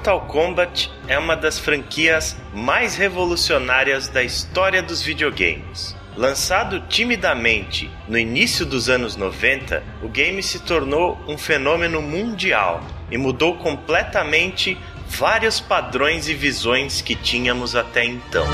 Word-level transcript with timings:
Mortal 0.00 0.22
Kombat 0.22 0.90
é 1.08 1.18
uma 1.18 1.36
das 1.36 1.58
franquias 1.58 2.34
mais 2.54 2.96
revolucionárias 2.96 4.08
da 4.08 4.22
história 4.22 4.82
dos 4.82 5.02
videogames. 5.02 5.94
Lançado 6.16 6.80
timidamente 6.88 7.90
no 8.08 8.16
início 8.16 8.64
dos 8.64 8.88
anos 8.88 9.14
90, 9.14 9.82
o 10.02 10.08
game 10.08 10.42
se 10.42 10.60
tornou 10.60 11.20
um 11.28 11.36
fenômeno 11.36 12.00
mundial 12.00 12.82
e 13.10 13.18
mudou 13.18 13.58
completamente 13.58 14.78
vários 15.06 15.60
padrões 15.60 16.30
e 16.30 16.34
visões 16.34 17.02
que 17.02 17.14
tínhamos 17.14 17.76
até 17.76 18.02
então. 18.02 18.46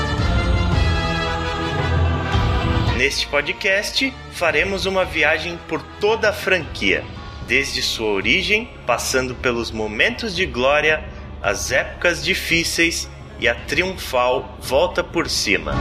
Neste 2.97 3.25
podcast, 3.25 4.13
faremos 4.33 4.85
uma 4.85 5.05
viagem 5.05 5.57
por 5.69 5.81
toda 6.01 6.27
a 6.27 6.33
franquia, 6.33 7.05
desde 7.47 7.81
sua 7.81 8.09
origem, 8.09 8.69
passando 8.85 9.33
pelos 9.33 9.71
momentos 9.71 10.35
de 10.35 10.45
glória, 10.45 11.15
as 11.41 11.71
épocas 11.71 12.23
difíceis 12.23 13.09
e 13.39 13.47
a 13.47 13.55
triunfal 13.55 14.57
volta 14.59 15.03
por 15.03 15.29
cima. 15.29 15.73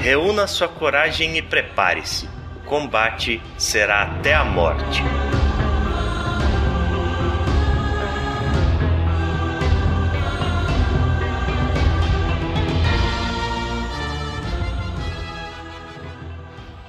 Reúna 0.00 0.46
sua 0.46 0.68
coragem 0.68 1.38
e 1.38 1.42
prepare-se. 1.42 2.28
O 2.56 2.60
combate 2.66 3.40
será 3.56 4.02
até 4.02 4.34
a 4.34 4.44
morte. 4.44 5.02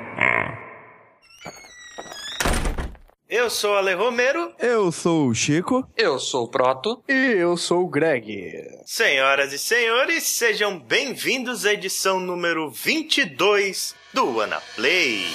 Eu 3.36 3.50
sou 3.50 3.72
o 3.72 3.76
Ale 3.76 3.94
Romero. 3.94 4.52
Eu 4.60 4.92
sou 4.92 5.26
o 5.26 5.34
Chico. 5.34 5.84
Eu 5.96 6.20
sou 6.20 6.44
o 6.44 6.48
Proto. 6.48 7.02
E 7.08 7.12
eu 7.12 7.56
sou 7.56 7.82
o 7.82 7.88
Greg. 7.88 8.64
Senhoras 8.86 9.52
e 9.52 9.58
senhores, 9.58 10.22
sejam 10.22 10.78
bem-vindos 10.78 11.66
à 11.66 11.72
edição 11.72 12.20
número 12.20 12.70
22 12.70 13.92
do 14.12 14.38
Ana 14.38 14.60
Play. 14.76 15.26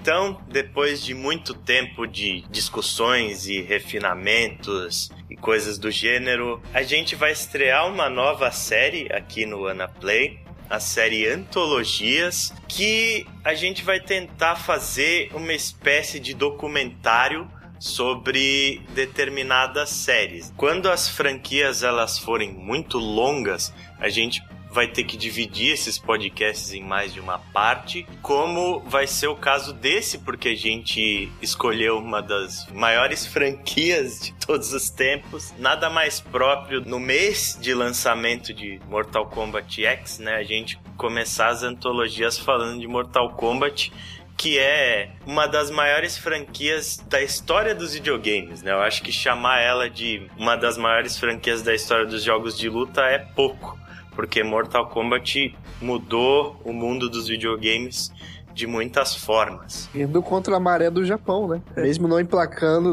Então, 0.00 0.40
depois 0.48 1.02
de 1.04 1.12
muito 1.12 1.52
tempo 1.52 2.06
de 2.06 2.40
discussões 2.50 3.46
e 3.46 3.60
refinamentos 3.60 5.10
e 5.28 5.36
coisas 5.36 5.76
do 5.76 5.90
gênero, 5.90 6.62
a 6.72 6.82
gente 6.82 7.14
vai 7.14 7.32
estrear 7.32 7.86
uma 7.86 8.08
nova 8.08 8.50
série 8.50 9.12
aqui 9.12 9.44
no 9.44 9.66
Ana 9.66 9.86
Play, 9.88 10.40
a 10.70 10.80
série 10.80 11.28
Antologias, 11.28 12.50
que 12.66 13.26
a 13.44 13.52
gente 13.52 13.82
vai 13.82 14.00
tentar 14.00 14.56
fazer 14.56 15.30
uma 15.34 15.52
espécie 15.52 16.18
de 16.18 16.32
documentário 16.32 17.46
sobre 17.78 18.80
determinadas 18.94 19.90
séries. 19.90 20.50
Quando 20.56 20.90
as 20.90 21.10
franquias 21.10 21.82
elas 21.82 22.18
forem 22.18 22.52
muito 22.52 22.96
longas, 22.98 23.70
a 23.98 24.08
gente 24.08 24.42
vai 24.70 24.86
ter 24.86 25.04
que 25.04 25.16
dividir 25.16 25.72
esses 25.72 25.98
podcasts 25.98 26.72
em 26.72 26.82
mais 26.82 27.12
de 27.12 27.20
uma 27.20 27.38
parte, 27.38 28.06
como 28.22 28.80
vai 28.80 29.06
ser 29.06 29.26
o 29.26 29.36
caso 29.36 29.72
desse, 29.72 30.18
porque 30.18 30.50
a 30.50 30.56
gente 30.56 31.30
escolheu 31.42 31.98
uma 31.98 32.22
das 32.22 32.66
maiores 32.72 33.26
franquias 33.26 34.20
de 34.20 34.32
todos 34.34 34.72
os 34.72 34.90
tempos. 34.90 35.52
Nada 35.58 35.90
mais 35.90 36.20
próprio 36.20 36.80
no 36.80 37.00
mês 37.00 37.58
de 37.60 37.74
lançamento 37.74 38.54
de 38.54 38.80
Mortal 38.88 39.26
Kombat 39.26 39.84
X, 39.84 40.18
né? 40.18 40.36
A 40.36 40.44
gente 40.44 40.78
começar 40.96 41.48
as 41.48 41.62
antologias 41.62 42.38
falando 42.38 42.80
de 42.80 42.86
Mortal 42.86 43.30
Kombat 43.30 43.92
que 44.36 44.58
é 44.58 45.10
uma 45.26 45.46
das 45.46 45.70
maiores 45.70 46.16
franquias 46.16 46.96
da 47.10 47.20
história 47.20 47.74
dos 47.74 47.92
videogames, 47.92 48.62
né? 48.62 48.72
Eu 48.72 48.80
acho 48.80 49.02
que 49.02 49.12
chamar 49.12 49.60
ela 49.60 49.90
de 49.90 50.26
uma 50.34 50.56
das 50.56 50.78
maiores 50.78 51.18
franquias 51.18 51.60
da 51.60 51.74
história 51.74 52.06
dos 52.06 52.22
jogos 52.22 52.56
de 52.56 52.66
luta 52.66 53.02
é 53.02 53.18
pouco 53.18 53.78
porque 54.14 54.42
Mortal 54.42 54.88
Kombat 54.88 55.54
mudou 55.80 56.60
o 56.64 56.72
mundo 56.72 57.08
dos 57.08 57.28
videogames 57.28 58.12
de 58.52 58.66
muitas 58.66 59.14
formas. 59.14 59.88
Indo 59.94 60.20
contra 60.22 60.56
a 60.56 60.60
maré 60.60 60.90
do 60.90 61.04
Japão, 61.04 61.46
né? 61.48 61.62
Mesmo 61.76 62.08
não 62.08 62.18
emplacando 62.20 62.92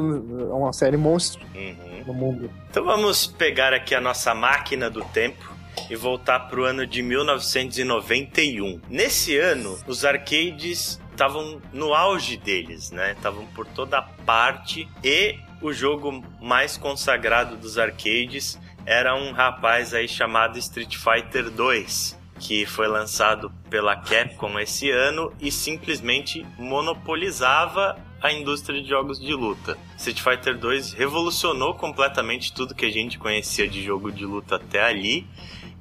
uma 0.55 0.71
série 0.71 0.95
monstro 0.97 1.43
Uhum. 1.55 2.03
no 2.05 2.13
mundo. 2.13 2.51
Então 2.69 2.85
vamos 2.85 3.25
pegar 3.25 3.73
aqui 3.73 3.93
a 3.95 3.99
nossa 4.01 4.33
máquina 4.35 4.89
do 4.89 5.03
tempo 5.05 5.51
e 5.89 5.95
voltar 5.95 6.41
para 6.41 6.59
o 6.59 6.63
ano 6.63 6.85
de 6.85 7.01
1991. 7.01 8.79
Nesse 8.89 9.37
ano, 9.37 9.77
os 9.87 10.05
arcades 10.05 10.99
estavam 11.11 11.59
no 11.73 11.93
auge 11.93 12.37
deles, 12.37 12.91
né? 12.91 13.13
Estavam 13.13 13.45
por 13.47 13.65
toda 13.65 14.01
parte 14.01 14.87
e 15.03 15.35
o 15.61 15.73
jogo 15.73 16.23
mais 16.41 16.77
consagrado 16.77 17.57
dos 17.57 17.77
arcades 17.79 18.59
era 18.87 19.13
um 19.13 19.33
rapaz 19.33 19.93
aí 19.93 20.07
chamado 20.07 20.57
Street 20.57 20.95
Fighter 20.95 21.51
2, 21.51 22.17
que 22.39 22.65
foi 22.65 22.87
lançado 22.87 23.51
pela 23.69 23.97
Capcom 23.97 24.57
esse 24.57 24.89
ano 24.89 25.33
e 25.41 25.51
simplesmente 25.51 26.45
monopolizava 26.57 27.97
a 28.21 28.31
indústria 28.31 28.81
de 28.81 28.87
jogos 28.87 29.19
de 29.19 29.33
luta. 29.33 29.77
Street 29.97 30.21
Fighter 30.21 30.57
2 30.57 30.93
revolucionou 30.93 31.73
completamente 31.73 32.53
tudo 32.53 32.73
que 32.73 32.85
a 32.85 32.89
gente 32.89 33.19
conhecia 33.19 33.67
de 33.67 33.83
jogo 33.83 34.09
de 34.09 34.25
luta 34.25 34.55
até 34.55 34.81
ali 34.81 35.27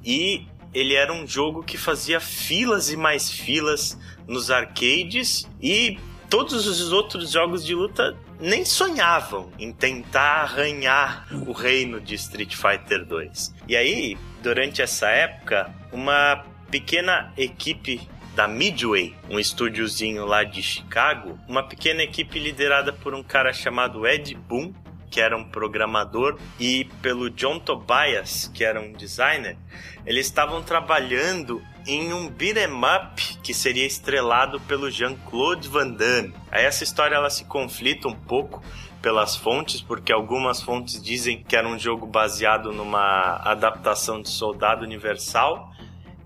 e 0.05 0.45
ele 0.75 0.95
era 0.95 1.13
um 1.13 1.25
jogo 1.29 1.63
que 1.63 1.79
fazia 1.79 2.19
filas 2.19 2.91
e 2.91 2.97
mais 2.97 3.31
filas 3.31 3.97
nos 4.27 4.51
arcades 4.51 5.49
e 5.63 5.97
todos 6.29 6.67
os 6.67 6.93
outros 6.93 7.31
jogos 7.31 7.65
de 7.65 7.73
luta 7.73 8.17
nem 8.41 8.65
sonhavam 8.65 9.51
em 9.59 9.73
tentar 9.73 10.43
arranhar 10.43 11.27
o 11.47 11.53
reino 11.53 12.01
de 12.01 12.15
Street 12.15 12.55
Fighter 12.55 13.05
2. 13.05 13.55
E 13.69 13.77
aí, 13.77 14.17
durante 14.43 14.83
essa 14.83 15.09
época, 15.09 15.73
uma 15.93 16.45
pequena 16.71 17.33
equipe 17.37 18.01
da 18.35 18.47
Midway, 18.47 19.15
um 19.31 19.39
estúdiozinho 19.39 20.27
lá 20.27 20.45
de 20.45 20.63
Chicago, 20.63 21.39
uma 21.49 21.63
pequena 21.63 22.03
equipe 22.03 22.39
liderada 22.39 22.93
por 22.93 23.15
um 23.15 23.23
cara 23.23 23.53
chamado 23.53 24.07
Ed 24.07 24.35
Boon, 24.35 24.75
que 25.11 25.21
era 25.21 25.37
um 25.37 25.45
programador, 25.45 26.39
e 26.61 26.85
pelo 27.01 27.31
John 27.31 27.59
Tobias, 27.59 28.51
que 28.53 28.63
era 28.63 28.79
um 28.79 28.93
designer, 28.93 29.57
eles 30.05 30.27
estavam 30.27 30.63
trabalhando 30.63 31.63
em 31.87 32.13
um 32.13 32.29
beat'em 32.29 32.73
up 32.73 33.39
que 33.43 33.55
seria 33.55 33.87
estrelado 33.87 34.61
pelo 34.61 34.91
Jean-Claude 34.91 35.69
Van 35.69 35.89
Damme. 35.89 36.35
Aí 36.51 36.65
essa 36.65 36.83
história 36.83 37.15
ela 37.15 37.31
se 37.31 37.45
conflita 37.45 38.09
um 38.09 38.15
pouco 38.15 38.63
pelas 39.01 39.37
fontes, 39.37 39.81
porque 39.81 40.13
algumas 40.13 40.61
fontes 40.61 41.01
dizem 41.01 41.43
que 41.43 41.55
era 41.55 41.69
um 41.69 41.79
jogo 41.79 42.07
baseado 42.07 42.73
numa 42.73 43.41
adaptação 43.45 44.21
de 44.21 44.29
Soldado 44.29 44.85
Universal 44.85 45.73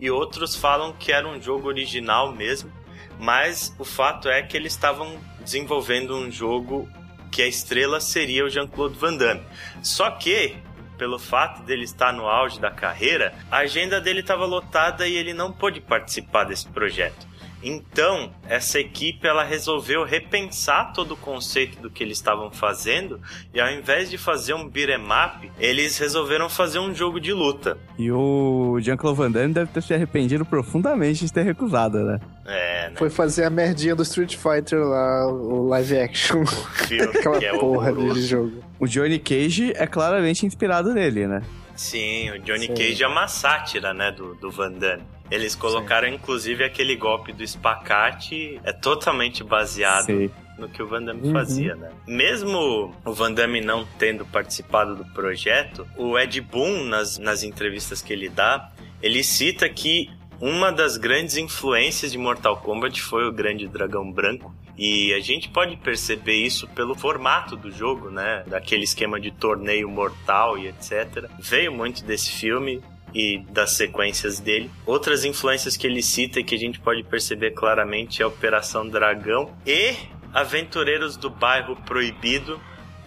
e 0.01 0.11
outros 0.11 0.57
falam 0.57 0.95
que 0.95 1.13
era 1.13 1.29
um 1.29 1.41
jogo 1.41 1.69
original 1.69 2.33
mesmo. 2.33 2.73
Mas 3.19 3.75
o 3.79 3.85
fato 3.85 4.31
é 4.31 4.43
que 4.43 4.57
eles 4.57 4.73
estavam 4.73 5.19
desenvolvendo 5.41 6.17
um 6.17 6.31
jogo 6.31 6.89
que 7.31 7.43
a 7.43 7.47
estrela 7.47 8.01
seria 8.01 8.45
o 8.45 8.49
Jean-Claude 8.49 8.99
Van 8.99 9.15
Damme. 9.15 9.43
Só 9.83 10.11
que 10.11 10.57
pelo 11.01 11.19
fato 11.19 11.63
dele 11.63 11.85
estar 11.85 12.13
no 12.13 12.27
auge 12.27 12.61
da 12.61 12.71
carreira, 12.71 13.33
a 13.51 13.61
agenda 13.61 13.99
dele 13.99 14.21
estava 14.21 14.45
lotada 14.45 15.09
e 15.09 15.17
ele 15.17 15.33
não 15.33 15.51
pôde 15.51 15.81
participar 15.81 16.45
desse 16.45 16.69
projeto. 16.69 17.27
Então, 17.63 18.31
essa 18.49 18.79
equipe 18.79 19.27
ela 19.27 19.45
resolveu 19.45 20.05
repensar 20.05 20.93
todo 20.93 21.13
o 21.13 21.17
conceito 21.17 21.81
do 21.81 21.91
que 21.91 22.03
eles 22.03 22.19
estavam 22.19 22.51
fazendo 22.51 23.21
e 23.53 23.61
ao 23.61 23.71
invés 23.71 24.09
de 24.11 24.17
fazer 24.17 24.55
um 24.55 24.69
beat'em 24.69 24.97
up, 25.05 25.51
eles 25.59 25.99
resolveram 25.99 26.49
fazer 26.49 26.79
um 26.79 26.95
jogo 26.95 27.21
de 27.21 27.33
luta. 27.33 27.77
E 27.99 28.11
o 28.11 28.79
Jean-Claude 28.81 29.19
Van 29.19 29.31
Damme 29.31 29.53
deve 29.53 29.71
ter 29.73 29.83
se 29.83 29.93
arrependido 29.93 30.45
profundamente 30.45 31.25
de 31.25 31.33
ter 31.33 31.43
recusado, 31.43 31.99
né? 31.99 32.21
É, 32.47 32.89
né? 32.89 32.95
Foi 32.97 33.11
fazer 33.11 33.45
a 33.45 33.51
merdinha 33.51 33.95
do 33.95 34.03
Street 34.03 34.37
Fighter 34.37 34.81
lá, 34.81 35.27
o 35.29 35.69
live 35.69 35.99
action. 35.99 36.43
O 36.43 36.47
filme 36.47 37.05
Aquela 37.19 37.39
que 37.39 37.45
é 37.45 37.59
porra 37.59 37.91
horroroso. 37.91 38.15
de 38.15 38.23
jogo. 38.27 38.53
O 38.79 38.87
Johnny 38.87 39.19
Cage 39.19 39.73
é 39.77 39.87
claramente 39.87 40.47
inspirado 40.47 40.93
nele, 40.95 41.27
né? 41.27 41.43
Sim, 41.81 42.31
o 42.33 42.39
Johnny 42.41 42.67
Sim. 42.67 42.75
Cage 42.75 43.03
é 43.03 43.09
uma 43.09 43.27
sátira, 43.27 43.95
né, 43.95 44.13
do, 44.13 44.35
do 44.35 44.51
Van 44.51 44.71
Damme. 44.71 45.03
Eles 45.31 45.55
colocaram, 45.55 46.07
inclusive, 46.09 46.63
aquele 46.63 46.95
golpe 46.95 47.33
do 47.33 47.43
espacate, 47.43 48.61
é 48.65 48.71
totalmente 48.73 49.43
baseado 49.43 50.05
Sei. 50.05 50.31
no 50.59 50.69
que 50.69 50.83
o 50.83 50.87
Van 50.87 51.03
Damme 51.03 51.23
Uhum. 51.29 51.33
fazia, 51.33 51.75
né? 51.77 51.91
Mesmo 52.07 52.95
o 53.03 53.13
Van 53.15 53.33
Damme 53.33 53.63
não 53.63 53.87
tendo 53.99 54.27
participado 54.27 54.95
do 54.95 55.07
projeto, 55.07 55.87
o 55.97 56.19
Ed 56.19 56.39
Boon, 56.43 56.85
nas, 56.85 57.17
nas 57.17 57.43
entrevistas 57.43 58.03
que 58.03 58.13
ele 58.13 58.29
dá, 58.29 58.71
ele 59.01 59.25
cita 59.25 59.67
que 59.69 60.11
uma 60.41 60.73
das 60.73 60.97
grandes 60.97 61.37
influências 61.37 62.11
de 62.11 62.17
Mortal 62.17 62.57
Kombat 62.57 63.03
foi 63.03 63.29
o 63.29 63.33
Grande 63.33 63.69
Dragão 63.69 64.11
Branco. 64.11 64.55
E 64.79 65.13
a 65.13 65.21
gente 65.21 65.51
pode 65.51 65.77
perceber 65.77 66.37
isso 66.37 66.67
pelo 66.69 66.95
formato 66.95 67.55
do 67.55 67.71
jogo, 67.71 68.11
né? 68.11 68.43
Daquele 68.47 68.85
esquema 68.85 69.21
de 69.21 69.31
torneio 69.31 69.91
mortal 69.91 70.57
e 70.57 70.69
etc. 70.69 71.29
Veio 71.39 71.71
muito 71.71 72.03
desse 72.03 72.31
filme 72.31 72.83
e 73.15 73.39
das 73.51 73.73
sequências 73.73 74.41
dele. 74.41 74.71
Outras 74.87 75.25
influências 75.25 75.77
que 75.77 75.87
ele 75.87 76.03
cita 76.03 76.41
e 76.41 76.45
que 76.45 76.55
a 76.55 76.59
gente 76.59 76.81
pode 76.81 77.03
perceber 77.03 77.51
claramente 77.51 78.23
é 78.23 78.27
Operação 78.27 78.89
Dragão 78.89 79.55
e 79.67 79.95
Aventureiros 80.33 81.17
do 81.17 81.29
Bairro 81.29 81.77
Proibido, 81.85 82.61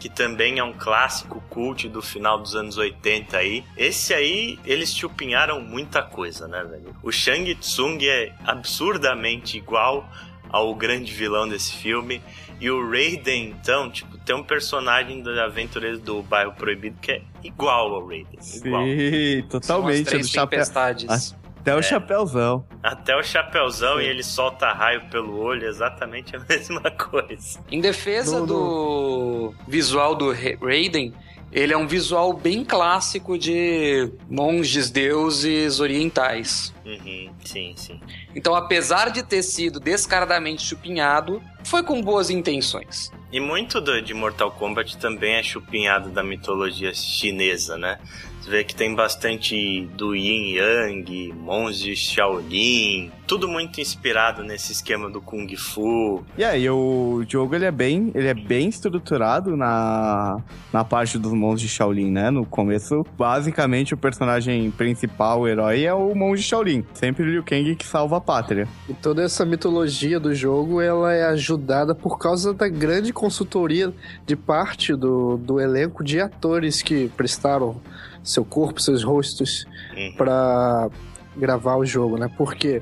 que 0.04 0.10
também 0.10 0.60
é 0.60 0.64
um 0.66 0.74
clássico 0.74 1.42
cult 1.50 1.88
do 1.88 2.02
final 2.02 2.38
dos 2.38 2.58
anos 2.58 2.78
80 2.78 3.38
aí. 3.38 3.64
Esse 3.78 4.14
aí, 4.14 4.60
eles 4.66 4.94
chupinharam 4.94 5.62
muita 5.62 6.04
coisa, 6.04 6.46
né, 6.46 6.62
velho? 6.62 6.94
O 7.02 7.10
Shang 7.10 7.56
Tsung 7.56 8.06
é 8.06 8.34
absurdamente 8.44 9.58
igual 9.58 10.06
ao 10.50 10.76
grande 10.76 11.10
vilão 11.14 11.48
desse 11.48 11.72
filme. 11.72 12.22
E 12.60 12.70
o 12.70 12.86
Raiden, 12.86 13.56
então, 13.58 13.90
tipo, 13.90 14.18
tem 14.18 14.36
um 14.36 14.44
personagem 14.44 15.22
do 15.22 15.30
Aventureiros 15.40 16.02
do 16.02 16.22
Bairro 16.22 16.52
Proibido 16.52 16.98
que 17.02 17.14
é 17.14 17.22
igual 17.42 17.96
ao 17.96 18.06
Raiden. 18.06 18.40
Igual. 18.56 18.84
Sim, 18.84 19.40
São 19.40 19.48
totalmente. 19.62 20.02
as 20.02 20.08
três 20.10 20.28
do 20.28 20.34
chapéu, 20.34 20.60
até 21.64 21.76
o 21.76 21.82
chapéuzão. 21.82 22.66
Até 22.84 23.16
o 23.16 23.24
Chapéuzão 23.24 24.02
e 24.02 24.06
ele 24.06 24.22
solta 24.24 24.72
raio 24.74 25.02
pelo 25.10 25.40
olho, 25.40 25.66
exatamente 25.68 26.36
a 26.36 26.40
mesma 26.48 26.92
coisa. 26.92 27.60
Em 27.72 27.80
defesa 27.80 28.42
No- 28.42 28.46
do 28.46 29.54
visual 29.68 30.14
do 30.16 30.32
Ra- 30.32 30.58
Raiden, 30.62 31.14
ele 31.52 31.72
é 31.72 31.78
um 31.78 31.88
visual 31.88 32.34
bem 32.34 32.66
clássico 32.66 33.38
de 33.38 34.12
monges 34.30 34.90
deuses 34.90 35.80
orientais. 35.80 36.74
Uhum, 36.86 37.30
sim, 37.46 37.74
sim. 37.78 38.00
Então, 38.36 38.56
apesar 38.56 39.12
de 39.12 39.24
ter 39.24 39.44
sido 39.44 39.80
descaradamente 39.80 40.64
chupinhado, 40.64 41.42
foi 41.64 41.82
com 41.84 42.02
boas 42.02 42.30
intenções. 42.30 43.12
E 43.32 43.40
muito 43.40 43.80
do, 43.80 44.02
de 44.02 44.14
Mortal 44.14 44.52
Kombat 44.52 44.98
também 44.98 45.36
é 45.36 45.44
chupinhado 45.44 46.10
da 46.10 46.24
mitologia 46.24 46.94
chinesa, 46.94 47.78
né? 47.78 47.98
Você 48.44 48.50
vê 48.50 48.64
que 48.66 48.76
tem 48.76 48.94
bastante 48.94 49.88
do 49.96 50.14
Yin 50.14 50.56
Yang, 50.56 51.34
monges 51.34 51.98
Shaolin, 51.98 53.10
tudo 53.26 53.48
muito 53.48 53.80
inspirado 53.80 54.44
nesse 54.44 54.74
esquema 54.74 55.10
do 55.10 55.22
Kung 55.22 55.48
Fu. 55.56 56.26
E 56.38 56.44
aí, 56.44 56.70
o 56.70 57.24
jogo 57.26 57.56
ele 57.56 57.64
é 57.64 57.72
bem, 57.72 58.12
ele 58.14 58.28
é 58.28 58.34
bem 58.34 58.68
estruturado 58.68 59.56
na, 59.56 60.42
na 60.74 60.84
parte 60.84 61.18
dos 61.18 61.32
monges 61.32 61.70
de 61.70 61.70
Shaolin, 61.70 62.12
né? 62.12 62.30
No 62.30 62.46
começo, 62.46 63.06
basicamente 63.18 63.94
o 63.94 63.98
personagem 63.98 64.70
principal, 64.72 65.40
o 65.40 65.48
herói, 65.48 65.86
é 65.86 65.94
o 65.94 66.14
monge 66.14 66.44
Shaolin. 66.44 66.84
Sempre 66.94 67.24
o 67.24 67.30
Liu 67.30 67.44
Kang 67.46 67.74
que 67.78 67.86
salva 67.86 68.18
a 68.18 68.22
pátria. 68.22 68.68
E 68.90 68.94
toda 68.94 69.24
essa 69.24 69.46
mitologia 69.46 70.20
do 70.20 70.36
jogo, 70.36 70.82
ela 70.82 71.14
é 71.14 71.24
ajudada 71.28 71.96
por 71.96 72.20
causa 72.20 72.54
da 72.54 72.68
grande 72.68 73.14
consultoria 73.14 73.94
de 74.26 74.36
parte 74.36 74.94
do, 74.94 75.38
do 75.38 75.62
elenco 75.62 76.04
de 76.04 76.20
atores 76.20 76.82
que 76.82 77.08
prestaram 77.16 77.80
seu 78.24 78.44
corpo, 78.46 78.82
seus 78.82 79.04
rostos 79.04 79.66
Uhum. 79.96 80.14
pra 80.18 80.90
gravar 81.36 81.76
o 81.78 81.86
jogo, 81.86 82.18
né? 82.18 82.30
Porque 82.38 82.82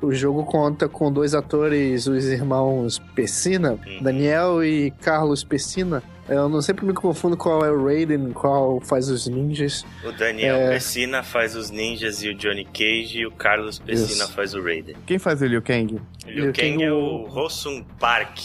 o 0.00 0.12
jogo 0.12 0.44
conta 0.44 0.88
com 0.88 1.12
dois 1.12 1.34
atores, 1.34 2.06
os 2.06 2.24
irmãos 2.26 2.98
Pessina, 3.14 3.72
Uhum. 3.86 4.02
Daniel 4.02 4.64
e 4.64 4.90
Carlos 5.00 5.42
Pessina. 5.44 6.02
Eu 6.28 6.46
não 6.48 6.60
sempre 6.60 6.84
me 6.84 6.92
confundo 6.92 7.38
qual 7.38 7.64
é 7.64 7.70
o 7.70 7.82
Raiden, 7.86 8.32
qual 8.32 8.80
faz 8.82 9.08
os 9.08 9.26
ninjas. 9.26 9.84
O 10.04 10.12
Daniel 10.12 10.56
É. 10.56 10.68
Pessina 10.74 11.22
faz 11.22 11.56
os 11.56 11.70
ninjas 11.70 12.22
e 12.22 12.28
o 12.28 12.34
Johnny 12.34 12.66
Cage, 12.66 13.20
e 13.20 13.26
o 13.26 13.30
Carlos 13.30 13.78
Pessina 13.78 14.24
Isso. 14.24 14.32
faz 14.34 14.52
o 14.54 14.62
Raiden. 14.62 14.94
Quem 15.06 15.18
faz 15.18 15.40
o 15.40 15.46
Liu 15.46 15.62
Kang? 15.62 15.94
O 15.94 16.28
Liu 16.30 16.44
Liu 16.44 16.52
Kang 16.52 16.70
Kang 16.72 16.82
é 16.84 16.92
o 16.92 17.24
Rossum 17.24 17.82
Park, 17.98 18.38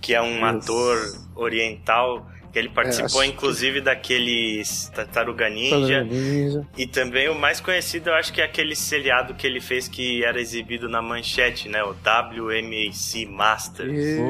que 0.00 0.14
é 0.14 0.22
um 0.22 0.36
Isso. 0.36 0.44
ator 0.72 0.96
oriental 1.34 2.26
ele 2.58 2.68
participou 2.68 3.20
acho 3.20 3.30
que- 3.30 3.36
inclusive 3.36 3.80
daqueles 3.80 4.90
Tartaruga 4.94 5.44
Tartaruga 5.44 5.50
Ninja 5.50 6.04
Ninja. 6.04 6.66
e 6.76 6.86
também 6.86 7.28
o 7.28 7.34
mais 7.34 7.60
conhecido 7.60 8.10
eu 8.10 8.14
acho 8.14 8.32
que 8.32 8.40
é 8.40 8.44
aquele 8.44 8.74
seriado 8.76 9.34
que 9.34 9.46
ele 9.46 9.60
fez 9.60 9.88
que 9.88 10.24
era 10.24 10.40
exibido 10.40 10.88
na 10.88 11.00
manchete, 11.02 11.68
né? 11.68 11.82
O 11.82 11.94
WMAC 11.94 13.26
Master. 13.26 13.86
Isso, 13.86 14.20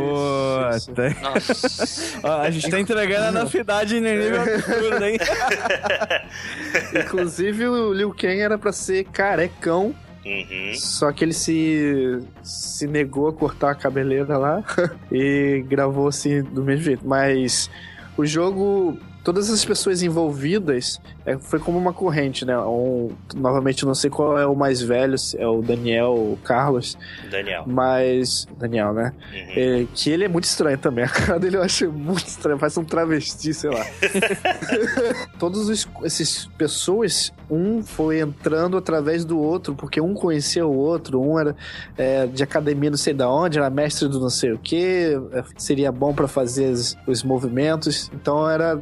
isso. 0.76 0.86
Puta. 0.88 1.16
Nossa. 1.22 2.20
Ó, 2.26 2.40
a 2.42 2.50
gente 2.50 2.70
tá 2.70 2.80
entregando 2.80 3.26
a 3.26 3.32
novidade 3.42 4.00
no 4.00 4.08
nível 4.08 4.40
absurdo, 4.42 5.04
hein? 5.04 5.18
Inclusive 7.04 7.66
o 7.68 7.92
Liu 7.92 8.14
Kang 8.14 8.40
era 8.40 8.58
pra 8.58 8.72
ser 8.72 9.04
carecão, 9.04 9.94
Uhum. 10.24 10.74
só 10.74 11.12
que 11.12 11.24
ele 11.24 11.32
se, 11.32 12.18
se 12.42 12.84
negou 12.88 13.28
a 13.28 13.32
cortar 13.32 13.70
a 13.70 13.74
cabeleira 13.76 14.36
lá 14.36 14.60
e 15.12 15.64
gravou 15.68 16.08
assim 16.08 16.42
do 16.42 16.64
mesmo 16.64 16.82
jeito. 16.82 17.06
Mas 17.06 17.70
o 18.16 18.24
jogo, 18.24 18.98
todas 19.22 19.50
as 19.50 19.64
pessoas 19.64 20.02
envolvidas, 20.02 21.00
é, 21.26 21.36
foi 21.38 21.58
como 21.58 21.76
uma 21.78 21.92
corrente, 21.92 22.44
né? 22.44 22.56
Um, 22.58 23.10
novamente, 23.34 23.82
eu 23.82 23.86
não 23.86 23.94
sei 23.94 24.08
qual 24.08 24.38
é 24.38 24.46
o 24.46 24.54
mais 24.54 24.80
velho, 24.80 25.18
se 25.18 25.36
é 25.38 25.46
o 25.46 25.60
Daniel 25.60 26.12
ou 26.12 26.32
o 26.34 26.36
Carlos, 26.38 26.96
Daniel. 27.30 27.64
mas. 27.66 28.46
Daniel, 28.58 28.92
né? 28.94 29.12
Uhum. 29.32 29.38
É, 29.82 29.86
que 29.94 30.10
ele 30.10 30.24
é 30.24 30.28
muito 30.28 30.44
estranho 30.44 30.78
também. 30.78 31.04
A 31.04 31.08
cara 31.08 31.38
dele 31.38 31.56
eu 31.56 31.62
acho 31.62 31.90
muito 31.92 32.26
estranho. 32.26 32.58
Parece 32.58 32.78
um 32.80 32.84
travesti, 32.84 33.52
sei 33.52 33.70
lá. 33.70 33.84
Todos 35.38 35.68
os- 35.68 35.86
esses 36.04 36.46
pessoas, 36.58 37.32
um 37.50 37.82
foi 37.82 38.20
entrando 38.20 38.76
através 38.76 39.24
do 39.24 39.38
outro, 39.38 39.74
porque 39.74 40.00
um 40.00 40.14
conhecia 40.14 40.66
o 40.66 40.74
outro, 40.76 41.20
um 41.20 41.38
era 41.38 41.54
é, 41.96 42.26
de 42.26 42.42
academia 42.42 42.90
não 42.90 42.96
sei 42.96 43.12
da 43.14 43.28
onde, 43.30 43.58
era 43.58 43.68
mestre 43.70 44.08
do 44.08 44.20
não 44.20 44.30
sei 44.30 44.52
o 44.52 44.58
que, 44.58 45.12
seria 45.56 45.90
bom 45.92 46.14
pra 46.14 46.28
fazer 46.28 46.70
os, 46.70 46.96
os 47.06 47.22
movimentos. 47.22 48.10
Então 48.14 48.48
era, 48.48 48.80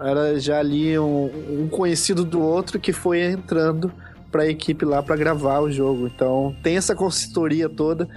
era 0.00 0.38
já 0.38 0.58
ali 0.58 0.98
um, 0.98 1.64
um 1.64 1.68
conhecido 1.68 2.24
do 2.24 2.40
outro 2.40 2.78
que 2.78 2.92
foi 2.92 3.22
entrando 3.22 3.92
pra 4.32 4.48
equipe 4.48 4.84
lá 4.86 5.02
pra 5.02 5.14
gravar 5.14 5.60
o 5.60 5.70
jogo. 5.70 6.06
Então 6.06 6.56
tem 6.62 6.76
essa 6.76 6.96
consultoria 6.96 7.68
toda 7.68 8.08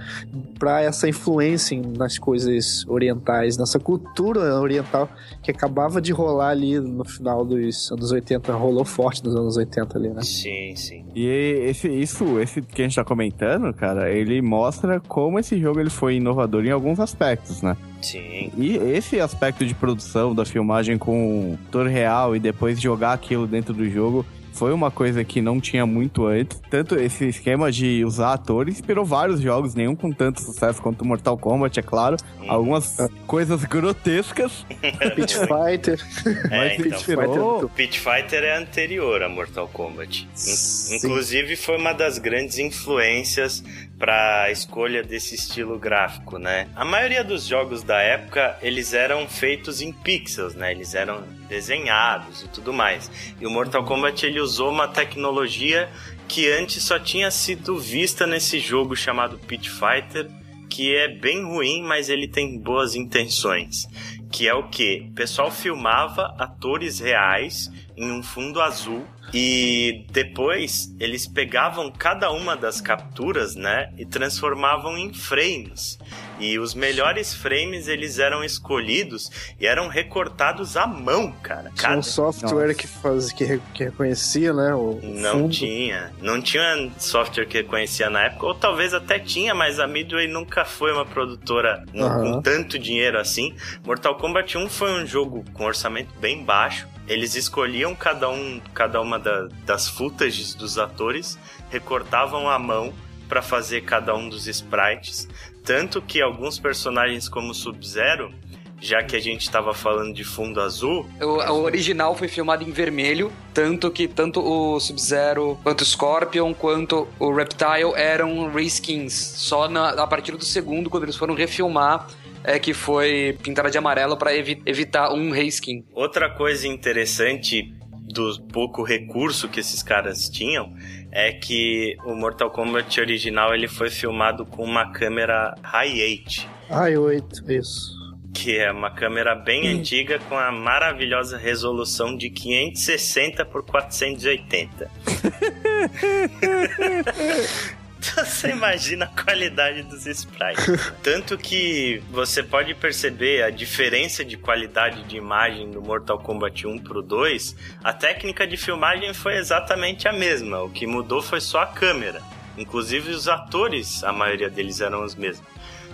pra 0.58 0.80
essa 0.82 1.06
influência 1.06 1.80
nas 1.96 2.18
coisas 2.18 2.84
orientais, 2.88 3.58
nessa 3.58 3.78
cultura 3.78 4.58
oriental 4.58 5.08
que 5.42 5.50
acabava 5.50 6.00
de 6.00 6.12
rolar 6.12 6.48
ali 6.48 6.80
no 6.80 7.04
final 7.04 7.44
dos 7.44 7.92
anos 7.92 8.10
80, 8.10 8.52
rolou 8.54 8.84
forte 8.84 9.22
nos 9.22 9.36
anos 9.36 9.56
80 9.56 9.98
ali, 9.98 10.08
né? 10.08 10.22
Sim, 10.22 10.74
sim. 10.74 11.04
E 11.14 11.26
esse, 11.68 11.88
isso, 11.88 12.40
esse 12.40 12.62
que 12.62 12.82
a 12.82 12.84
gente 12.84 12.96
tá 12.96 13.04
comentando, 13.04 13.72
cara, 13.74 14.10
ele 14.10 14.40
mostra 14.40 14.98
como 15.00 15.38
esse 15.38 15.58
jogo 15.60 15.80
ele 15.80 15.90
foi 15.90 16.16
inovador 16.16 16.64
em 16.64 16.70
alguns 16.70 16.98
aspectos, 16.98 17.60
né? 17.60 17.76
Sim. 18.00 18.50
E 18.56 18.76
esse 18.76 19.20
aspecto 19.20 19.66
de 19.66 19.74
produção 19.74 20.34
da 20.34 20.44
filmagem 20.44 20.96
com 20.96 21.56
ator 21.68 21.86
real 21.86 22.36
e 22.36 22.40
depois 22.40 22.80
jogar 22.80 23.12
aquilo 23.12 23.46
dentro 23.46 23.74
do 23.74 23.88
jogo 23.88 24.24
foi 24.56 24.72
uma 24.72 24.90
coisa 24.90 25.22
que 25.22 25.42
não 25.42 25.60
tinha 25.60 25.84
muito 25.84 26.26
antes. 26.26 26.60
Tanto 26.70 26.96
esse 26.96 27.28
esquema 27.28 27.70
de 27.70 28.04
usar 28.04 28.32
atores 28.32 28.76
inspirou 28.76 29.04
vários 29.04 29.40
jogos, 29.40 29.74
nenhum 29.74 29.94
com 29.94 30.10
tanto 30.10 30.40
sucesso 30.40 30.80
quanto 30.80 31.04
Mortal 31.04 31.36
Kombat, 31.36 31.78
é 31.78 31.82
claro. 31.82 32.16
Uhum. 32.40 32.50
Algumas 32.50 32.96
coisas 33.26 33.64
grotescas. 33.64 34.64
Pit 35.14 35.36
Fighter. 35.36 36.04
É, 36.50 36.58
Mas 36.58 36.78
então. 36.78 36.98
inspirou. 36.98 37.64
O 37.64 37.68
Pit 37.68 37.98
Fighter 37.98 38.42
é 38.44 38.56
anterior 38.56 39.22
a 39.22 39.28
Mortal 39.28 39.68
Kombat. 39.68 40.28
Sim. 40.34 40.96
Inclusive 40.96 41.56
foi 41.56 41.76
uma 41.76 41.92
das 41.92 42.18
grandes 42.18 42.58
influências 42.58 43.62
para 43.98 44.42
a 44.42 44.50
escolha 44.50 45.02
desse 45.02 45.34
estilo 45.34 45.78
gráfico, 45.78 46.38
né? 46.38 46.68
A 46.76 46.84
maioria 46.84 47.24
dos 47.24 47.46
jogos 47.46 47.82
da 47.82 47.98
época, 48.00 48.58
eles 48.60 48.92
eram 48.92 49.26
feitos 49.26 49.80
em 49.80 49.92
pixels, 49.92 50.54
né? 50.54 50.70
Eles 50.70 50.94
eram 50.94 51.22
desenhados 51.48 52.42
e 52.42 52.48
tudo 52.48 52.72
mais. 52.72 53.10
E 53.40 53.46
o 53.46 53.50
Mortal 53.50 53.84
Kombat 53.84 54.26
ele 54.26 54.40
usou 54.40 54.70
uma 54.70 54.86
tecnologia 54.86 55.88
que 56.28 56.50
antes 56.50 56.82
só 56.82 56.98
tinha 56.98 57.30
sido 57.30 57.78
vista 57.78 58.26
nesse 58.26 58.58
jogo 58.58 58.94
chamado 58.94 59.38
Pit 59.38 59.70
Fighter, 59.70 60.28
que 60.68 60.94
é 60.94 61.08
bem 61.08 61.42
ruim, 61.42 61.82
mas 61.82 62.10
ele 62.10 62.28
tem 62.28 62.58
boas 62.58 62.94
intenções. 62.94 63.86
Que 64.30 64.46
é 64.46 64.52
o 64.52 64.68
que? 64.68 65.06
O 65.10 65.14
pessoal 65.14 65.50
filmava 65.50 66.34
atores 66.38 66.98
reais 66.98 67.70
em 67.96 68.10
um 68.10 68.22
fundo 68.22 68.60
azul 68.60 69.06
e 69.38 70.06
depois 70.10 70.90
eles 70.98 71.26
pegavam 71.26 71.90
cada 71.90 72.30
uma 72.30 72.56
das 72.56 72.80
capturas, 72.80 73.54
né, 73.54 73.92
e 73.98 74.06
transformavam 74.06 74.96
em 74.96 75.12
frames. 75.12 75.98
E 76.40 76.58
os 76.58 76.74
melhores 76.74 77.34
frames 77.34 77.86
eles 77.88 78.18
eram 78.18 78.42
escolhidos 78.44 79.30
e 79.60 79.66
eram 79.66 79.88
recortados 79.88 80.76
à 80.76 80.86
mão, 80.86 81.32
cara. 81.42 81.64
Tinha 81.74 81.74
Cada... 81.74 81.98
um 81.98 82.02
software 82.02 82.74
que, 82.74 82.86
faz, 82.86 83.32
que, 83.32 83.44
re- 83.44 83.60
que 83.74 83.84
reconhecia, 83.84 84.52
né? 84.52 84.74
O 84.74 85.00
Não 85.02 85.32
fundo. 85.40 85.52
tinha. 85.54 86.12
Não 86.20 86.40
tinha 86.40 86.90
software 86.98 87.46
que 87.46 87.58
reconhecia 87.58 88.08
na 88.10 88.24
época, 88.24 88.46
ou 88.46 88.54
talvez 88.54 88.92
até 88.94 89.18
tinha, 89.18 89.54
mas 89.54 89.78
a 89.80 89.86
Midway 89.86 90.28
nunca 90.28 90.64
foi 90.64 90.92
uma 90.92 91.06
produtora 91.06 91.84
Aham. 91.94 92.32
com 92.34 92.42
tanto 92.42 92.78
dinheiro 92.78 93.18
assim. 93.18 93.54
Mortal 93.84 94.16
Kombat 94.16 94.56
1 94.58 94.68
foi 94.68 94.92
um 94.92 95.06
jogo 95.06 95.42
com 95.54 95.64
orçamento 95.64 96.10
bem 96.20 96.42
baixo. 96.44 96.86
Eles 97.08 97.34
escolhiam 97.36 97.94
cada 97.94 98.28
um, 98.28 98.60
cada 98.74 99.00
uma 99.00 99.18
da- 99.18 99.48
das 99.64 99.88
footages 99.88 100.54
dos 100.54 100.76
atores, 100.78 101.38
recortavam 101.70 102.48
à 102.48 102.58
mão 102.58 102.92
para 103.28 103.42
fazer 103.42 103.82
cada 103.82 104.14
um 104.14 104.28
dos 104.28 104.46
sprites, 104.46 105.28
tanto 105.64 106.00
que 106.02 106.20
alguns 106.20 106.58
personagens 106.58 107.28
como 107.28 107.52
Sub-Zero, 107.54 108.32
já 108.80 109.02
que 109.02 109.16
a 109.16 109.20
gente 109.20 109.40
estava 109.42 109.72
falando 109.74 110.14
de 110.14 110.22
fundo 110.22 110.60
azul, 110.60 111.08
O, 111.20 111.24
o 111.24 111.62
original 111.62 112.14
foi 112.14 112.28
filmado 112.28 112.62
em 112.62 112.70
vermelho, 112.70 113.32
tanto 113.54 113.90
que 113.90 114.06
tanto 114.06 114.40
o 114.40 114.78
Sub-Zero, 114.78 115.58
quanto 115.62 115.80
o 115.80 115.84
Scorpion, 115.84 116.52
quanto 116.54 117.08
o 117.18 117.32
Reptile 117.34 117.92
eram 117.96 118.48
reskins. 118.52 119.12
Só 119.14 119.68
na- 119.68 119.90
a 119.90 120.06
partir 120.06 120.32
do 120.36 120.44
segundo, 120.44 120.88
quando 120.90 121.04
eles 121.04 121.16
foram 121.16 121.34
refilmar, 121.34 122.06
é 122.46 122.60
que 122.60 122.72
foi 122.72 123.36
pintada 123.42 123.68
de 123.68 123.76
amarelo 123.76 124.16
para 124.16 124.32
evitar 124.34 125.12
um 125.12 125.32
reskin. 125.32 125.84
Outra 125.92 126.30
coisa 126.30 126.68
interessante 126.68 127.74
do 127.90 128.40
pouco 128.52 128.84
recurso 128.84 129.48
que 129.48 129.58
esses 129.58 129.82
caras 129.82 130.28
tinham 130.28 130.72
é 131.10 131.32
que 131.32 131.96
o 132.04 132.14
Mortal 132.14 132.50
Kombat 132.50 133.00
original 133.00 133.52
ele 133.52 133.66
foi 133.66 133.90
filmado 133.90 134.46
com 134.46 134.62
uma 134.62 134.92
câmera 134.92 135.56
Hi8, 135.60 136.46
Ai, 136.70 136.96
oito, 136.96 137.50
isso. 137.50 137.96
que 138.32 138.56
é 138.56 138.70
uma 138.70 138.90
câmera 138.90 139.34
bem 139.34 139.66
antiga 139.66 140.20
com 140.28 140.38
a 140.38 140.52
maravilhosa 140.52 141.36
resolução 141.36 142.16
de 142.16 142.30
560 142.30 143.44
por 143.44 143.64
480. 143.64 144.88
Então 147.98 148.24
Você 148.24 148.48
imagina 148.50 149.06
a 149.06 149.22
qualidade 149.22 149.82
dos 149.82 150.06
sprites. 150.06 150.64
Tanto 151.02 151.36
que 151.38 152.02
você 152.10 152.42
pode 152.42 152.74
perceber 152.74 153.42
a 153.42 153.50
diferença 153.50 154.24
de 154.24 154.36
qualidade 154.36 155.02
de 155.04 155.16
imagem 155.16 155.70
do 155.70 155.80
Mortal 155.80 156.18
Kombat 156.18 156.66
1 156.66 156.78
pro 156.78 157.02
2. 157.02 157.56
A 157.82 157.92
técnica 157.92 158.46
de 158.46 158.56
filmagem 158.56 159.12
foi 159.14 159.36
exatamente 159.36 160.06
a 160.08 160.12
mesma. 160.12 160.62
O 160.62 160.70
que 160.70 160.86
mudou 160.86 161.22
foi 161.22 161.40
só 161.40 161.60
a 161.60 161.66
câmera. 161.66 162.22
Inclusive 162.56 163.10
os 163.10 163.28
atores, 163.28 164.02
a 164.02 164.12
maioria 164.12 164.48
deles 164.48 164.80
eram 164.80 165.04
os 165.04 165.14
mesmos. 165.14 165.46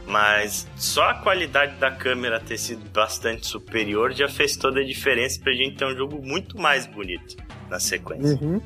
Mas 0.06 0.66
só 0.76 1.10
a 1.10 1.14
qualidade 1.14 1.76
da 1.76 1.90
câmera 1.90 2.40
ter 2.40 2.58
sido 2.58 2.88
bastante 2.90 3.46
superior 3.46 4.12
já 4.12 4.28
fez 4.28 4.56
toda 4.56 4.80
a 4.80 4.84
diferença 4.84 5.40
pra 5.40 5.52
gente 5.52 5.76
ter 5.76 5.84
um 5.84 5.96
jogo 5.96 6.20
muito 6.20 6.58
mais 6.58 6.86
bonito 6.86 7.36
na 7.70 7.78
sequência. 7.78 8.38
Uhum. 8.42 8.60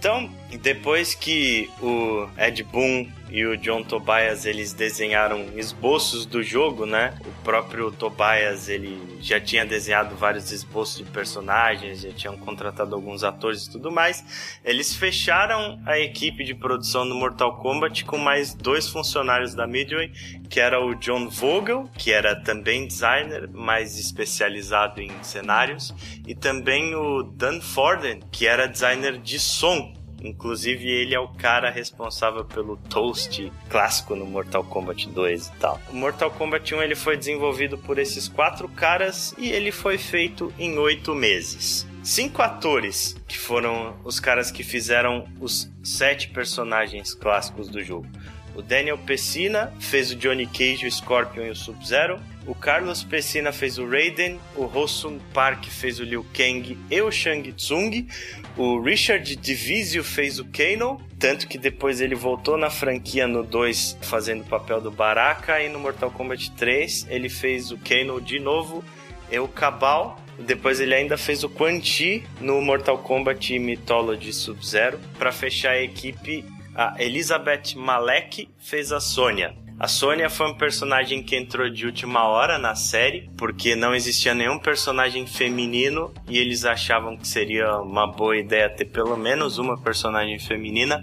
Então, 0.00 0.30
depois 0.62 1.14
que 1.14 1.68
o 1.78 2.26
Ed 2.38 2.62
Boon 2.64 3.06
e 3.30 3.46
o 3.46 3.56
John 3.56 3.82
Tobias 3.82 4.44
eles 4.44 4.72
desenharam 4.72 5.46
esboços 5.56 6.26
do 6.26 6.42
jogo, 6.42 6.84
né? 6.84 7.14
O 7.24 7.42
próprio 7.42 7.90
Tobias 7.90 8.68
ele 8.68 9.18
já 9.20 9.40
tinha 9.40 9.64
desenhado 9.64 10.14
vários 10.16 10.50
esboços 10.50 10.98
de 10.98 11.04
personagens, 11.04 12.00
já 12.00 12.12
tinham 12.12 12.36
contratado 12.36 12.94
alguns 12.94 13.22
atores 13.22 13.66
e 13.66 13.70
tudo 13.70 13.90
mais. 13.90 14.58
Eles 14.64 14.94
fecharam 14.94 15.80
a 15.86 15.98
equipe 15.98 16.44
de 16.44 16.54
produção 16.54 17.08
do 17.08 17.14
Mortal 17.14 17.56
Kombat 17.58 18.04
com 18.04 18.18
mais 18.18 18.54
dois 18.54 18.88
funcionários 18.88 19.54
da 19.54 19.66
Midway, 19.66 20.10
que 20.48 20.58
era 20.58 20.84
o 20.84 20.94
John 20.94 21.28
Vogel, 21.28 21.88
que 21.96 22.12
era 22.12 22.34
também 22.34 22.86
designer, 22.86 23.48
mais 23.48 23.98
especializado 23.98 25.00
em 25.00 25.10
cenários, 25.22 25.94
e 26.26 26.34
também 26.34 26.94
o 26.94 27.22
Dan 27.22 27.60
Forden, 27.60 28.20
que 28.32 28.46
era 28.46 28.66
designer 28.66 29.18
de 29.18 29.38
som. 29.38 29.99
Inclusive, 30.22 30.88
ele 30.88 31.14
é 31.14 31.20
o 31.20 31.28
cara 31.28 31.70
responsável 31.70 32.44
pelo 32.44 32.76
Toast 32.76 33.50
clássico 33.68 34.14
no 34.14 34.26
Mortal 34.26 34.64
Kombat 34.64 35.08
2 35.08 35.46
e 35.46 35.52
tal. 35.52 35.80
O 35.90 35.96
Mortal 35.96 36.30
Kombat 36.30 36.74
1 36.74 36.82
ele 36.82 36.94
foi 36.94 37.16
desenvolvido 37.16 37.78
por 37.78 37.98
esses 37.98 38.28
quatro 38.28 38.68
caras 38.68 39.34
e 39.38 39.50
ele 39.50 39.72
foi 39.72 39.98
feito 39.98 40.52
em 40.58 40.78
oito 40.78 41.14
meses. 41.14 41.86
Cinco 42.02 42.40
atores, 42.40 43.16
que 43.28 43.36
foram 43.36 43.96
os 44.04 44.18
caras 44.18 44.50
que 44.50 44.62
fizeram 44.62 45.26
os 45.38 45.70
sete 45.84 46.28
personagens 46.28 47.14
clássicos 47.14 47.68
do 47.68 47.82
jogo. 47.82 48.06
O 48.54 48.62
Daniel 48.62 48.98
Pessina 48.98 49.72
fez 49.78 50.10
o 50.10 50.16
Johnny 50.16 50.46
Cage, 50.46 50.86
o 50.86 50.90
Scorpion 50.90 51.44
e 51.44 51.50
o 51.50 51.56
Sub-Zero. 51.56 52.18
O 52.50 52.54
Carlos 52.56 53.04
Pessina 53.04 53.52
fez 53.52 53.78
o 53.78 53.88
Raiden. 53.88 54.40
O 54.56 54.64
Hosung 54.64 55.20
Park 55.32 55.66
fez 55.66 56.00
o 56.00 56.02
Liu 56.02 56.26
Kang 56.34 56.76
e 56.90 57.00
o 57.00 57.08
Shang 57.08 57.52
Tsung. 57.52 58.08
O 58.56 58.80
Richard 58.80 59.36
Divisio 59.36 60.02
fez 60.02 60.40
o 60.40 60.44
Kano. 60.46 61.00
Tanto 61.16 61.46
que 61.46 61.56
depois 61.56 62.00
ele 62.00 62.16
voltou 62.16 62.56
na 62.56 62.68
franquia 62.68 63.28
no 63.28 63.44
2 63.44 63.98
fazendo 64.02 64.40
o 64.40 64.46
papel 64.46 64.80
do 64.80 64.90
Baraka. 64.90 65.62
E 65.62 65.68
no 65.68 65.78
Mortal 65.78 66.10
Kombat 66.10 66.50
3 66.56 67.06
ele 67.08 67.28
fez 67.28 67.70
o 67.70 67.78
Kano 67.78 68.20
de 68.20 68.40
novo. 68.40 68.82
E 69.30 69.38
o 69.38 69.46
Cabal. 69.46 70.20
Depois 70.36 70.80
ele 70.80 70.92
ainda 70.92 71.16
fez 71.16 71.44
o 71.44 71.48
Quan 71.48 71.80
Chi 71.80 72.24
no 72.40 72.60
Mortal 72.60 72.98
Kombat 72.98 73.56
Mythology 73.60 74.32
Sub-Zero. 74.32 74.98
Para 75.16 75.30
fechar 75.30 75.74
a 75.74 75.82
equipe, 75.82 76.44
a 76.74 76.96
Elizabeth 76.98 77.76
Malek 77.76 78.48
fez 78.58 78.90
a 78.90 78.98
Sônia. 78.98 79.54
A 79.80 79.88
Sônia 79.88 80.28
foi 80.28 80.46
um 80.46 80.54
personagem 80.54 81.22
que 81.22 81.34
entrou 81.34 81.70
de 81.70 81.86
última 81.86 82.28
hora 82.28 82.58
na 82.58 82.74
série, 82.74 83.30
porque 83.38 83.74
não 83.74 83.94
existia 83.94 84.34
nenhum 84.34 84.58
personagem 84.58 85.26
feminino 85.26 86.12
e 86.28 86.36
eles 86.36 86.66
achavam 86.66 87.16
que 87.16 87.26
seria 87.26 87.78
uma 87.78 88.06
boa 88.06 88.36
ideia 88.36 88.68
ter 88.68 88.84
pelo 88.84 89.16
menos 89.16 89.56
uma 89.56 89.80
personagem 89.80 90.38
feminina. 90.38 91.02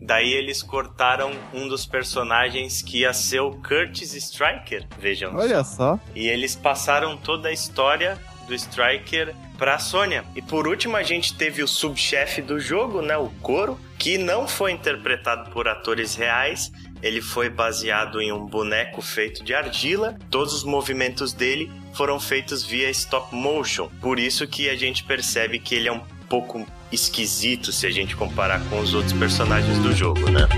Daí 0.00 0.32
eles 0.32 0.62
cortaram 0.62 1.32
um 1.52 1.68
dos 1.68 1.84
personagens 1.84 2.80
que 2.80 3.00
ia 3.00 3.12
ser 3.12 3.40
o 3.40 3.50
Curtis 3.60 4.14
Striker, 4.14 4.86
vejam. 4.98 5.36
Olha 5.36 5.62
só. 5.62 6.00
E 6.14 6.26
eles 6.26 6.56
passaram 6.56 7.18
toda 7.18 7.50
a 7.50 7.52
história 7.52 8.18
do 8.46 8.54
Striker 8.54 9.34
pra 9.58 9.78
Sônia. 9.78 10.24
E 10.34 10.40
por 10.40 10.66
último, 10.66 10.96
a 10.96 11.02
gente 11.02 11.34
teve 11.34 11.62
o 11.62 11.68
subchefe 11.68 12.40
do 12.40 12.58
jogo, 12.58 13.02
né, 13.02 13.16
o 13.18 13.28
Goro, 13.42 13.78
que 13.98 14.18
não 14.18 14.48
foi 14.48 14.72
interpretado 14.72 15.50
por 15.50 15.68
atores 15.68 16.14
reais. 16.14 16.72
Ele 17.04 17.20
foi 17.20 17.50
baseado 17.50 18.18
em 18.18 18.32
um 18.32 18.46
boneco 18.46 19.02
feito 19.02 19.44
de 19.44 19.54
argila. 19.54 20.16
Todos 20.30 20.54
os 20.54 20.64
movimentos 20.64 21.34
dele 21.34 21.70
foram 21.92 22.18
feitos 22.18 22.64
via 22.64 22.88
stop 22.88 23.34
motion. 23.34 23.90
Por 24.00 24.18
isso 24.18 24.46
que 24.46 24.70
a 24.70 24.74
gente 24.74 25.04
percebe 25.04 25.58
que 25.58 25.74
ele 25.74 25.86
é 25.86 25.92
um 25.92 26.00
pouco 26.30 26.66
esquisito 26.90 27.72
se 27.72 27.86
a 27.86 27.90
gente 27.90 28.16
comparar 28.16 28.64
com 28.70 28.80
os 28.80 28.94
outros 28.94 29.12
personagens 29.12 29.78
do 29.80 29.92
jogo, 29.92 30.30
né? 30.30 30.48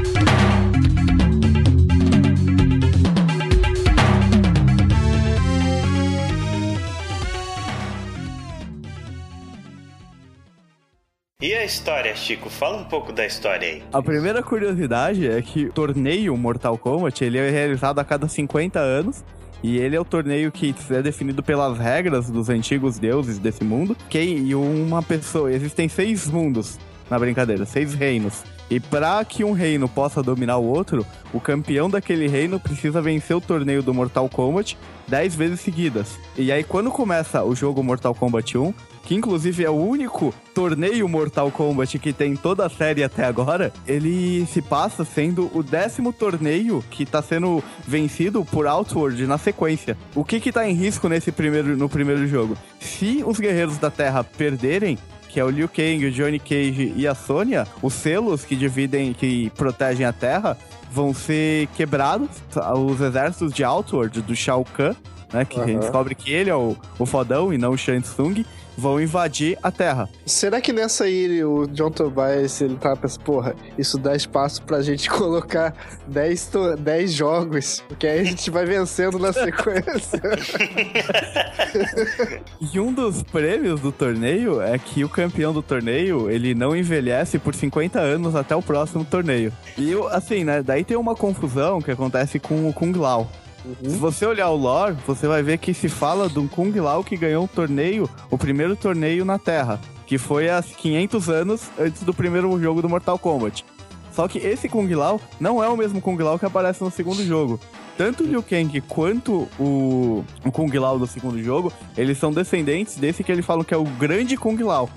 E 11.42 11.52
a 11.52 11.62
história, 11.62 12.16
Chico? 12.16 12.48
Fala 12.48 12.78
um 12.78 12.84
pouco 12.84 13.12
da 13.12 13.26
história 13.26 13.68
aí. 13.68 13.82
A 13.92 14.00
primeira 14.00 14.42
curiosidade 14.42 15.28
é 15.28 15.42
que 15.42 15.66
o 15.66 15.72
torneio 15.72 16.34
Mortal 16.34 16.78
Kombat 16.78 17.22
ele 17.22 17.36
é 17.36 17.50
realizado 17.50 17.98
a 17.98 18.04
cada 18.04 18.26
50 18.26 18.78
anos. 18.78 19.22
E 19.62 19.76
ele 19.76 19.94
é 19.94 20.00
o 20.00 20.04
torneio 20.04 20.50
que 20.50 20.74
é 20.90 21.02
definido 21.02 21.42
pelas 21.42 21.76
regras 21.76 22.30
dos 22.30 22.48
antigos 22.48 22.98
deuses 22.98 23.38
desse 23.38 23.62
mundo. 23.62 23.94
Quem, 24.08 24.38
e 24.48 24.54
uma 24.54 25.02
pessoa. 25.02 25.52
Existem 25.52 25.90
seis 25.90 26.26
mundos 26.26 26.78
na 27.10 27.18
brincadeira, 27.18 27.66
seis 27.66 27.92
reinos. 27.92 28.42
E 28.70 28.80
para 28.80 29.22
que 29.22 29.44
um 29.44 29.52
reino 29.52 29.88
possa 29.90 30.22
dominar 30.22 30.56
o 30.56 30.64
outro, 30.64 31.04
o 31.34 31.40
campeão 31.40 31.90
daquele 31.90 32.28
reino 32.28 32.58
precisa 32.58 33.02
vencer 33.02 33.36
o 33.36 33.42
torneio 33.42 33.82
do 33.82 33.92
Mortal 33.92 34.26
Kombat 34.28 34.76
10 35.06 35.36
vezes 35.36 35.60
seguidas. 35.60 36.18
E 36.36 36.50
aí, 36.50 36.64
quando 36.64 36.90
começa 36.90 37.44
o 37.44 37.54
jogo 37.54 37.82
Mortal 37.82 38.14
Kombat 38.14 38.58
1, 38.58 38.74
que 39.06 39.14
inclusive 39.14 39.64
é 39.64 39.70
o 39.70 39.74
único 39.74 40.34
torneio 40.52 41.08
Mortal 41.08 41.50
Kombat 41.52 41.96
que 41.98 42.12
tem 42.12 42.34
toda 42.34 42.66
a 42.66 42.68
série 42.68 43.04
até 43.04 43.24
agora, 43.24 43.72
ele 43.86 44.44
se 44.46 44.60
passa 44.60 45.04
sendo 45.04 45.48
o 45.54 45.62
décimo 45.62 46.12
torneio 46.12 46.84
que 46.90 47.06
tá 47.06 47.22
sendo 47.22 47.62
vencido 47.86 48.44
por 48.44 48.66
Outward 48.66 49.24
na 49.26 49.38
sequência. 49.38 49.96
O 50.14 50.24
que 50.24 50.40
que 50.40 50.50
tá 50.50 50.68
em 50.68 50.74
risco 50.74 51.08
nesse 51.08 51.30
primeiro, 51.30 51.76
no 51.76 51.88
primeiro 51.88 52.26
jogo? 52.26 52.58
Se 52.80 53.22
os 53.24 53.38
Guerreiros 53.38 53.78
da 53.78 53.92
Terra 53.92 54.24
perderem, 54.24 54.98
que 55.28 55.38
é 55.38 55.44
o 55.44 55.50
Liu 55.50 55.68
Kang, 55.68 56.04
o 56.04 56.10
Johnny 56.10 56.40
Cage 56.40 56.92
e 56.96 57.06
a 57.06 57.14
Sonya, 57.14 57.64
os 57.80 57.94
selos 57.94 58.44
que 58.44 58.56
dividem, 58.56 59.12
que 59.12 59.50
protegem 59.50 60.04
a 60.04 60.12
Terra, 60.12 60.58
vão 60.90 61.14
ser 61.14 61.68
quebrados. 61.76 62.30
Os 62.74 63.00
exércitos 63.00 63.52
de 63.52 63.62
Outward, 63.62 64.20
do 64.20 64.34
Shao 64.34 64.64
Kahn, 64.64 64.96
né? 65.32 65.44
Que 65.44 65.60
a 65.60 65.66
gente 65.66 65.80
descobre 65.80 66.14
que 66.14 66.32
ele 66.32 66.50
é 66.50 66.56
o, 66.56 66.76
o 66.98 67.06
fodão 67.06 67.52
e 67.52 67.58
não 67.58 67.72
o 67.72 67.78
Shang 67.78 68.00
Tsung 68.00 68.44
vão 68.76 69.00
invadir 69.00 69.58
a 69.62 69.70
Terra. 69.70 70.08
Será 70.24 70.60
que 70.60 70.72
nessa 70.72 71.04
aí 71.04 71.44
o 71.44 71.66
John 71.66 71.90
Tobias 71.90 72.60
ele 72.60 72.76
tá 72.76 72.94
pensando, 72.94 73.22
porra, 73.22 73.54
isso 73.78 73.98
dá 73.98 74.14
espaço 74.14 74.62
pra 74.62 74.82
gente 74.82 75.08
colocar 75.10 75.74
10, 76.06 76.50
10 76.78 77.12
jogos, 77.12 77.82
porque 77.88 78.06
aí 78.06 78.20
a 78.20 78.24
gente 78.24 78.50
vai 78.50 78.64
vencendo 78.64 79.18
na 79.18 79.32
sequência. 79.32 80.20
e 82.60 82.78
um 82.78 82.92
dos 82.92 83.22
prêmios 83.22 83.80
do 83.80 83.92
torneio 83.92 84.60
é 84.60 84.78
que 84.78 85.04
o 85.04 85.08
campeão 85.08 85.52
do 85.52 85.62
torneio, 85.62 86.30
ele 86.30 86.54
não 86.54 86.76
envelhece 86.76 87.38
por 87.38 87.54
50 87.54 87.98
anos 87.98 88.34
até 88.34 88.54
o 88.54 88.62
próximo 88.62 89.04
torneio. 89.04 89.52
E 89.78 89.92
assim, 90.10 90.44
né, 90.44 90.62
daí 90.62 90.84
tem 90.84 90.96
uma 90.96 91.14
confusão 91.14 91.80
que 91.80 91.90
acontece 91.90 92.38
com 92.38 92.68
o 92.68 92.72
Kung 92.72 92.92
Lao. 92.92 93.30
Uhum. 93.66 93.90
Se 93.90 93.96
você 93.96 94.24
olhar 94.24 94.48
o 94.48 94.56
lore, 94.56 94.96
você 95.06 95.26
vai 95.26 95.42
ver 95.42 95.58
que 95.58 95.74
se 95.74 95.88
fala 95.88 96.30
um 96.36 96.46
Kung 96.46 96.72
Lao 96.78 97.02
que 97.02 97.16
ganhou 97.16 97.44
um 97.44 97.48
torneio, 97.48 98.08
o 98.30 98.38
primeiro 98.38 98.76
torneio 98.76 99.24
na 99.24 99.38
Terra, 99.38 99.80
que 100.06 100.18
foi 100.18 100.48
há 100.48 100.62
500 100.62 101.28
anos 101.28 101.62
antes 101.78 102.02
do 102.04 102.14
primeiro 102.14 102.58
jogo 102.60 102.80
do 102.80 102.88
Mortal 102.88 103.18
Kombat. 103.18 103.64
Só 104.12 104.28
que 104.28 104.38
esse 104.38 104.68
Kung 104.68 104.88
Lao 104.94 105.20
não 105.40 105.62
é 105.62 105.68
o 105.68 105.76
mesmo 105.76 106.00
Kung 106.00 106.16
Lao 106.16 106.38
que 106.38 106.46
aparece 106.46 106.82
no 106.82 106.90
segundo 106.90 107.24
jogo. 107.24 107.60
Tanto 107.98 108.22
o 108.22 108.26
Liu 108.26 108.42
Kang 108.42 108.80
quanto 108.82 109.48
o, 109.58 110.24
o 110.44 110.52
Kung 110.52 110.72
Lao 110.78 110.98
do 110.98 111.06
segundo 111.06 111.42
jogo, 111.42 111.72
eles 111.96 112.18
são 112.18 112.32
descendentes 112.32 112.96
desse 112.96 113.24
que 113.24 113.32
eles 113.32 113.44
falam 113.44 113.64
que 113.64 113.74
é 113.74 113.76
o 113.76 113.84
grande 113.84 114.36
Kung 114.36 114.56
Lao, 114.62 114.88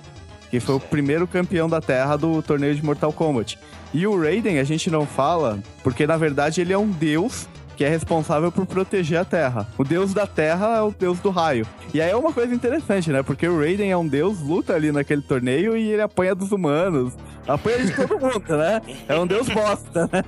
que 0.52 0.60
foi 0.60 0.76
o 0.76 0.80
primeiro 0.80 1.28
campeão 1.28 1.68
da 1.68 1.82
Terra 1.82 2.18
do 2.18 2.42
torneio 2.42 2.76
de 2.76 2.84
Mortal 2.84 3.12
Kombat. 3.12 3.58
E 3.94 4.06
o 4.06 4.22
Raiden 4.22 4.60
a 4.60 4.64
gente 4.64 4.92
não 4.92 5.06
fala, 5.06 5.60
porque 5.82 6.06
na 6.06 6.16
verdade 6.16 6.62
ele 6.62 6.72
é 6.72 6.78
um 6.78 6.88
deus 6.88 7.48
que 7.80 7.86
é 7.86 7.88
responsável 7.88 8.52
por 8.52 8.66
proteger 8.66 9.20
a 9.20 9.24
Terra. 9.24 9.66
O 9.78 9.86
deus 9.86 10.14
da 10.14 10.28
Terra 10.28 10.76
é 10.76 10.82
o 10.82 10.92
deus 10.92 11.18
do 11.22 11.30
raio. 11.30 11.66
E 11.94 12.02
aí 12.02 12.12
é 12.12 12.16
uma 12.16 12.34
coisa 12.34 12.54
interessante, 12.54 13.10
né? 13.10 13.24
Porque 13.24 13.48
o 13.48 13.58
Raiden 13.58 13.90
é 13.90 13.96
um 13.96 14.06
deus, 14.06 14.42
luta 14.42 14.74
ali 14.74 14.92
naquele 14.92 15.22
torneio 15.22 15.78
e 15.78 15.90
ele 15.90 16.02
apanha 16.02 16.36
dos 16.36 16.52
humanos. 16.52 17.14
Apanha 17.48 17.86
de 17.86 17.96
todo 17.96 18.20
mundo, 18.20 18.58
né? 18.58 18.82
É 19.08 19.18
um 19.18 19.26
deus 19.26 19.48
bosta, 19.48 20.10
né? 20.12 20.20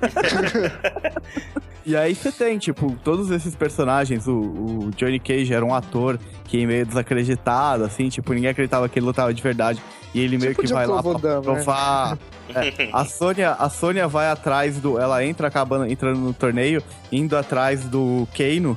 E 1.84 1.96
aí 1.96 2.14
você 2.14 2.30
tem, 2.30 2.58
tipo, 2.58 2.96
todos 3.02 3.28
esses 3.32 3.56
personagens. 3.56 4.28
O, 4.28 4.38
o, 4.38 4.90
Johnny 4.96 5.18
Cage 5.18 5.52
era 5.52 5.64
um 5.64 5.74
ator 5.74 6.16
que 6.44 6.64
meio 6.64 6.86
desacreditado, 6.86 7.82
assim, 7.82 8.08
tipo, 8.08 8.32
ninguém 8.32 8.50
acreditava 8.50 8.88
que 8.88 9.00
ele 9.00 9.06
lutava 9.06 9.34
de 9.34 9.42
verdade. 9.42 9.82
E 10.14 10.20
ele 10.20 10.38
meio 10.38 10.52
tipo 10.52 10.62
que 10.62 10.72
vai 10.72 10.86
lá 10.86 11.02
pra 11.02 11.14
né? 11.14 11.40
provar. 11.42 12.18
É, 12.54 12.88
a, 12.92 13.04
Sônia, 13.04 13.52
a 13.52 13.68
Sônia 13.68 14.08
vai 14.08 14.28
atrás 14.28 14.78
do. 14.78 14.98
Ela 14.98 15.24
entra 15.24 15.48
acabando 15.48 15.86
entrando 15.90 16.18
no 16.18 16.32
torneio, 16.32 16.82
indo 17.10 17.36
atrás 17.36 17.84
do 17.84 18.26
Keino, 18.34 18.76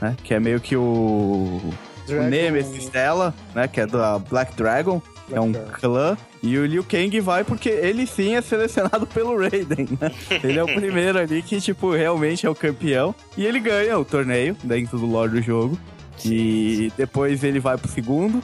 né? 0.00 0.16
Que 0.22 0.34
é 0.34 0.40
meio 0.40 0.60
que 0.60 0.76
o. 0.76 1.60
Dragon. 2.06 2.26
O 2.26 2.28
Nemesis 2.28 2.88
dela, 2.88 3.34
né? 3.54 3.66
Que 3.66 3.80
é 3.80 3.86
da 3.86 4.18
Black 4.18 4.54
Dragon. 4.54 5.00
Black 5.00 5.14
é 5.32 5.40
um 5.40 5.52
clã. 5.52 6.16
E 6.42 6.58
o 6.58 6.66
Liu 6.66 6.84
Kang 6.84 7.18
vai 7.20 7.42
porque 7.44 7.68
ele 7.68 8.06
sim 8.06 8.34
é 8.34 8.42
selecionado 8.42 9.06
pelo 9.08 9.38
Raiden, 9.38 9.88
né? 10.00 10.10
Ele 10.42 10.58
é 10.58 10.62
o 10.62 10.66
primeiro 10.66 11.18
ali 11.18 11.42
que, 11.42 11.60
tipo, 11.60 11.92
realmente 11.92 12.46
é 12.46 12.50
o 12.50 12.54
campeão. 12.54 13.14
E 13.36 13.46
ele 13.46 13.60
ganha 13.60 13.98
o 13.98 14.04
torneio 14.04 14.56
dentro 14.62 14.98
do 14.98 15.06
lore 15.06 15.32
do 15.32 15.42
jogo. 15.42 15.78
E 16.24 16.92
depois 16.96 17.42
ele 17.42 17.58
vai 17.58 17.76
pro 17.76 17.90
segundo, 17.90 18.42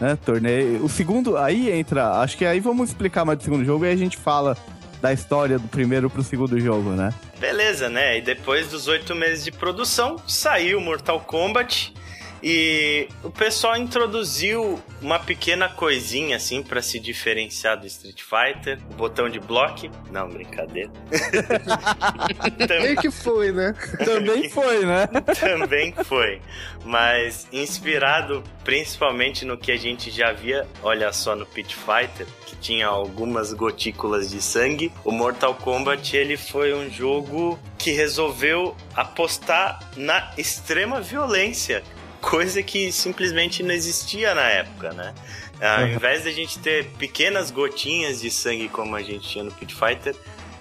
né? 0.00 0.16
Torneio. 0.24 0.84
O 0.84 0.88
segundo, 0.88 1.36
aí 1.36 1.70
entra. 1.70 2.20
Acho 2.20 2.36
que 2.36 2.44
aí 2.44 2.60
vamos 2.60 2.90
explicar 2.90 3.24
mais 3.24 3.38
do 3.38 3.44
segundo 3.44 3.64
jogo 3.64 3.84
e 3.84 3.90
a 3.90 3.96
gente 3.96 4.16
fala 4.16 4.56
da 5.00 5.12
história 5.12 5.58
do 5.58 5.68
primeiro 5.68 6.10
pro 6.10 6.22
segundo 6.22 6.58
jogo, 6.58 6.90
né? 6.90 7.12
Beleza, 7.38 7.88
né? 7.88 8.18
E 8.18 8.20
depois 8.20 8.68
dos 8.68 8.88
oito 8.88 9.14
meses 9.14 9.44
de 9.44 9.52
produção, 9.52 10.16
saiu 10.26 10.80
Mortal 10.80 11.20
Kombat. 11.20 11.94
E 12.42 13.08
o 13.24 13.30
pessoal 13.30 13.76
introduziu 13.76 14.80
uma 15.02 15.18
pequena 15.18 15.68
coisinha 15.68 16.36
assim 16.36 16.62
para 16.62 16.80
se 16.80 17.00
diferenciar 17.00 17.78
do 17.78 17.86
Street 17.86 18.22
Fighter, 18.22 18.78
o 18.90 18.94
botão 18.94 19.28
de 19.28 19.40
bloco. 19.40 19.88
Não, 20.10 20.28
brincadeira. 20.28 20.90
Também 22.66 22.96
que 22.96 23.10
foi, 23.10 23.52
né? 23.52 23.74
Também 24.04 24.48
foi, 24.48 24.86
né? 24.86 25.06
Também 25.38 25.92
foi. 26.04 26.40
Mas 26.84 27.46
inspirado 27.52 28.42
principalmente 28.64 29.44
no 29.44 29.56
que 29.56 29.72
a 29.72 29.76
gente 29.76 30.10
já 30.10 30.32
via, 30.32 30.66
olha 30.82 31.12
só 31.12 31.34
no 31.34 31.46
Pit 31.46 31.74
Fighter, 31.74 32.26
que 32.46 32.54
tinha 32.56 32.86
algumas 32.86 33.52
gotículas 33.52 34.30
de 34.30 34.42
sangue, 34.42 34.92
o 35.04 35.10
Mortal 35.10 35.54
Kombat 35.54 36.16
ele 36.16 36.36
foi 36.36 36.74
um 36.74 36.90
jogo 36.90 37.58
que 37.78 37.92
resolveu 37.92 38.76
apostar 38.94 39.80
na 39.96 40.32
extrema 40.36 41.00
violência 41.00 41.82
coisa 42.20 42.62
que 42.62 42.90
simplesmente 42.92 43.62
não 43.62 43.72
existia 43.72 44.34
na 44.34 44.42
época, 44.42 44.92
né? 44.92 45.14
Ao 45.60 45.86
invés 45.86 46.22
de 46.22 46.28
a 46.28 46.32
gente 46.32 46.58
ter 46.58 46.86
pequenas 46.98 47.50
gotinhas 47.50 48.20
de 48.20 48.30
sangue 48.30 48.68
como 48.68 48.94
a 48.94 49.02
gente 49.02 49.28
tinha 49.28 49.44
no 49.44 49.50
Pit 49.50 49.74
Fighter, 49.74 50.14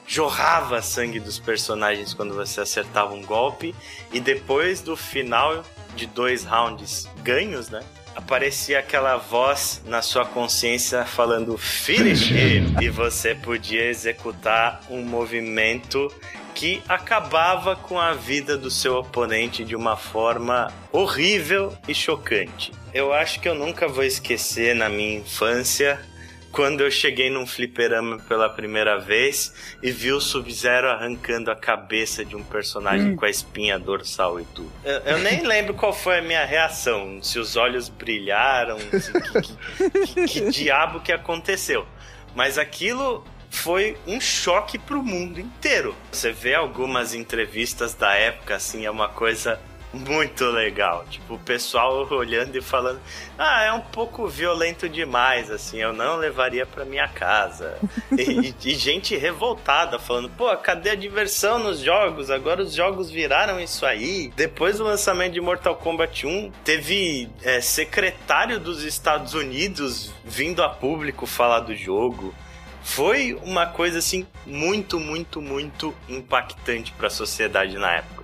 jorrava 0.08 0.82
sangue 0.82 1.20
dos 1.20 1.38
personagens 1.38 2.14
quando 2.14 2.34
você 2.34 2.62
acertava 2.62 3.14
um 3.14 3.22
golpe 3.22 3.76
e 4.12 4.20
depois 4.20 4.82
do 4.82 4.96
final 4.96 5.64
de 5.96 6.08
dois 6.08 6.44
rounds 6.44 7.08
ganhos, 7.22 7.70
né? 7.70 7.84
Aparecia 8.16 8.80
aquela 8.80 9.18
voz 9.18 9.82
na 9.86 10.02
sua 10.02 10.26
consciência 10.26 11.06
falando 11.06 11.56
finish 11.58 12.32
him 12.32 12.76
e 12.82 12.90
você 12.90 13.36
podia 13.36 13.86
executar 13.86 14.82
um 14.90 15.04
movimento 15.04 16.12
que 16.58 16.82
acabava 16.90 17.76
com 17.76 18.00
a 18.00 18.14
vida 18.14 18.58
do 18.58 18.72
seu 18.72 18.96
oponente 18.96 19.64
de 19.64 19.76
uma 19.76 19.96
forma 19.96 20.74
horrível 20.92 21.78
e 21.88 21.94
chocante. 21.94 22.72
Eu 22.92 23.14
acho 23.14 23.40
que 23.40 23.48
eu 23.48 23.54
nunca 23.54 23.88
vou 23.88 24.04
esquecer 24.04 24.74
na 24.74 24.90
minha 24.90 25.20
infância 25.20 26.00
quando 26.52 26.82
eu 26.82 26.90
cheguei 26.90 27.30
num 27.30 27.46
fliperama 27.46 28.18
pela 28.28 28.50
primeira 28.50 28.98
vez 28.98 29.54
e 29.84 29.92
vi 29.92 30.12
o 30.12 30.20
Sub-Zero 30.20 30.90
arrancando 30.90 31.52
a 31.52 31.56
cabeça 31.56 32.26
de 32.26 32.36
um 32.36 32.44
personagem 32.44 33.12
hum. 33.12 33.16
com 33.16 33.26
a 33.26 33.30
espinha 33.30 33.78
dorsal 33.78 34.40
e 34.40 34.46
tudo. 34.46 34.72
Eu, 34.84 34.98
eu, 35.02 35.18
nem 35.20 35.46
lembro 35.46 35.76
qual 35.76 35.94
foi 35.94 36.18
a 36.18 36.22
minha 36.24 36.44
reação, 36.44 37.22
se 37.22 37.38
os 37.38 37.56
olhos 37.56 37.88
brilharam, 37.88 38.80
se, 38.80 39.14
que, 39.14 39.42
que, 39.42 40.08
que, 40.08 40.28
que 40.28 40.50
diabo 40.50 41.02
que 41.02 41.12
aconteceu. 41.12 41.86
Mas 42.34 42.58
aquilo 42.58 43.24
foi 43.58 43.98
um 44.06 44.22
choque 44.22 44.78
pro 44.78 45.04
mundo 45.04 45.40
inteiro. 45.40 45.96
Você 46.12 46.32
vê 46.32 46.54
algumas 46.54 47.14
entrevistas 47.14 47.94
da 47.94 48.14
época, 48.14 48.56
assim, 48.56 48.86
é 48.86 48.92
uma 48.92 49.10
coisa 49.10 49.60
muito 49.94 50.46
legal. 50.46 51.06
Tipo, 51.10 51.36
o 51.36 51.40
pessoal 51.40 52.08
olhando 52.12 52.56
e 52.56 52.62
falando: 52.62 53.00
Ah, 53.38 53.64
é 53.64 53.72
um 53.72 53.82
pouco 53.82 54.28
violento 54.28 54.88
demais, 54.88 55.50
assim, 55.50 55.78
eu 55.78 55.94
não 55.94 56.18
levaria 56.18 56.66
pra 56.66 56.86
minha 56.86 57.08
casa. 57.08 57.78
e, 58.12 58.54
e, 58.64 58.76
gente 58.76 59.16
revoltada, 59.16 59.98
falando: 59.98 60.30
Pô, 60.30 60.56
cadê 60.58 60.92
a 60.92 60.96
diversão 60.96 61.60
nos 61.60 61.80
jogos? 61.80 62.30
Agora 62.30 62.62
os 62.62 62.74
jogos 62.74 63.10
viraram 63.10 63.60
isso 63.60 63.86
aí. 63.86 64.32
Depois 64.36 64.78
do 64.78 64.84
lançamento 64.84 65.34
de 65.34 65.42
Mortal 65.42 65.76
Kombat 65.76 66.26
1, 66.26 66.52
teve 66.64 67.30
é, 67.44 67.62
secretário 67.62 68.60
dos 68.60 68.84
Estados 68.84 69.34
Unidos 69.34 70.14
vindo 70.24 70.62
a 70.64 70.70
público 70.70 71.26
falar 71.26 71.62
do 71.62 71.76
jogo 71.76 72.34
foi 72.88 73.38
uma 73.44 73.68
coisa 73.68 74.00
assim 74.00 74.26
muito, 74.46 74.98
muito, 74.98 75.42
muito 75.42 75.94
impactante 76.08 76.94
para 76.94 77.08
a 77.08 77.10
sociedade 77.10 77.78
na 77.78 77.98
época. 77.98 78.24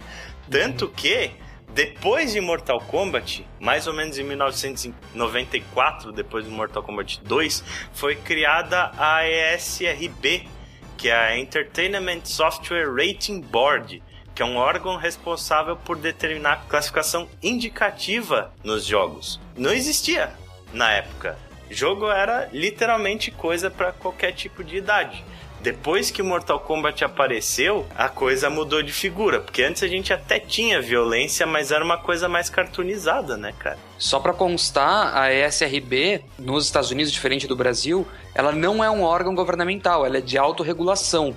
Tanto 0.50 0.88
que 0.88 1.32
depois 1.74 2.32
de 2.32 2.40
Mortal 2.40 2.80
Kombat, 2.80 3.46
mais 3.60 3.88
ou 3.88 3.94
menos 3.94 4.18
em 4.18 4.24
1994, 4.24 6.14
depois 6.14 6.46
de 6.46 6.50
Mortal 6.50 6.82
Kombat 6.82 7.22
2, 7.24 7.64
foi 7.92 8.16
criada 8.16 8.90
a 8.98 9.28
ESRB, 9.28 10.48
que 10.98 11.10
é 11.10 11.14
a 11.14 11.38
Entertainment 11.38 12.22
Software 12.24 12.90
Rating 12.90 13.42
Board, 13.42 14.02
que 14.34 14.42
é 14.42 14.46
um 14.46 14.56
órgão 14.56 14.96
responsável 14.96 15.76
por 15.76 15.98
determinar 15.98 16.66
classificação 16.70 17.28
indicativa 17.44 18.54
nos 18.64 18.86
jogos. 18.86 19.42
Não 19.58 19.74
existia 19.74 20.34
na 20.72 20.90
época. 20.90 21.38
Jogo 21.74 22.10
era 22.10 22.50
literalmente 22.54 23.32
coisa 23.32 23.70
para 23.70 23.92
qualquer 23.92 24.32
tipo 24.32 24.64
de 24.64 24.78
idade. 24.78 25.24
Depois 25.60 26.12
que 26.12 26.22
Mortal 26.22 26.60
Kombat 26.60 27.06
apareceu, 27.06 27.88
a 27.96 28.10
coisa 28.10 28.50
mudou 28.50 28.84
de 28.84 28.92
figura, 28.92 29.40
porque 29.40 29.64
antes 29.64 29.82
a 29.82 29.88
gente 29.88 30.12
até 30.12 30.38
tinha 30.38 30.82
violência, 30.82 31.48
mas 31.48 31.72
era 31.72 31.84
uma 31.84 31.98
coisa 31.98 32.28
mais 32.28 32.50
cartoonizada, 32.50 33.38
né, 33.38 33.54
cara? 33.58 33.78
Só 33.98 34.20
para 34.20 34.34
constar, 34.34 35.16
a 35.16 35.34
ESRB 35.34 36.22
nos 36.38 36.66
Estados 36.66 36.92
Unidos, 36.92 37.14
diferente 37.14 37.48
do 37.48 37.56
Brasil, 37.56 38.06
ela 38.36 38.52
não 38.52 38.84
é 38.84 38.92
um 38.92 39.04
órgão 39.04 39.34
governamental, 39.34 40.06
ela 40.06 40.18
é 40.18 40.22
de 40.22 40.38
autorregulação 40.38 41.34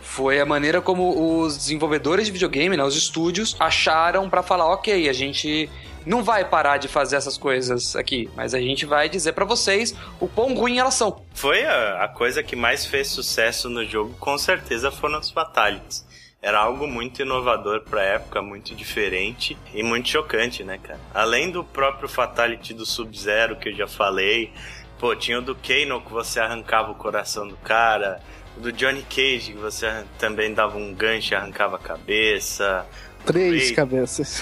foi 0.00 0.40
a 0.40 0.46
maneira 0.46 0.80
como 0.80 1.42
os 1.42 1.58
desenvolvedores 1.58 2.26
de 2.26 2.32
videogame, 2.32 2.76
né, 2.76 2.84
os 2.84 2.96
estúdios, 2.96 3.56
acharam 3.58 4.30
para 4.30 4.42
falar, 4.42 4.66
ok, 4.72 5.08
a 5.08 5.12
gente 5.12 5.68
não 6.06 6.22
vai 6.22 6.44
parar 6.44 6.78
de 6.78 6.86
fazer 6.86 7.16
essas 7.16 7.36
coisas 7.36 7.96
aqui, 7.96 8.30
mas 8.36 8.54
a 8.54 8.60
gente 8.60 8.86
vai 8.86 9.08
dizer 9.08 9.32
para 9.32 9.44
vocês 9.44 9.94
o 10.20 10.28
quão 10.28 10.54
ruim 10.54 10.78
elas 10.78 10.94
são. 10.94 11.20
Foi 11.34 11.64
a, 11.64 12.04
a, 12.04 12.08
coisa 12.08 12.42
que 12.42 12.54
mais 12.54 12.86
fez 12.86 13.08
sucesso 13.08 13.68
no 13.68 13.84
jogo, 13.84 14.14
com 14.20 14.38
certeza 14.38 14.90
foram 14.92 15.18
os 15.18 15.30
Fatalities. 15.30 16.06
era 16.40 16.60
algo 16.60 16.86
muito 16.86 17.20
inovador 17.22 17.82
pra 17.82 18.02
época, 18.02 18.40
muito 18.40 18.72
diferente 18.74 19.58
e 19.74 19.82
muito 19.82 20.08
chocante, 20.08 20.62
né, 20.62 20.78
cara? 20.78 21.00
Além 21.12 21.50
do 21.50 21.64
próprio 21.64 22.08
Fatality 22.08 22.72
do 22.72 22.86
Sub-Zero 22.86 23.56
que 23.56 23.70
eu 23.70 23.74
já 23.74 23.88
falei, 23.88 24.52
pô, 25.00 25.16
tinha 25.16 25.40
o 25.40 25.42
do 25.42 25.56
Kano 25.56 26.00
que 26.00 26.12
você 26.12 26.38
arrancava 26.38 26.92
o 26.92 26.94
coração 26.94 27.48
do 27.48 27.56
cara, 27.56 28.20
o 28.56 28.60
do 28.60 28.70
Johnny 28.70 29.02
Cage 29.02 29.52
que 29.52 29.58
você 29.58 30.04
também 30.20 30.54
dava 30.54 30.78
um 30.78 30.94
gancho 30.94 31.34
e 31.34 31.36
arrancava 31.36 31.74
a 31.76 31.80
cabeça. 31.80 32.86
Três 33.26 33.70
cabeças. 33.72 34.40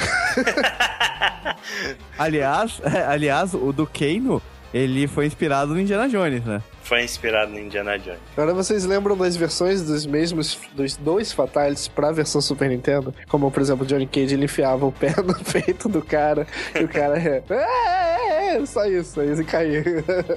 aliás, 2.18 2.80
aliás, 3.08 3.54
o 3.54 3.72
do 3.72 3.86
Kano, 3.86 4.42
ele 4.72 5.06
foi 5.06 5.26
inspirado 5.26 5.74
no 5.74 5.80
Indiana 5.80 6.08
Jones, 6.08 6.44
né? 6.44 6.62
foi 6.84 7.02
inspirado 7.02 7.50
no 7.50 7.58
Indiana 7.58 7.98
Jones. 7.98 8.20
Agora 8.36 8.52
vocês 8.52 8.84
lembram 8.84 9.16
das 9.16 9.34
versões 9.34 9.82
dos 9.82 10.04
mesmos, 10.04 10.58
dos 10.74 10.96
dois 10.96 11.32
Fatalities 11.32 11.88
pra 11.88 12.12
versão 12.12 12.40
Super 12.40 12.68
Nintendo? 12.68 13.12
Como, 13.26 13.50
por 13.50 13.62
exemplo, 13.62 13.84
o 13.84 13.86
Johnny 13.86 14.06
Cage, 14.06 14.34
ele 14.34 14.44
enfiava 14.44 14.84
o 14.84 14.92
pé 14.92 15.14
no 15.24 15.34
peito 15.34 15.88
do 15.88 16.02
cara 16.02 16.46
e 16.78 16.84
o 16.84 16.88
cara 16.88 17.18
é, 18.62 18.66
só 18.66 18.84
isso, 18.86 19.20
aí 19.20 19.32
e 19.32 19.44
caía. 19.44 19.84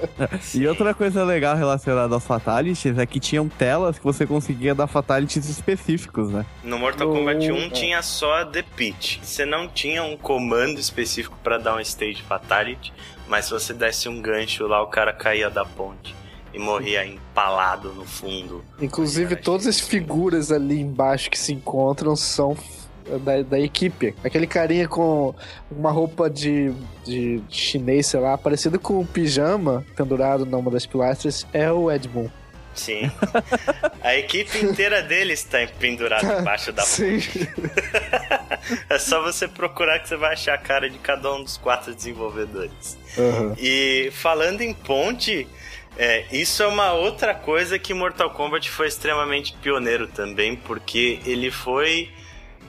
e 0.53 0.67
outra 0.67 0.93
coisa 0.93 1.23
legal 1.23 1.55
relacionada 1.55 2.13
aos 2.13 2.25
Fatalities 2.25 2.97
é 2.97 3.05
que 3.05 3.19
tinham 3.19 3.47
telas 3.47 3.97
que 3.97 4.03
você 4.03 4.25
conseguia 4.25 4.73
dar 4.73 4.87
Fatalities 4.87 5.49
específicos, 5.49 6.31
né? 6.31 6.45
No 6.63 6.77
Mortal 6.77 7.09
Kombat 7.11 7.51
1 7.51 7.69
tinha 7.69 8.01
só 8.01 8.45
The 8.45 8.63
Pit. 8.75 9.19
Você 9.23 9.45
não 9.45 9.67
tinha 9.67 10.03
um 10.03 10.17
comando 10.17 10.79
específico 10.79 11.37
para 11.43 11.57
dar 11.57 11.75
um 11.75 11.79
stage 11.79 12.21
Fatality, 12.23 12.93
mas 13.27 13.45
se 13.45 13.51
você 13.51 13.73
desse 13.73 14.09
um 14.09 14.21
gancho 14.21 14.67
lá, 14.67 14.81
o 14.81 14.87
cara 14.87 15.13
caía 15.13 15.49
da 15.49 15.65
ponte 15.65 16.15
e 16.53 16.59
morria 16.59 17.05
empalado 17.05 17.93
no 17.93 18.05
fundo. 18.05 18.63
Inclusive, 18.81 19.35
todas 19.35 19.67
as 19.67 19.79
figuras 19.79 20.51
ali 20.51 20.79
embaixo 20.79 21.29
que 21.29 21.37
se 21.37 21.53
encontram 21.53 22.15
são 22.15 22.57
da, 23.23 23.41
da 23.41 23.59
equipe. 23.59 24.15
Aquele 24.23 24.47
carinha 24.47 24.87
com 24.87 25.33
uma 25.71 25.91
roupa 25.91 26.29
de, 26.29 26.71
de 27.05 27.41
chinês, 27.49 28.07
sei 28.07 28.19
lá, 28.19 28.37
parecido 28.37 28.79
com 28.79 28.99
um 28.99 29.05
pijama 29.05 29.85
pendurado 29.95 30.45
numa 30.45 30.71
das 30.71 30.85
pilastras, 30.85 31.45
é 31.53 31.71
o 31.71 31.91
Edmund. 31.91 32.31
Sim. 32.77 33.11
A 34.03 34.15
equipe 34.15 34.63
inteira 34.63 35.01
deles 35.01 35.39
está 35.39 35.65
pendurada 35.79 36.37
embaixo 36.39 36.71
da 36.71 36.83
ponte. 36.83 37.49
é 38.89 38.99
só 38.99 39.21
você 39.21 39.47
procurar 39.47 39.99
que 39.99 40.07
você 40.07 40.15
vai 40.15 40.33
achar 40.33 40.53
a 40.53 40.57
cara 40.57 40.89
de 40.89 40.97
cada 40.99 41.33
um 41.33 41.43
dos 41.43 41.57
quatro 41.57 41.93
desenvolvedores. 41.93 42.97
Uhum. 43.17 43.55
E 43.57 44.09
falando 44.13 44.61
em 44.61 44.73
ponte, 44.73 45.47
é, 45.97 46.25
isso 46.31 46.61
é 46.61 46.67
uma 46.67 46.93
outra 46.93 47.33
coisa 47.33 47.79
que 47.79 47.93
Mortal 47.93 48.29
Kombat 48.29 48.69
foi 48.69 48.87
extremamente 48.87 49.53
pioneiro 49.53 50.07
também, 50.07 50.55
porque 50.55 51.19
ele 51.25 51.49
foi 51.49 52.09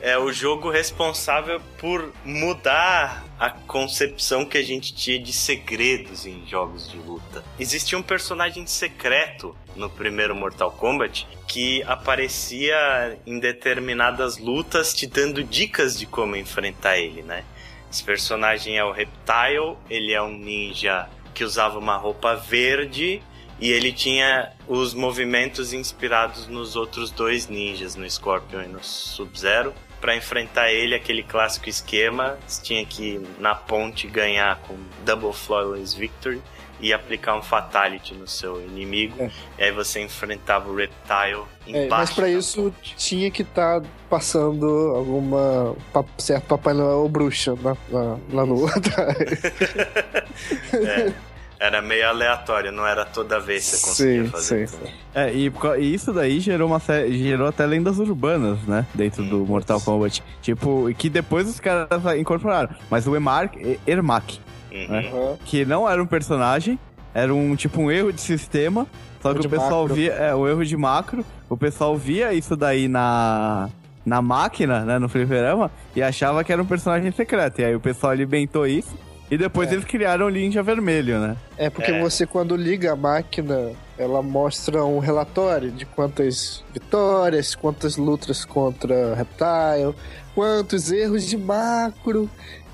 é, 0.00 0.18
o 0.18 0.32
jogo 0.32 0.70
responsável 0.70 1.60
por 1.78 2.12
mudar 2.24 3.24
a 3.38 3.50
concepção 3.50 4.44
que 4.44 4.58
a 4.58 4.62
gente 4.62 4.94
tinha 4.94 5.18
de 5.18 5.32
segredos 5.32 6.26
em 6.26 6.46
jogos 6.46 6.90
de 6.90 6.96
luta. 6.98 7.44
Existia 7.58 7.96
um 7.96 8.02
personagem 8.02 8.66
secreto 8.66 9.56
no 9.76 9.88
primeiro 9.88 10.34
Mortal 10.34 10.72
Kombat 10.72 11.26
que 11.46 11.82
aparecia 11.84 13.18
em 13.26 13.38
determinadas 13.38 14.38
lutas 14.38 14.92
te 14.92 15.06
dando 15.06 15.42
dicas 15.42 15.98
de 15.98 16.06
como 16.06 16.36
enfrentar 16.36 16.98
ele, 16.98 17.22
né? 17.22 17.44
Esse 17.90 18.04
personagem 18.04 18.76
é 18.76 18.84
o 18.84 18.92
Reptile, 18.92 19.76
ele 19.88 20.12
é 20.12 20.22
um 20.22 20.36
ninja 20.36 21.08
que 21.32 21.42
usava 21.42 21.78
uma 21.78 21.96
roupa 21.96 22.34
verde 22.34 23.22
e 23.60 23.70
ele 23.70 23.92
tinha 23.92 24.52
os 24.66 24.94
movimentos 24.94 25.72
inspirados 25.72 26.46
nos 26.46 26.76
outros 26.76 27.10
dois 27.10 27.48
ninjas, 27.48 27.96
no 27.96 28.08
Scorpion 28.08 28.62
e 28.62 28.68
no 28.68 28.82
Sub-Zero. 28.82 29.72
Para 30.00 30.16
enfrentar 30.16 30.70
ele, 30.70 30.94
aquele 30.94 31.22
clássico 31.22 31.68
esquema, 31.68 32.38
você 32.46 32.62
tinha 32.62 32.84
que 32.84 33.20
na 33.38 33.54
ponte 33.54 34.06
ganhar 34.06 34.56
com 34.60 34.76
Double 35.04 35.32
Flawless 35.32 35.96
Victory 35.96 36.40
e 36.80 36.92
aplicar 36.92 37.36
um 37.36 37.42
Fatality 37.42 38.14
no 38.14 38.26
seu 38.26 38.60
inimigo. 38.60 39.22
É. 39.22 39.30
E 39.58 39.64
aí 39.64 39.72
você 39.72 40.00
enfrentava 40.00 40.70
o 40.70 40.76
Reptile 40.76 41.44
embaixo. 41.66 41.84
É, 41.84 41.88
mas 41.88 42.12
para 42.12 42.28
isso 42.28 42.64
ponte. 42.64 42.94
tinha 42.96 43.30
que 43.30 43.42
estar 43.42 43.80
tá 43.80 43.88
passando 44.08 44.66
alguma 44.94 45.74
certo 46.16 46.44
Papai 46.44 46.74
Noel 46.74 46.98
ou 46.98 47.08
bruxa 47.08 47.54
lá, 47.62 47.76
lá, 47.90 48.18
lá 48.32 48.46
no 48.46 48.68
é. 50.72 51.12
Era 51.60 51.82
meio 51.82 52.08
aleatório, 52.08 52.70
não 52.70 52.86
era 52.86 53.04
toda 53.04 53.40
vez 53.40 53.68
que 53.68 53.76
você 53.76 53.86
conseguia 53.86 54.24
sim, 54.24 54.30
fazer. 54.30 54.68
Sim, 54.68 54.76
sim. 54.76 54.92
É, 55.12 55.32
e, 55.32 55.52
e, 55.78 55.94
isso 55.94 56.12
daí 56.12 56.38
gerou, 56.38 56.68
uma, 56.68 56.80
gerou 57.10 57.48
até 57.48 57.66
lendas 57.66 57.98
urbanas, 57.98 58.62
né? 58.62 58.86
Dentro 58.94 59.24
hum, 59.24 59.28
do 59.28 59.38
Mortal 59.38 59.80
Kombat. 59.80 60.22
Tipo, 60.40 60.88
que 60.96 61.10
depois 61.10 61.48
os 61.48 61.58
caras 61.58 61.88
incorporaram. 62.16 62.70
Mas 62.88 63.08
o 63.08 63.16
Emark, 63.16 63.56
Ermac, 63.84 64.38
uhum. 64.70 64.88
né? 64.88 65.36
Que 65.44 65.64
não 65.64 65.88
era 65.88 66.00
um 66.00 66.06
personagem, 66.06 66.78
era 67.12 67.34
um 67.34 67.56
tipo 67.56 67.80
um 67.80 67.90
erro 67.90 68.12
de 68.12 68.20
sistema. 68.20 68.86
Só 69.20 69.34
que 69.34 69.44
o 69.44 69.50
pessoal 69.50 69.82
macro. 69.82 69.94
via. 69.96 70.12
É, 70.12 70.34
o 70.34 70.46
erro 70.46 70.64
de 70.64 70.76
macro. 70.76 71.24
O 71.50 71.56
pessoal 71.56 71.96
via 71.96 72.32
isso 72.32 72.56
daí 72.56 72.86
na. 72.86 73.68
Na 74.06 74.22
máquina, 74.22 74.86
né, 74.86 74.98
no 74.98 75.06
fliperama, 75.06 75.70
e 75.94 76.02
achava 76.02 76.42
que 76.42 76.50
era 76.50 76.62
um 76.62 76.64
personagem 76.64 77.10
secreto. 77.12 77.60
E 77.60 77.64
aí 77.64 77.74
o 77.74 77.80
pessoal 77.80 78.10
alimentou 78.10 78.66
isso 78.66 78.96
e 79.30 79.36
depois 79.36 79.70
é. 79.70 79.74
eles 79.74 79.84
criaram 79.84 80.26
o 80.26 80.28
Ninja 80.30 80.62
Vermelho, 80.62 81.20
né? 81.20 81.36
É, 81.56 81.68
porque 81.68 81.90
é. 81.90 82.00
você, 82.00 82.26
quando 82.26 82.56
liga 82.56 82.92
a 82.92 82.96
máquina, 82.96 83.72
ela 83.98 84.22
mostra 84.22 84.84
um 84.84 84.98
relatório 84.98 85.70
de 85.70 85.84
quantas 85.84 86.64
vitórias, 86.72 87.54
quantas 87.54 87.96
lutas 87.96 88.44
contra 88.44 89.14
Reptile, 89.14 89.94
quantos 90.34 90.90
erros 90.90 91.26
de 91.26 91.36
macro. 91.36 92.30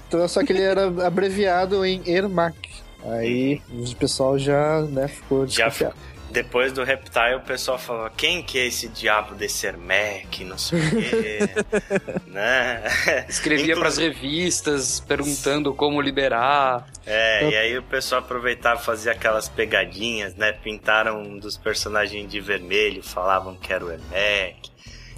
Então, 0.07 0.27
só 0.29 0.45
que 0.45 0.53
ele 0.53 0.63
era 0.63 0.87
abreviado 1.07 1.85
em 1.85 2.03
ERMAC. 2.07 2.57
Aí 3.05 3.61
o 3.71 3.97
pessoal 3.97 4.39
já, 4.39 4.83
né, 4.83 5.09
ficou 5.09 5.45
desconfiado. 5.45 5.95
Já 5.95 6.14
depois 6.35 6.73
do 6.73 6.83
Reptile, 6.83 7.37
o 7.37 7.41
pessoal 7.41 7.79
falou: 7.79 8.11
quem 8.11 8.43
que 8.43 8.59
é 8.59 8.67
esse 8.67 8.89
diabo 8.89 9.37
desse 9.37 9.67
Ermac? 9.67 10.43
Não 10.45 10.59
sei 10.59 10.81
o 10.81 10.91
quê. 10.91 11.39
né? 12.27 12.83
Escrevia 13.29 13.77
para 13.77 13.87
as 13.87 13.97
revistas 13.97 14.99
perguntando 14.99 15.73
como 15.73 16.01
liberar. 16.01 16.87
É, 17.07 17.49
e 17.49 17.57
aí 17.57 17.79
o 17.79 17.83
pessoal 17.85 18.21
aproveitava 18.21 18.81
e 18.81 18.85
fazia 18.85 19.13
aquelas 19.13 19.49
pegadinhas, 19.49 20.35
né? 20.35 20.53
Pintaram 20.53 21.23
um 21.23 21.39
dos 21.39 21.57
personagens 21.57 22.29
de 22.29 22.41
vermelho, 22.41 23.03
falavam 23.03 23.55
que 23.55 23.73
era 23.73 23.85
o 23.85 23.93
Ermac. 23.93 24.75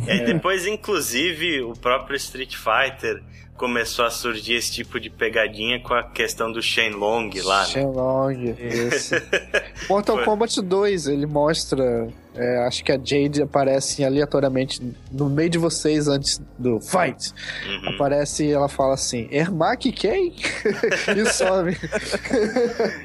E 0.07 0.11
aí 0.11 0.25
depois, 0.27 0.67
inclusive, 0.67 1.63
o 1.63 1.73
próprio 1.73 2.17
Street 2.17 2.55
Fighter 2.55 3.23
começou 3.57 4.05
a 4.05 4.11
surgir 4.11 4.55
esse 4.55 4.73
tipo 4.73 5.01
de 5.01 5.11
pegadinha 5.11 5.81
com 5.81 5.95
a 5.95 6.03
questão 6.03 6.53
do 6.53 6.63
Shenlong 6.63 7.31
lá, 7.43 7.61
né? 7.61 7.67
Shenlong, 7.67 8.57
isso. 8.61 9.15
Mortal 9.89 10.23
Kombat 10.25 10.61
2, 10.61 11.07
ele 11.09 11.27
mostra 11.27 12.09
é, 12.37 12.67
acho 12.67 12.85
que 12.85 12.93
a 12.93 12.99
Jade 13.03 13.43
aparece 13.43 14.05
aleatoriamente 14.05 14.81
no 15.11 15.29
meio 15.29 15.49
de 15.49 15.59
vocês 15.59 16.07
antes 16.07 16.41
do 16.59 16.81
fight. 16.81 17.33
Uhum. 17.67 17.95
Aparece 17.95 18.45
e 18.45 18.53
ela 18.53 18.69
fala 18.69 18.95
assim: 18.95 19.27
Ermac 19.31 19.91
quem? 19.93 20.35
e 21.17 21.27
some. 21.33 21.77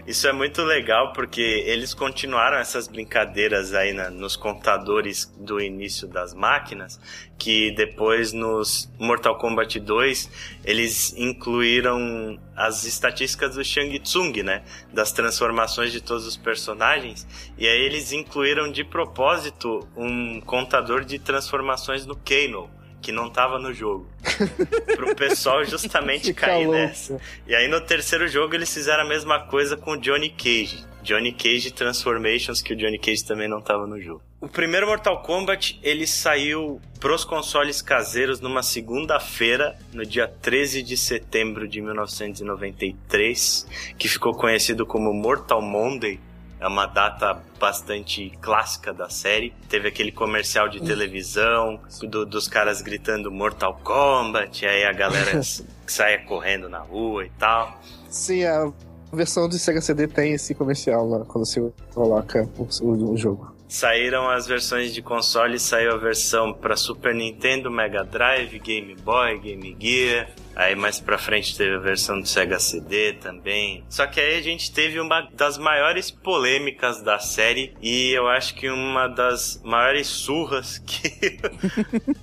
Isso 0.05 0.27
é 0.27 0.33
muito 0.33 0.61
legal 0.63 1.13
porque 1.13 1.41
eles 1.41 1.93
continuaram 1.93 2.57
essas 2.57 2.87
brincadeiras 2.87 3.73
aí 3.73 3.93
na, 3.93 4.09
nos 4.09 4.35
contadores 4.35 5.31
do 5.39 5.61
início 5.61 6.07
das 6.07 6.33
máquinas. 6.33 6.99
Que 7.37 7.73
depois 7.75 8.33
nos 8.33 8.91
Mortal 8.99 9.35
Kombat 9.37 9.79
2 9.79 10.29
eles 10.63 11.13
incluíram 11.17 12.39
as 12.55 12.83
estatísticas 12.83 13.55
do 13.55 13.63
Shang 13.63 13.97
Tsung, 13.99 14.43
né? 14.43 14.63
Das 14.93 15.11
transformações 15.11 15.91
de 15.91 16.01
todos 16.01 16.25
os 16.25 16.37
personagens. 16.37 17.27
E 17.57 17.67
aí 17.67 17.81
eles 17.81 18.11
incluíram 18.11 18.71
de 18.71 18.83
propósito 18.83 19.87
um 19.95 20.39
contador 20.41 21.03
de 21.03 21.17
transformações 21.17 22.05
no 22.05 22.15
Kano 22.15 22.69
que 23.01 23.11
não 23.11 23.29
tava 23.29 23.57
no 23.59 23.73
jogo. 23.73 24.07
pro 24.95 25.15
pessoal 25.15 25.65
justamente 25.65 26.33
cair 26.33 26.65
louco. 26.65 26.79
nessa. 26.79 27.19
E 27.47 27.55
aí 27.55 27.67
no 27.67 27.81
terceiro 27.81 28.27
jogo 28.27 28.53
eles 28.53 28.73
fizeram 28.73 29.03
a 29.03 29.07
mesma 29.07 29.39
coisa 29.47 29.75
com 29.75 29.91
o 29.93 29.97
Johnny 29.97 30.29
Cage. 30.29 30.85
Johnny 31.03 31.31
Cage 31.31 31.71
Transformations, 31.71 32.61
que 32.61 32.73
o 32.73 32.77
Johnny 32.77 32.99
Cage 32.99 33.25
também 33.25 33.47
não 33.47 33.59
tava 33.61 33.87
no 33.87 33.99
jogo. 33.99 34.21
O 34.39 34.47
primeiro 34.47 34.87
Mortal 34.87 35.21
Kombat, 35.21 35.79
ele 35.83 36.07
saiu 36.07 36.79
pros 36.99 37.23
consoles 37.23 37.81
caseiros 37.81 38.39
numa 38.39 38.63
segunda-feira, 38.63 39.77
no 39.93 40.05
dia 40.05 40.27
13 40.27 40.81
de 40.83 40.95
setembro 40.97 41.67
de 41.67 41.81
1993, 41.81 43.67
que 43.97 44.07
ficou 44.07 44.33
conhecido 44.33 44.85
como 44.85 45.13
Mortal 45.13 45.61
Monday, 45.61 46.19
é 46.61 46.67
uma 46.67 46.85
data 46.85 47.41
bastante 47.59 48.31
clássica 48.39 48.93
da 48.93 49.09
série. 49.09 49.51
Teve 49.67 49.87
aquele 49.87 50.11
comercial 50.11 50.69
de 50.69 50.79
televisão 50.79 51.79
do, 52.03 52.23
dos 52.23 52.47
caras 52.47 52.83
gritando 52.83 53.31
Mortal 53.31 53.79
Kombat, 53.83 54.67
aí 54.67 54.85
a 54.85 54.93
galera 54.93 55.41
saia 55.87 56.23
correndo 56.23 56.69
na 56.69 56.77
rua 56.77 57.25
e 57.25 57.31
tal. 57.31 57.81
Sim, 58.09 58.45
a 58.45 58.71
versão 59.11 59.49
de 59.49 59.57
Sega 59.57 59.81
CD 59.81 60.07
tem 60.07 60.33
esse 60.33 60.53
comercial 60.53 61.09
lá, 61.09 61.25
quando 61.25 61.45
você 61.45 61.73
coloca 61.95 62.47
o, 62.55 62.67
o, 62.85 63.11
o 63.13 63.17
jogo. 63.17 63.51
Saíram 63.71 64.29
as 64.29 64.45
versões 64.45 64.93
de 64.93 65.01
console, 65.01 65.57
saiu 65.57 65.93
a 65.93 65.97
versão 65.97 66.51
para 66.51 66.75
Super 66.75 67.15
Nintendo, 67.15 67.71
Mega 67.71 68.03
Drive, 68.03 68.59
Game 68.59 68.93
Boy, 68.95 69.39
Game 69.39 69.77
Gear. 69.79 70.29
Aí 70.53 70.75
mais 70.75 70.99
pra 70.99 71.17
frente 71.17 71.55
teve 71.55 71.75
a 71.75 71.79
versão 71.79 72.19
do 72.19 72.27
Sega 72.27 72.59
CD 72.59 73.13
também. 73.13 73.85
Só 73.87 74.05
que 74.05 74.19
aí 74.19 74.37
a 74.37 74.41
gente 74.41 74.73
teve 74.73 74.99
uma 74.99 75.21
das 75.33 75.57
maiores 75.57 76.11
polêmicas 76.11 77.01
da 77.01 77.17
série 77.17 77.73
e 77.81 78.11
eu 78.11 78.27
acho 78.27 78.55
que 78.55 78.69
uma 78.69 79.07
das 79.07 79.61
maiores 79.63 80.07
surras 80.07 80.77
que, 80.85 81.09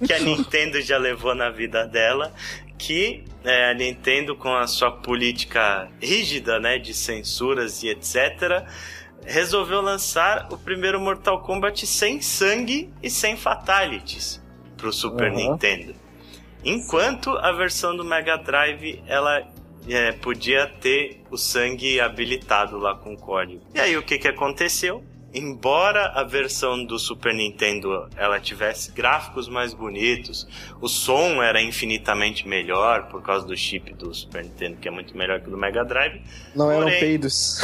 que 0.07 0.13
a 0.13 0.19
Nintendo 0.19 0.79
já 0.83 0.99
levou 0.99 1.35
na 1.35 1.49
vida 1.49 1.87
dela, 1.87 2.31
que 2.77 3.25
é, 3.43 3.71
a 3.71 3.75
Nintendo 3.75 4.37
com 4.37 4.55
a 4.55 4.67
sua 4.67 4.91
política 4.93 5.89
rígida, 5.99 6.61
né, 6.61 6.79
de 6.79 6.93
censuras 6.93 7.83
e 7.83 7.89
etc, 7.89 8.67
resolveu 9.29 9.81
lançar 9.81 10.49
o 10.51 10.57
primeiro 10.57 10.99
Mortal 10.99 11.43
Kombat 11.43 11.87
sem 11.87 12.21
sangue 12.21 12.93
e 13.03 13.11
sem 13.11 13.37
fatalities 13.37 14.43
pro 14.77 14.93
Super 14.93 15.31
uhum. 15.31 15.37
Nintendo. 15.37 15.95
Enquanto 16.65 17.31
a 17.31 17.53
versão 17.53 17.97
do 17.97 18.05
Mega 18.05 18.37
Drive 18.37 19.03
ela 19.07 19.47
é, 19.89 20.13
podia 20.13 20.67
ter 20.67 21.23
o 21.31 21.37
sangue 21.37 22.01
habilitado 22.01 22.79
lá 22.79 22.95
com 22.95 23.15
o 23.15 23.17
código. 23.17 23.63
E 23.75 23.81
aí 23.81 23.97
o 23.97 24.03
que, 24.03 24.19
que 24.19 24.29
aconteceu? 24.29 25.05
Embora 25.33 26.13
a 26.15 26.25
versão 26.25 26.85
do 26.85 26.99
Super 26.99 27.35
Nintendo 27.35 28.09
ela 28.17 28.41
tivesse 28.41 28.93
gráficos 28.93 29.49
mais 29.49 29.75
bonitos, 29.75 30.47
o 30.81 30.89
som 30.89 31.43
era 31.43 31.61
infinitamente 31.61 32.49
melhor 32.49 33.09
por 33.09 33.23
causa 33.23 33.47
do 33.47 33.57
chip 33.57 33.93
do 33.95 34.13
Super 34.15 34.45
Nintendo, 34.45 34.77
que 34.77 34.89
é 34.89 34.91
muito 34.91 35.17
melhor 35.17 35.41
que 35.41 35.49
o 35.49 35.51
do 35.51 35.59
Mega 35.59 35.85
Drive. 35.85 36.21
Não 36.55 36.67
porém... 36.67 36.81
eram 36.81 37.01
peidos. 37.01 37.61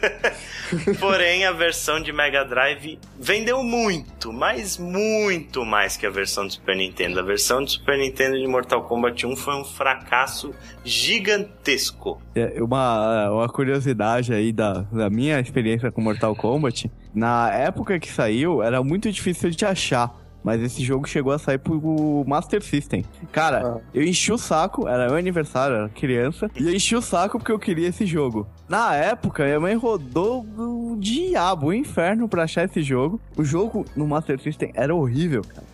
porém, 1.00 1.44
a 1.46 1.52
versão 1.52 2.00
de 2.00 2.12
Mega 2.12 2.44
Drive 2.44 2.98
vendeu 3.18 3.62
muito, 3.62 4.32
mas 4.32 4.76
muito 4.76 5.64
mais 5.64 5.96
que 5.96 6.06
a 6.06 6.10
versão 6.10 6.46
do 6.46 6.52
Super 6.52 6.76
Nintendo. 6.76 7.20
A 7.20 7.22
versão 7.22 7.62
do 7.62 7.70
Super 7.70 7.98
Nintendo 7.98 8.38
de 8.38 8.46
Mortal 8.46 8.82
Kombat 8.84 9.26
1 9.26 9.36
foi 9.36 9.54
um 9.54 9.64
fracasso 9.64 10.54
gigantesco. 10.84 12.20
É, 12.34 12.62
uma, 12.62 13.30
uma 13.30 13.48
curiosidade 13.48 14.32
aí 14.32 14.52
da, 14.52 14.80
da 14.92 15.08
minha 15.08 15.40
experiência 15.40 15.90
com 15.90 16.00
Mortal 16.00 16.34
Kombat 16.34 16.65
Kombat, 16.66 16.90
na 17.14 17.50
época 17.52 17.98
que 17.98 18.10
saiu, 18.10 18.62
era 18.62 18.82
muito 18.82 19.10
difícil 19.10 19.50
de 19.50 19.64
achar. 19.64 20.14
Mas 20.42 20.62
esse 20.62 20.80
jogo 20.84 21.08
chegou 21.08 21.32
a 21.32 21.38
sair 21.40 21.58
pro 21.58 22.24
Master 22.24 22.62
System. 22.62 23.04
Cara, 23.32 23.66
ah. 23.66 23.80
eu 23.92 24.04
enchi 24.04 24.32
o 24.32 24.38
saco, 24.38 24.86
era 24.86 25.08
meu 25.08 25.16
aniversário, 25.16 25.74
era 25.74 25.88
criança, 25.88 26.48
e 26.54 26.68
eu 26.68 26.72
enchi 26.72 26.94
o 26.94 27.02
saco 27.02 27.36
porque 27.38 27.50
eu 27.50 27.58
queria 27.58 27.88
esse 27.88 28.06
jogo. 28.06 28.46
Na 28.68 28.94
época, 28.94 29.44
minha 29.44 29.58
mãe 29.58 29.74
rodou 29.74 30.46
o 30.56 30.96
diabo, 31.00 31.68
o 31.68 31.74
inferno 31.74 32.28
pra 32.28 32.44
achar 32.44 32.64
esse 32.64 32.80
jogo. 32.80 33.20
O 33.36 33.42
jogo 33.42 33.84
no 33.96 34.06
Master 34.06 34.38
System 34.40 34.70
era 34.74 34.94
horrível, 34.94 35.42
cara. 35.42 35.66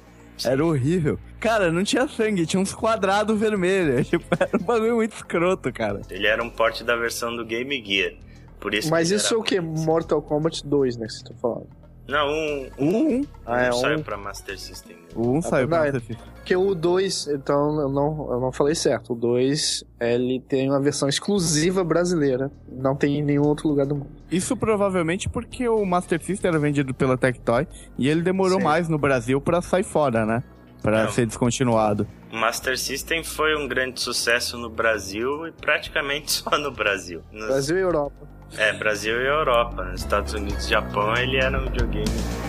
Era 0.43 0.65
horrível. 0.65 1.19
Cara, 1.39 1.71
não 1.71 1.85
tinha 1.85 2.09
sangue, 2.09 2.47
tinha 2.47 2.61
uns 2.61 2.73
quadrados 2.73 3.39
vermelhos. 3.39 4.09
Tipo, 4.13 4.25
era 4.41 4.57
um 4.57 4.65
bagulho 4.65 4.97
muito 4.97 5.15
escroto, 5.15 5.71
cara. 5.71 6.01
Ele 6.09 6.27
era 6.27 6.43
um 6.43 6.49
porte 6.49 6.83
da 6.83 6.97
versão 6.97 7.37
do 7.37 7.45
Game 7.45 7.85
Gear. 7.85 8.15
Por 8.63 8.73
isso 8.73 8.89
Mas 8.91 9.11
isso 9.11 9.35
é 9.35 9.37
o 9.37 9.43
que? 9.43 9.61
Mortal 9.61 10.23
Kombat 10.23 10.65
2, 10.65 10.97
né? 10.97 11.07
Que 11.07 11.13
você 11.13 11.25
tá 11.25 11.35
falando. 11.43 11.67
Não, 12.07 12.29
um. 12.29 12.71
Um, 12.79 12.97
um. 12.97 13.27
Ah, 13.45 13.53
um 13.53 13.57
é, 13.57 13.73
saiu 13.73 13.99
um... 13.99 14.03
pra 14.03 14.17
Master 14.17 14.59
System. 14.59 14.97
Né? 14.97 15.03
O 15.17 15.33
um 15.33 15.39
ah, 15.39 15.43
saiu 15.43 15.69
pra 15.69 15.81
Master 15.81 16.01
System. 16.01 16.33
Porque 16.37 16.57
o 16.57 16.73
2, 16.73 17.29
então 17.29 17.81
eu 17.81 17.89
não, 17.89 18.33
eu 18.33 18.41
não 18.41 18.53
falei 18.53 18.77
certo. 18.77 19.15
O 19.15 19.17
2, 19.17 19.85
ele 19.99 20.41
tem 20.49 20.71
uma 20.71 20.81
versão 20.81 21.09
exclusiva 21.09 21.83
brasileira. 21.83 22.53
Não 22.69 22.95
tem 22.95 23.19
em 23.19 23.23
nenhum 23.23 23.43
outro 23.43 23.69
lugar 23.69 23.85
do 23.85 23.97
mundo. 23.97 24.11
Isso 24.31 24.57
provavelmente 24.57 25.29
porque 25.29 25.69
o 25.69 25.85
Master 25.85 26.23
System 26.23 26.51
era 26.51 26.59
vendido 26.59 26.95
pela 26.95 27.19
Tectoy 27.19 27.67
e 27.99 28.09
ele 28.09 28.23
demorou 28.23 28.59
Sim. 28.59 28.65
mais 28.65 28.89
no 28.89 28.99
Brasil 28.99 29.41
pra 29.41 29.61
sair 29.61 29.85
fora, 29.85 30.25
né? 30.25 30.43
Pra 30.81 31.05
não. 31.05 31.11
ser 31.11 31.27
descontinuado. 31.27 32.07
Master 32.33 32.79
System 32.79 33.25
foi 33.25 33.57
um 33.57 33.67
grande 33.69 34.01
sucesso 34.01 34.57
no 34.57 34.71
Brasil 34.71 35.49
e 35.49 35.53
praticamente 35.53 36.31
só 36.43 36.57
no 36.59 36.71
Brasil. 36.71 37.23
Nos... 37.33 37.47
Brasil 37.47 37.77
e 37.77 37.81
Europa. 37.81 38.33
É, 38.59 38.73
Brasil 38.73 39.21
e 39.21 39.27
Europa. 39.27 39.93
Estados 39.95 40.35
Unidos 40.35 40.67
e 40.67 40.71
Japão 40.71 41.15
ele 41.17 41.39
era 41.39 41.59
um 41.59 41.65
videogame 41.65 42.05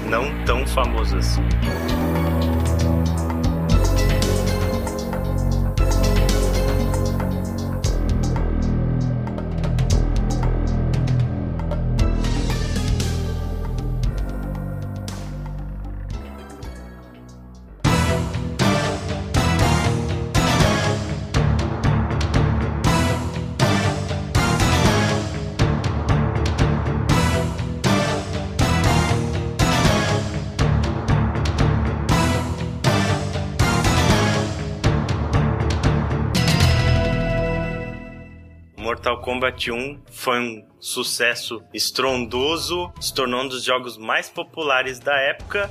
não 0.09 0.43
tão 0.45 0.65
famoso 0.67 1.17
assim. 1.17 1.41
Kombat 39.21 39.71
1 39.71 40.01
foi 40.11 40.39
um 40.39 40.67
sucesso 40.79 41.61
estrondoso, 41.73 42.91
se 42.99 43.13
tornou 43.13 43.41
um 43.41 43.47
dos 43.47 43.63
jogos 43.63 43.97
mais 43.97 44.29
populares 44.29 44.99
da 44.99 45.15
época 45.15 45.69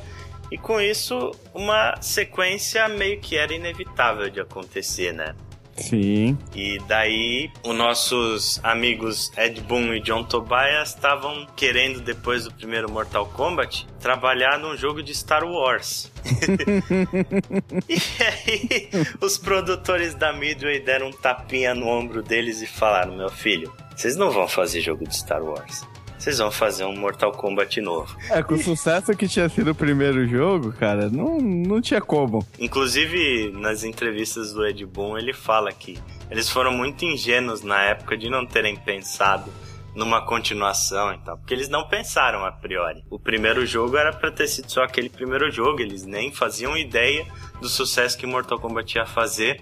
e 0.50 0.58
com 0.58 0.80
isso 0.80 1.30
uma 1.54 2.00
sequência 2.02 2.86
meio 2.88 3.20
que 3.20 3.36
era 3.36 3.54
inevitável 3.54 4.28
de 4.28 4.40
acontecer, 4.40 5.12
né? 5.12 5.34
Sim. 5.76 6.36
E 6.54 6.78
daí, 6.86 7.50
os 7.64 7.74
nossos 7.74 8.60
amigos 8.62 9.32
Ed 9.36 9.60
Boon 9.62 9.94
e 9.94 10.00
John 10.00 10.24
Tobias 10.24 10.90
estavam 10.90 11.46
querendo, 11.56 12.00
depois 12.00 12.44
do 12.44 12.52
primeiro 12.52 12.90
Mortal 12.90 13.26
Kombat, 13.26 13.86
trabalhar 14.00 14.58
num 14.58 14.76
jogo 14.76 15.02
de 15.02 15.14
Star 15.14 15.44
Wars. 15.44 16.10
e 17.88 18.22
aí, 18.22 18.90
os 19.20 19.38
produtores 19.38 20.14
da 20.14 20.32
Midway 20.32 20.80
deram 20.80 21.08
um 21.08 21.12
tapinha 21.12 21.74
no 21.74 21.86
ombro 21.86 22.22
deles 22.22 22.60
e 22.62 22.66
falaram: 22.66 23.16
Meu 23.16 23.30
filho, 23.30 23.72
vocês 23.96 24.16
não 24.16 24.30
vão 24.30 24.46
fazer 24.46 24.80
jogo 24.80 25.06
de 25.06 25.16
Star 25.16 25.42
Wars 25.42 25.91
vocês 26.22 26.38
vão 26.38 26.52
fazer 26.52 26.84
um 26.84 26.96
Mortal 26.96 27.32
Kombat 27.32 27.80
novo. 27.80 28.16
É, 28.30 28.40
com 28.44 28.54
o 28.54 28.58
sucesso 28.58 29.12
que 29.16 29.26
tinha 29.26 29.48
sido 29.48 29.72
o 29.72 29.74
primeiro 29.74 30.24
jogo, 30.28 30.72
cara, 30.72 31.10
não, 31.10 31.40
não 31.40 31.80
tinha 31.80 32.00
como. 32.00 32.46
Inclusive, 32.60 33.50
nas 33.50 33.82
entrevistas 33.82 34.52
do 34.52 34.64
Ed 34.64 34.86
Boon, 34.86 35.18
ele 35.18 35.32
fala 35.32 35.72
que 35.72 35.98
eles 36.30 36.48
foram 36.48 36.70
muito 36.70 37.04
ingênuos 37.04 37.62
na 37.62 37.82
época 37.82 38.16
de 38.16 38.30
não 38.30 38.46
terem 38.46 38.76
pensado 38.76 39.52
numa 39.96 40.24
continuação 40.24 41.12
e 41.12 41.18
tal, 41.18 41.36
porque 41.38 41.52
eles 41.52 41.68
não 41.68 41.88
pensaram 41.88 42.44
a 42.44 42.52
priori. 42.52 43.02
O 43.10 43.18
primeiro 43.18 43.66
jogo 43.66 43.96
era 43.96 44.12
para 44.12 44.30
ter 44.30 44.46
sido 44.46 44.70
só 44.70 44.84
aquele 44.84 45.08
primeiro 45.08 45.50
jogo, 45.50 45.80
eles 45.80 46.06
nem 46.06 46.30
faziam 46.30 46.76
ideia 46.76 47.26
do 47.60 47.68
sucesso 47.68 48.16
que 48.16 48.28
Mortal 48.28 48.60
Kombat 48.60 48.96
ia 48.96 49.04
fazer, 49.04 49.60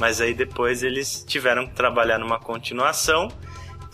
mas 0.00 0.20
aí 0.20 0.34
depois 0.34 0.82
eles 0.82 1.24
tiveram 1.24 1.64
que 1.64 1.74
trabalhar 1.74 2.18
numa 2.18 2.40
continuação 2.40 3.28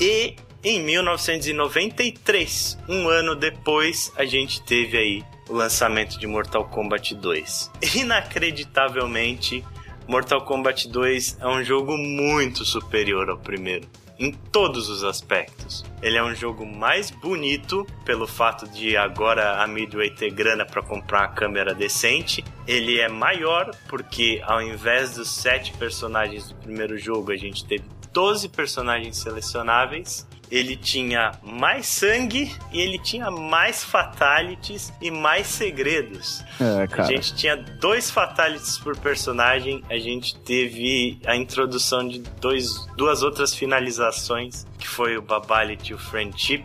e 0.00 0.36
em 0.62 0.82
1993, 0.82 2.78
um 2.88 3.08
ano 3.08 3.36
depois, 3.36 4.12
a 4.16 4.24
gente 4.24 4.60
teve 4.62 4.98
aí 4.98 5.24
o 5.48 5.52
lançamento 5.52 6.18
de 6.18 6.26
Mortal 6.26 6.64
Kombat 6.64 7.14
2. 7.14 7.70
Inacreditavelmente, 7.94 9.64
Mortal 10.08 10.44
Kombat 10.44 10.88
2 10.88 11.38
é 11.40 11.46
um 11.46 11.62
jogo 11.62 11.96
muito 11.96 12.64
superior 12.64 13.30
ao 13.30 13.38
primeiro. 13.38 13.86
Em 14.18 14.32
todos 14.32 14.88
os 14.88 15.04
aspectos. 15.04 15.84
Ele 16.02 16.16
é 16.16 16.24
um 16.24 16.34
jogo 16.34 16.66
mais 16.66 17.08
bonito, 17.08 17.86
pelo 18.04 18.26
fato 18.26 18.66
de 18.66 18.96
agora 18.96 19.62
a 19.62 19.66
Midway 19.68 20.10
ter 20.10 20.32
grana 20.32 20.66
para 20.66 20.82
comprar 20.82 21.20
uma 21.20 21.34
câmera 21.34 21.72
decente. 21.72 22.44
Ele 22.66 22.98
é 22.98 23.08
maior, 23.08 23.70
porque 23.88 24.42
ao 24.44 24.60
invés 24.60 25.14
dos 25.14 25.30
sete 25.30 25.72
personagens 25.74 26.48
do 26.48 26.56
primeiro 26.56 26.98
jogo, 26.98 27.30
a 27.30 27.36
gente 27.36 27.64
teve 27.64 27.84
12 28.12 28.48
personagens 28.48 29.18
selecionáveis 29.18 30.26
ele 30.50 30.76
tinha 30.76 31.32
mais 31.42 31.86
sangue 31.86 32.50
e 32.72 32.80
ele 32.80 32.98
tinha 32.98 33.30
mais 33.30 33.84
fatalities 33.84 34.92
e 35.00 35.10
mais 35.10 35.46
segredos. 35.46 36.44
É, 36.60 37.00
a 37.00 37.02
gente 37.04 37.34
tinha 37.34 37.56
dois 37.56 38.10
fatalities 38.10 38.78
por 38.78 38.96
personagem, 38.96 39.82
a 39.88 39.98
gente 39.98 40.38
teve 40.40 41.20
a 41.26 41.36
introdução 41.36 42.06
de 42.06 42.20
dois, 42.40 42.86
duas 42.96 43.22
outras 43.22 43.54
finalizações, 43.54 44.66
que 44.78 44.88
foi 44.88 45.16
o 45.16 45.22
Babality 45.22 45.92
e 45.92 45.94
o 45.94 45.98
Friendship, 45.98 46.64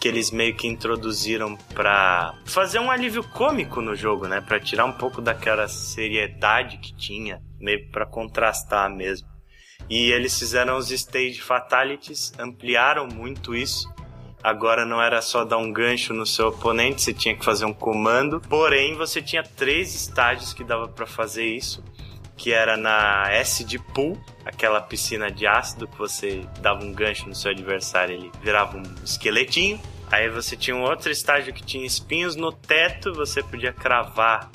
que 0.00 0.08
eles 0.08 0.30
meio 0.30 0.54
que 0.54 0.66
introduziram 0.66 1.56
para 1.74 2.34
fazer 2.44 2.78
um 2.78 2.90
alívio 2.90 3.24
cômico 3.24 3.80
no 3.80 3.94
jogo, 3.94 4.26
né, 4.28 4.40
para 4.40 4.60
tirar 4.60 4.84
um 4.84 4.92
pouco 4.92 5.22
daquela 5.22 5.66
seriedade 5.66 6.78
que 6.78 6.94
tinha, 6.94 7.40
meio 7.58 7.90
para 7.90 8.04
contrastar 8.04 8.90
mesmo. 8.94 9.33
E 9.88 10.10
eles 10.10 10.38
fizeram 10.38 10.76
os 10.76 10.90
Stage 10.90 11.40
Fatalities, 11.40 12.32
ampliaram 12.38 13.06
muito 13.06 13.54
isso. 13.54 13.92
Agora 14.42 14.84
não 14.84 15.00
era 15.00 15.22
só 15.22 15.44
dar 15.44 15.56
um 15.56 15.72
gancho 15.72 16.12
no 16.12 16.26
seu 16.26 16.48
oponente, 16.48 17.00
você 17.00 17.14
tinha 17.14 17.34
que 17.34 17.44
fazer 17.44 17.64
um 17.64 17.72
comando. 17.72 18.40
Porém, 18.42 18.94
você 18.94 19.22
tinha 19.22 19.42
três 19.42 19.94
estágios 19.94 20.52
que 20.52 20.62
dava 20.62 20.86
para 20.86 21.06
fazer 21.06 21.46
isso. 21.46 21.82
Que 22.36 22.52
era 22.52 22.76
na 22.76 23.26
S 23.30 23.64
de 23.64 23.78
pool, 23.78 24.20
aquela 24.44 24.80
piscina 24.80 25.30
de 25.30 25.46
ácido 25.46 25.86
que 25.86 25.96
você 25.96 26.44
dava 26.60 26.84
um 26.84 26.92
gancho 26.92 27.28
no 27.28 27.34
seu 27.34 27.52
adversário, 27.52 28.16
ele 28.16 28.30
virava 28.42 28.76
um 28.76 28.82
esqueletinho. 29.04 29.80
Aí 30.10 30.28
você 30.28 30.56
tinha 30.56 30.76
um 30.76 30.82
outro 30.82 31.10
estágio 31.10 31.54
que 31.54 31.62
tinha 31.62 31.86
espinhos 31.86 32.36
no 32.36 32.52
teto, 32.52 33.14
você 33.14 33.42
podia 33.42 33.72
cravar 33.72 34.50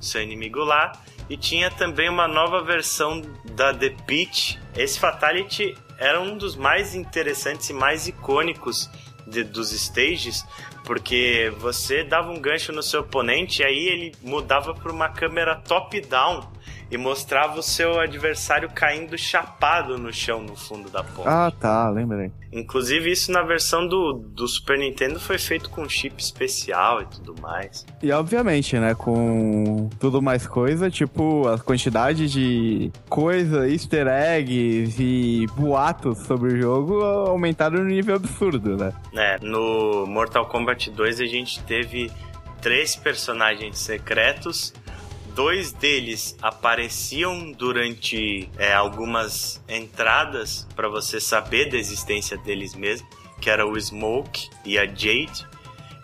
seu 0.00 0.22
inimigo 0.22 0.60
lá. 0.60 0.92
E 1.28 1.36
tinha 1.36 1.70
também 1.70 2.08
uma 2.08 2.28
nova 2.28 2.62
versão 2.62 3.22
da 3.52 3.72
The 3.72 3.90
Pitch. 4.06 4.56
Esse 4.76 4.98
Fatality 4.98 5.76
era 5.98 6.20
um 6.20 6.36
dos 6.36 6.54
mais 6.54 6.94
interessantes 6.94 7.70
e 7.70 7.72
mais 7.72 8.06
icônicos 8.06 8.90
de, 9.26 9.42
dos 9.42 9.72
stages, 9.72 10.44
porque 10.84 11.52
você 11.58 12.04
dava 12.04 12.30
um 12.30 12.40
gancho 12.40 12.72
no 12.72 12.82
seu 12.82 13.00
oponente 13.00 13.62
e 13.62 13.64
aí 13.64 13.88
ele 13.88 14.12
mudava 14.22 14.74
para 14.74 14.92
uma 14.92 15.08
câmera 15.08 15.56
top-down 15.56 16.52
e 16.90 16.96
mostrava 16.96 17.58
o 17.58 17.62
seu 17.62 17.98
adversário 17.98 18.70
caindo 18.70 19.16
chapado 19.16 19.98
no 19.98 20.12
chão 20.12 20.42
no 20.42 20.56
fundo 20.56 20.90
da 20.90 21.02
ponte. 21.02 21.28
Ah, 21.28 21.52
tá, 21.58 21.88
lembrei. 21.90 22.30
Inclusive, 22.52 23.10
isso 23.10 23.32
na 23.32 23.42
versão 23.42 23.86
do, 23.86 24.12
do 24.12 24.46
Super 24.46 24.78
Nintendo 24.78 25.18
foi 25.18 25.38
feito 25.38 25.68
com 25.70 25.88
chip 25.88 26.22
especial 26.22 27.02
e 27.02 27.06
tudo 27.06 27.34
mais. 27.40 27.84
E 28.00 28.12
obviamente, 28.12 28.78
né, 28.78 28.94
com 28.94 29.90
tudo 29.98 30.22
mais 30.22 30.46
coisa, 30.46 30.88
tipo, 30.90 31.48
a 31.48 31.58
quantidade 31.58 32.28
de 32.28 32.92
coisa, 33.08 33.68
easter 33.68 34.06
eggs 34.06 35.02
e 35.02 35.46
boatos 35.56 36.18
sobre 36.18 36.54
o 36.54 36.60
jogo 36.60 37.02
aumentaram 37.02 37.78
no 37.78 37.86
nível 37.86 38.14
absurdo, 38.14 38.76
né? 38.76 38.92
É, 39.14 39.38
no 39.40 40.06
Mortal 40.06 40.46
Kombat 40.46 40.90
2 40.90 41.20
a 41.20 41.26
gente 41.26 41.60
teve 41.64 42.10
três 42.60 42.94
personagens 42.94 43.78
secretos 43.78 44.72
dois 45.34 45.72
deles 45.72 46.36
apareciam 46.40 47.52
durante 47.52 48.48
é, 48.56 48.72
algumas 48.72 49.62
entradas 49.68 50.66
para 50.74 50.88
você 50.88 51.20
saber 51.20 51.70
da 51.70 51.76
existência 51.76 52.36
deles 52.38 52.74
mesmo, 52.74 53.06
que 53.40 53.50
era 53.50 53.66
o 53.66 53.78
Smoke 53.78 54.48
e 54.64 54.78
a 54.78 54.86
Jade. 54.86 55.46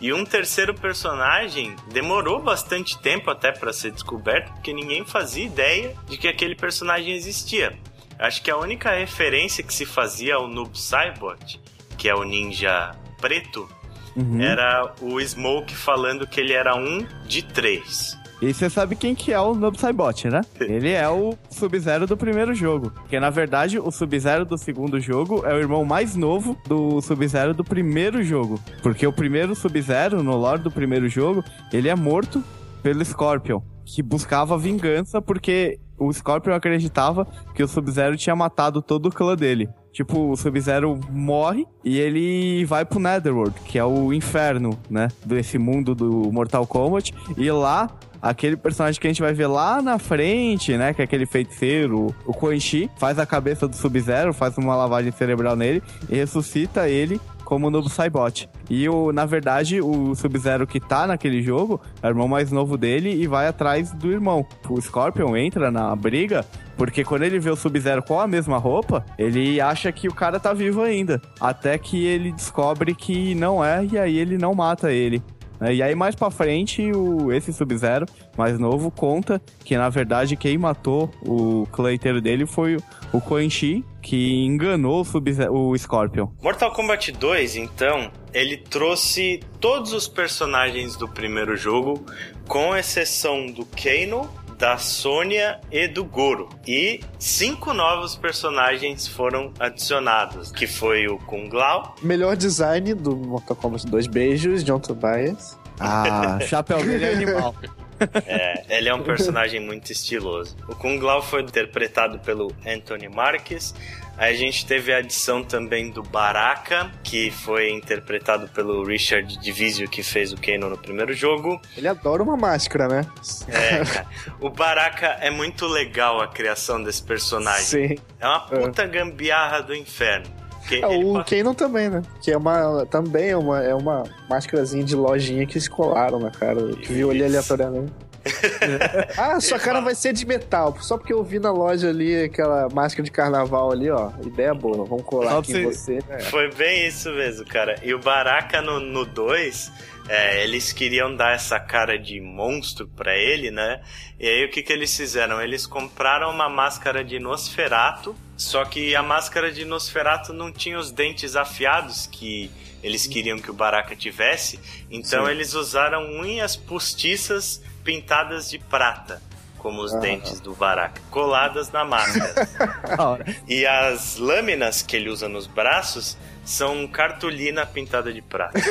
E 0.01 0.13
um 0.13 0.25
terceiro 0.25 0.75
personagem 0.75 1.77
demorou 1.93 2.41
bastante 2.41 2.99
tempo 2.99 3.31
até 3.31 3.53
para 3.53 3.73
ser 3.73 3.93
descoberto, 3.93 4.53
porque 4.53 4.73
ninguém 4.73 5.05
fazia 5.05 5.45
ideia 5.45 5.95
de 6.09 6.17
que 6.17 6.27
aquele 6.27 6.55
personagem 6.55 7.15
existia. 7.15 7.79
Acho 8.19 8.43
que 8.43 8.51
a 8.51 8.57
única 8.57 8.91
referência 8.91 9.63
que 9.63 9.73
se 9.73 9.87
fazia 9.87 10.35
ao 10.37 10.49
Noob 10.49 10.79
Saibot, 10.79 11.61
que 11.97 12.09
é 12.09 12.15
o 12.15 12.25
ninja 12.25 12.95
preto, 13.21 13.69
uhum. 14.17 14.41
era 14.41 14.95
o 15.01 15.21
Smoke 15.21 15.75
falando 15.75 16.27
que 16.27 16.41
ele 16.41 16.53
era 16.53 16.75
um 16.75 17.07
de 17.27 17.43
três. 17.43 18.20
E 18.41 18.55
você 18.55 18.71
sabe 18.71 18.97
quem 18.97 19.15
que 19.15 19.33
é 19.33 19.41
o 19.41 19.55
Noob 19.55 19.79
Saibot, 19.79 20.29
né? 20.29 20.41
Ele 20.59 20.91
é 20.91 21.09
o 21.09 21.35
Sub-Zero 21.51 22.07
do 22.07 22.17
primeiro 22.17 22.55
jogo. 22.55 22.91
Porque, 22.91 23.21
na 23.21 23.29
verdade, 23.29 23.79
o 23.79 23.91
Sub-Zero 23.91 24.47
do 24.47 24.57
segundo 24.57 24.99
jogo 24.99 25.45
é 25.45 25.55
o 25.55 25.59
irmão 25.59 25.85
mais 25.85 26.17
novo 26.17 26.57
do 26.67 27.01
Sub-Zero 27.03 27.53
do 27.53 27.63
primeiro 27.63 28.23
jogo. 28.23 28.59
Porque 28.83 29.07
o 29.07 29.13
primeiro 29.13 29.55
Sub-Zero, 29.55 30.23
no 30.23 30.37
lore 30.37 30.63
do 30.63 30.71
primeiro 30.71 31.09
jogo, 31.09 31.45
ele 31.71 31.89
é 31.89 31.95
morto 31.95 32.43
pelo 32.83 33.05
Scorpion, 33.05 33.61
que 33.85 34.03
buscava 34.03 34.57
vingança 34.57 35.21
porque 35.21 35.79
o 35.99 36.11
Scorpion 36.11 36.55
acreditava 36.55 37.27
que 37.55 37.63
o 37.63 37.69
Sub-Zero 37.69 38.17
tinha 38.17 38.35
matado 38.35 38.81
todo 38.81 39.07
o 39.07 39.13
clã 39.13 39.37
dele. 39.37 39.69
Tipo, 39.93 40.31
o 40.31 40.37
Sub-Zero 40.37 40.99
morre 41.11 41.67
e 41.85 41.99
ele 41.99 42.65
vai 42.65 42.87
pro 42.87 42.99
Netherworld, 42.99 43.55
que 43.67 43.79
é 43.79 43.85
o 43.85 44.13
inferno, 44.13 44.79
né? 44.89 45.09
Desse 45.27 45.59
mundo 45.59 45.95
do 45.95 46.33
Mortal 46.33 46.67
Kombat. 46.67 47.13
E 47.37 47.51
lá 47.51 47.91
aquele 48.21 48.57
personagem 48.57 49.01
que 49.01 49.07
a 49.07 49.11
gente 49.11 49.23
vai 49.23 49.33
ver 49.33 49.47
lá 49.47 49.81
na 49.81 49.99
frente, 49.99 50.77
né? 50.77 50.93
Que 50.93 51.03
é 51.03 51.05
aquele 51.05 51.27
feiticeiro, 51.27 52.15
o 52.27 52.33
Quan 52.33 52.59
Chi, 52.59 52.91
faz 52.97 53.19
a 53.19 53.27
cabeça 53.27 53.67
do 53.67 53.77
Sub-Zero, 53.77 54.33
faz 54.33 54.57
uma 54.59 54.75
lavagem 54.77 55.13
cerebral 55.13 55.57
nele 55.57 55.83
e 56.09 56.17
ressuscita 56.17 56.89
ele 56.89 57.21
como 57.51 57.67
o 57.67 57.71
novo 57.71 57.89
Saibot. 57.89 58.49
E 58.71 58.89
o, 58.89 59.11
na 59.11 59.27
verdade, 59.27 59.81
o 59.81 60.15
Sub-Zero 60.15 60.69
que 60.69 60.79
tá 60.79 61.05
naquele 61.05 61.43
jogo 61.43 61.81
é 62.01 62.07
o 62.07 62.11
irmão 62.11 62.29
mais 62.29 62.53
novo 62.53 62.77
dele 62.77 63.11
e 63.13 63.27
vai 63.27 63.49
atrás 63.49 63.93
do 63.93 64.13
irmão. 64.13 64.47
O 64.69 64.81
Scorpion 64.81 65.37
entra 65.37 65.69
na 65.69 65.97
briga 65.97 66.47
porque 66.77 67.03
quando 67.03 67.25
ele 67.25 67.41
vê 67.41 67.51
o 67.51 67.57
Sub-Zero 67.57 68.05
com 68.05 68.21
a 68.21 68.29
mesma 68.29 68.57
roupa, 68.57 69.05
ele 69.19 69.61
acha 69.61 69.91
que 69.91 70.07
o 70.07 70.15
cara 70.15 70.39
tá 70.39 70.53
vivo 70.53 70.81
ainda. 70.81 71.21
Até 71.41 71.77
que 71.77 72.07
ele 72.07 72.31
descobre 72.31 72.95
que 72.95 73.35
não 73.35 73.65
é 73.65 73.85
e 73.85 73.99
aí 73.99 74.17
ele 74.17 74.39
não 74.39 74.55
mata 74.55 74.93
ele. 74.93 75.21
Né? 75.61 75.75
E 75.75 75.83
aí, 75.83 75.95
mais 75.95 76.15
pra 76.15 76.31
frente, 76.31 76.91
o, 76.93 77.33
esse 77.33 77.53
Sub-Zero, 77.53 78.07
mais 78.37 78.59
novo, 78.59 78.91
conta 78.91 79.41
que, 79.65 79.77
na 79.77 79.89
verdade, 79.89 80.37
quem 80.37 80.57
matou 80.57 81.11
o 81.23 81.67
clã 81.71 81.93
inteiro 81.93 82.21
dele 82.21 82.47
foi 82.47 82.79
o 83.13 83.21
Quan 83.21 83.49
Chi, 83.51 83.85
que 84.01 84.45
enganou 84.45 85.05
o, 85.05 85.71
o 85.71 85.79
Scorpion. 85.79 86.29
Mortal 86.43 86.73
Kombat 86.73 87.13
2, 87.13 87.57
então, 87.57 88.11
ele 88.33 88.57
trouxe 88.57 89.41
todos 89.61 89.93
os 89.93 90.09
personagens 90.09 90.97
do 90.97 91.07
primeiro 91.07 91.57
jogo, 91.57 92.05
com 92.49 92.75
exceção 92.75 93.47
do 93.47 93.65
Kano, 93.65 94.29
da 94.61 94.77
Sônia 94.77 95.59
e 95.73 95.89
do 95.89 96.05
Goro. 96.05 96.51
E 96.69 97.01
cinco 97.19 97.73
novos 97.73 98.15
personagens 98.15 99.09
foram 99.09 99.53
adicionados, 99.59 100.53
que 100.53 100.67
foi 100.67 101.09
o 101.09 101.17
Kung 101.19 101.49
Lao. 101.51 101.97
Melhor 102.03 102.37
design 102.37 102.93
do 102.93 103.17
Mortal 103.17 103.57
Kombat 103.57 103.87
2. 103.87 104.07
Beijos, 104.07 104.63
John 104.63 104.79
Tobias. 104.79 105.59
Ah, 105.81 106.39
chapéu 106.47 106.85
dele 106.85 107.07
é 107.07 107.13
animal. 107.15 107.55
É, 108.27 108.77
ele 108.77 108.89
é 108.89 108.95
um 108.95 109.03
personagem 109.03 109.61
muito 109.61 109.91
estiloso. 109.93 110.57
O 110.69 110.75
Kung 110.75 110.99
Lao 110.99 111.23
foi 111.23 111.43
interpretado 111.43 112.19
pelo 112.19 112.55
Anthony 112.67 113.09
Marques. 113.09 113.75
Aí 114.17 114.35
a 114.35 114.37
gente 114.37 114.67
teve 114.67 114.93
a 114.93 114.99
adição 114.99 115.43
também 115.43 115.91
do 115.91 116.03
Baraka, 116.03 116.91
que 117.03 117.31
foi 117.31 117.71
interpretado 117.71 118.49
pelo 118.49 118.85
Richard 118.85 119.39
Divisio, 119.39 119.89
que 119.89 120.03
fez 120.03 120.31
o 120.33 120.37
Kano 120.37 120.69
no 120.69 120.77
primeiro 120.77 121.15
jogo. 121.15 121.61
Ele 121.75 121.89
adora 121.89 122.23
uma 122.23 122.37
máscara, 122.37 122.87
né? 122.87 123.07
É, 123.49 123.85
cara. 123.85 124.07
O 124.39 124.51
Baraka 124.51 125.07
é 125.21 125.31
muito 125.31 125.67
legal 125.67 126.21
a 126.21 126.29
criação 126.29 126.83
desse 126.83 127.03
personagem. 127.03 127.89
Sim. 127.89 127.99
É 128.19 128.27
uma 128.27 128.41
puta 128.41 128.83
é. 128.83 128.89
gambiarra 128.89 129.61
do 129.61 129.75
inferno. 129.75 130.40
É, 130.79 130.87
o 130.87 131.15
passa... 131.15 131.37
Kanon 131.37 131.55
também, 131.55 131.89
né? 131.89 132.03
Que 132.21 132.31
é 132.33 132.37
uma. 132.37 132.87
Também 132.87 133.31
é 133.31 133.37
uma, 133.37 133.63
é 133.63 133.75
uma 133.75 134.05
máscarazinha 134.29 134.85
de 134.85 134.95
lojinha 134.95 135.47
que 135.47 135.61
se 135.61 135.69
colaram 135.69 136.19
na 136.19 136.31
cara. 136.31 136.75
Que 136.77 136.93
viu 136.93 137.11
ali 137.11 137.25
aleatoriamente. 137.25 137.93
ah, 139.17 139.41
sua 139.41 139.59
cara 139.59 139.81
vai 139.81 139.95
ser 139.95 140.13
de 140.13 140.27
metal. 140.27 140.77
Só 140.81 140.97
porque 140.99 141.13
eu 141.13 141.23
vi 141.25 141.39
na 141.39 141.51
loja 141.51 141.89
ali 141.89 142.25
aquela 142.25 142.69
máscara 142.69 143.03
de 143.03 143.11
carnaval 143.11 143.73
ali, 143.73 143.91
ó. 143.91 144.11
Ideia 144.25 144.55
boa, 144.55 144.85
vamos 144.85 145.05
colar 145.05 145.39
aqui 145.39 145.57
em 145.57 145.65
você. 145.65 145.99
Né? 146.09 146.21
Foi 146.21 146.51
bem 146.53 146.87
isso 146.87 147.11
mesmo, 147.13 147.47
cara. 147.47 147.77
E 147.83 147.95
o 147.95 147.99
Baraka 147.99 148.61
no 148.61 149.05
2, 149.05 149.73
é, 150.09 150.45
eles 150.45 150.73
queriam 150.73 151.15
dar 151.15 151.35
essa 151.35 151.59
cara 151.59 151.99
de 151.99 152.21
monstro 152.21 152.87
pra 152.89 153.17
ele, 153.17 153.51
né? 153.51 153.81
E 154.19 154.29
aí 154.29 154.45
o 154.45 154.51
que, 154.51 154.63
que 154.63 154.73
eles 154.73 154.95
fizeram? 154.95 155.41
Eles 155.41 155.67
compraram 155.67 156.31
uma 156.31 156.49
máscara 156.49 157.03
de 157.03 157.19
Nosferato, 157.19 158.15
só 158.41 158.65
que 158.65 158.97
a 158.97 159.03
máscara 159.03 159.53
de 159.53 159.67
Nosferato 159.67 160.33
não 160.33 160.51
tinha 160.51 160.79
os 160.79 160.91
dentes 160.91 161.37
afiados 161.37 162.07
que 162.07 162.51
eles 162.83 163.07
queriam 163.07 163.39
que 163.39 163.51
o 163.51 163.53
Baraka 163.53 163.95
tivesse. 163.95 164.59
Então 164.91 165.27
Sim. 165.27 165.31
eles 165.31 165.53
usaram 165.53 166.03
unhas 166.19 166.57
postiças 166.57 167.61
pintadas 167.85 168.49
de 168.49 168.59
prata, 168.59 169.21
como 169.59 169.83
os 169.83 169.93
dentes 170.01 170.41
do 170.41 170.55
Baraka, 170.55 171.03
coladas 171.11 171.71
na 171.71 171.85
máscara. 171.85 172.49
e 173.47 173.67
as 173.67 174.17
lâminas 174.17 174.81
que 174.81 174.97
ele 174.97 175.11
usa 175.11 175.29
nos 175.29 175.47
braços 175.47 176.17
são 176.43 176.89
cartolina 176.89 177.67
pintada 177.67 178.11
de 178.11 178.23
prata. 178.23 178.59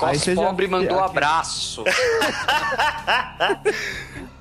Aí 0.00 0.18
você 0.18 0.34
pobre 0.34 0.64
já... 0.64 0.70
mandou 0.70 0.98
abraço. 0.98 1.84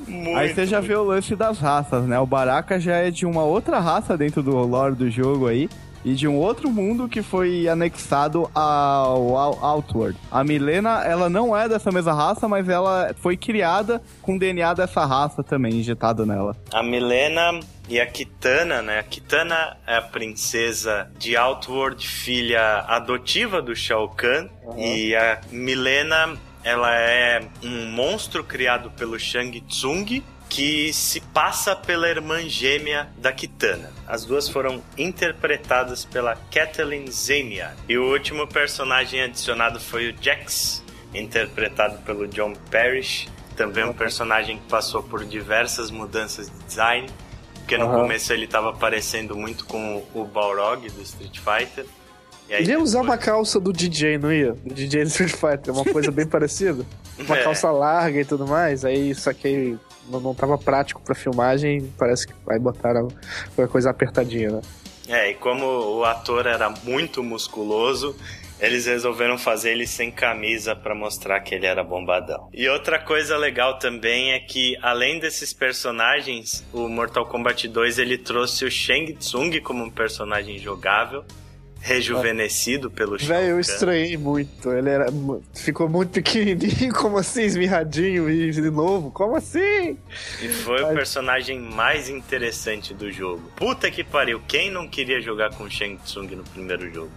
Muito, 0.07 0.37
Aí 0.37 0.53
você 0.53 0.65
já 0.65 0.79
vê 0.79 0.95
o 0.95 1.03
lance 1.03 1.35
das 1.35 1.59
raças, 1.59 2.05
né? 2.05 2.19
O 2.19 2.25
Baraka 2.25 2.79
já 2.79 2.97
é 2.97 3.11
de 3.11 3.25
uma 3.25 3.43
outra 3.43 3.79
raça 3.79 4.17
dentro 4.17 4.41
do 4.41 4.51
lore 4.57 4.95
do 4.95 5.09
jogo 5.09 5.47
aí 5.47 5.69
e 6.03 6.13
de 6.13 6.27
um 6.27 6.35
outro 6.35 6.69
mundo 6.69 7.07
que 7.07 7.21
foi 7.21 7.67
anexado 7.67 8.49
ao, 8.53 9.37
ao 9.37 9.65
Outward. 9.65 10.17
A 10.31 10.43
Milena, 10.43 11.03
ela 11.03 11.29
não 11.29 11.55
é 11.55 11.69
dessa 11.69 11.91
mesma 11.91 12.13
raça, 12.13 12.47
mas 12.47 12.67
ela 12.67 13.13
foi 13.17 13.37
criada 13.37 14.01
com 14.21 14.37
DNA 14.37 14.73
dessa 14.73 15.05
raça 15.05 15.43
também 15.43 15.75
injetado 15.75 16.25
nela. 16.25 16.55
A 16.73 16.81
Milena 16.81 17.59
e 17.87 17.99
a 17.99 18.05
Kitana, 18.05 18.81
né? 18.81 18.99
A 18.99 19.03
Kitana 19.03 19.77
é 19.85 19.97
a 19.97 20.01
princesa 20.01 21.09
de 21.17 21.35
Outward, 21.35 22.07
filha 22.07 22.85
adotiva 22.87 23.61
do 23.61 23.75
Shao 23.75 24.09
Kahn, 24.09 24.47
uhum. 24.63 24.79
e 24.79 25.15
a 25.15 25.39
Milena 25.51 26.35
ela 26.63 26.93
é 26.95 27.47
um 27.63 27.85
monstro 27.87 28.43
criado 28.43 28.91
pelo 28.91 29.19
Shang 29.19 29.59
Tsung, 29.61 30.21
que 30.49 30.91
se 30.91 31.21
passa 31.21 31.75
pela 31.75 32.09
irmã 32.09 32.41
gêmea 32.47 33.09
da 33.17 33.31
Kitana. 33.31 33.89
As 34.05 34.25
duas 34.25 34.49
foram 34.49 34.83
interpretadas 34.97 36.03
pela 36.03 36.35
Kathleen 36.51 37.09
Zemiar. 37.09 37.73
E 37.87 37.97
o 37.97 38.11
último 38.11 38.45
personagem 38.47 39.21
adicionado 39.21 39.79
foi 39.79 40.11
o 40.11 40.15
Jax, 40.21 40.83
interpretado 41.13 41.99
pelo 41.99 42.27
John 42.27 42.53
Parrish. 42.69 43.29
Também 43.55 43.85
um 43.85 43.93
personagem 43.93 44.57
que 44.57 44.67
passou 44.67 45.01
por 45.03 45.23
diversas 45.23 45.89
mudanças 45.89 46.49
de 46.49 46.63
design. 46.65 47.09
Porque 47.55 47.77
no 47.77 47.85
Uhum. 47.85 48.01
começo 48.01 48.33
ele 48.33 48.45
estava 48.45 48.73
parecendo 48.73 49.35
muito 49.37 49.63
com 49.65 50.05
o 50.13 50.25
Balrog 50.25 50.89
do 50.89 51.01
Street 51.01 51.37
Fighter. 51.39 51.85
Aí 52.51 52.63
usar 52.77 52.99
depois- 52.99 53.09
uma 53.09 53.17
calça 53.17 53.59
do 53.59 53.71
DJ, 53.73 54.17
não 54.17 54.31
ia? 54.31 54.53
Do 54.53 54.73
DJ 54.73 55.03
do 55.03 55.07
Street 55.07 55.31
Fighter, 55.31 55.73
uma 55.73 55.85
coisa 55.85 56.11
bem 56.11 56.25
parecida. 56.27 56.85
Uma 57.19 57.37
É. 57.37 57.43
calça 57.43 57.69
larga 57.71 58.19
e 58.19 58.25
tudo 58.25 58.47
mais. 58.47 58.83
Aí 58.85 59.09
isso 59.11 59.29
aqui 59.29 59.77
não, 60.09 60.19
não 60.19 60.35
tava 60.35 60.57
prático 60.57 61.01
pra 61.01 61.13
filmagem, 61.15 61.91
parece 61.97 62.27
que 62.27 62.33
aí 62.49 62.59
botaram 62.59 63.07
uma 63.57 63.67
coisa 63.67 63.89
apertadinha, 63.89 64.51
né? 64.51 64.61
É, 65.07 65.31
e 65.31 65.33
como 65.35 65.65
o 65.65 66.03
ator 66.05 66.45
era 66.45 66.69
muito 66.83 67.21
musculoso, 67.23 68.15
eles 68.59 68.85
resolveram 68.85 69.37
fazer 69.37 69.71
ele 69.71 69.87
sem 69.87 70.11
camisa 70.11 70.75
pra 70.75 70.93
mostrar 70.95 71.39
que 71.41 71.55
ele 71.55 71.65
era 71.65 71.83
bombadão. 71.83 72.47
E 72.53 72.69
outra 72.69 72.99
coisa 72.99 73.35
legal 73.35 73.79
também 73.79 74.31
é 74.33 74.39
que, 74.39 74.77
além 74.81 75.19
desses 75.19 75.51
personagens, 75.51 76.63
o 76.71 76.87
Mortal 76.87 77.25
Kombat 77.25 77.67
2 77.67 77.97
ele 77.97 78.17
trouxe 78.17 78.63
o 78.63 78.71
Shang 78.71 79.13
Tsung 79.15 79.59
como 79.61 79.83
um 79.83 79.89
personagem 79.89 80.57
jogável, 80.59 81.23
rejuvenescido 81.81 82.89
pelo 82.91 83.17
Shao 83.17 83.27
Velho, 83.29 83.47
eu 83.51 83.59
estranhei 83.59 84.15
muito. 84.17 84.71
Ele 84.71 84.89
era, 84.89 85.07
ficou 85.53 85.89
muito 85.89 86.11
pequenininho, 86.11 86.93
como 86.95 87.17
assim, 87.17 87.41
esmirradinho 87.41 88.29
e 88.29 88.51
de 88.51 88.69
novo? 88.69 89.11
Como 89.11 89.35
assim? 89.35 89.97
E 90.41 90.47
foi 90.47 90.81
o 90.83 90.87
Ai. 90.87 90.93
personagem 90.95 91.59
mais 91.59 92.07
interessante 92.09 92.93
do 92.93 93.11
jogo. 93.11 93.41
Puta 93.55 93.89
que 93.89 94.03
pariu, 94.03 94.41
quem 94.47 94.69
não 94.71 94.87
queria 94.87 95.19
jogar 95.19 95.49
com 95.55 95.63
o 95.63 95.69
Shang 95.69 95.97
Tsung 96.05 96.27
no 96.35 96.43
primeiro 96.43 96.91
jogo? 96.93 97.11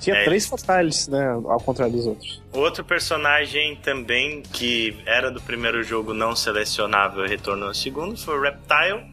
Tinha 0.00 0.14
É, 0.16 0.24
três 0.24 0.46
fatales, 0.46 1.08
né? 1.08 1.28
Ao 1.30 1.58
contrário 1.60 1.92
dos 1.92 2.06
outros. 2.06 2.40
Outro 2.52 2.84
personagem 2.84 3.74
também 3.82 4.42
que 4.52 4.96
era 5.04 5.28
do 5.30 5.40
primeiro 5.40 5.82
jogo 5.82 6.14
não 6.14 6.36
selecionável 6.36 7.26
e 7.26 7.28
retornou 7.28 7.68
no 7.68 7.74
segundo 7.74 8.16
foi 8.16 8.38
o 8.38 8.40
Reptile, 8.40 9.04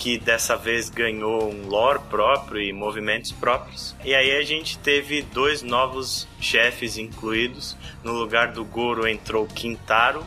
que 0.00 0.16
dessa 0.16 0.56
vez 0.56 0.88
ganhou 0.88 1.52
um 1.52 1.66
lore 1.68 1.98
próprio 2.08 2.58
e 2.62 2.72
movimentos 2.72 3.32
próprios. 3.32 3.94
E 4.02 4.14
aí 4.14 4.34
a 4.34 4.42
gente 4.42 4.78
teve 4.78 5.20
dois 5.20 5.60
novos 5.60 6.26
chefes 6.40 6.96
incluídos. 6.96 7.76
No 8.02 8.14
lugar 8.14 8.48
do 8.52 8.64
Goro 8.64 9.06
entrou 9.06 9.46
Quintaro, 9.46 10.24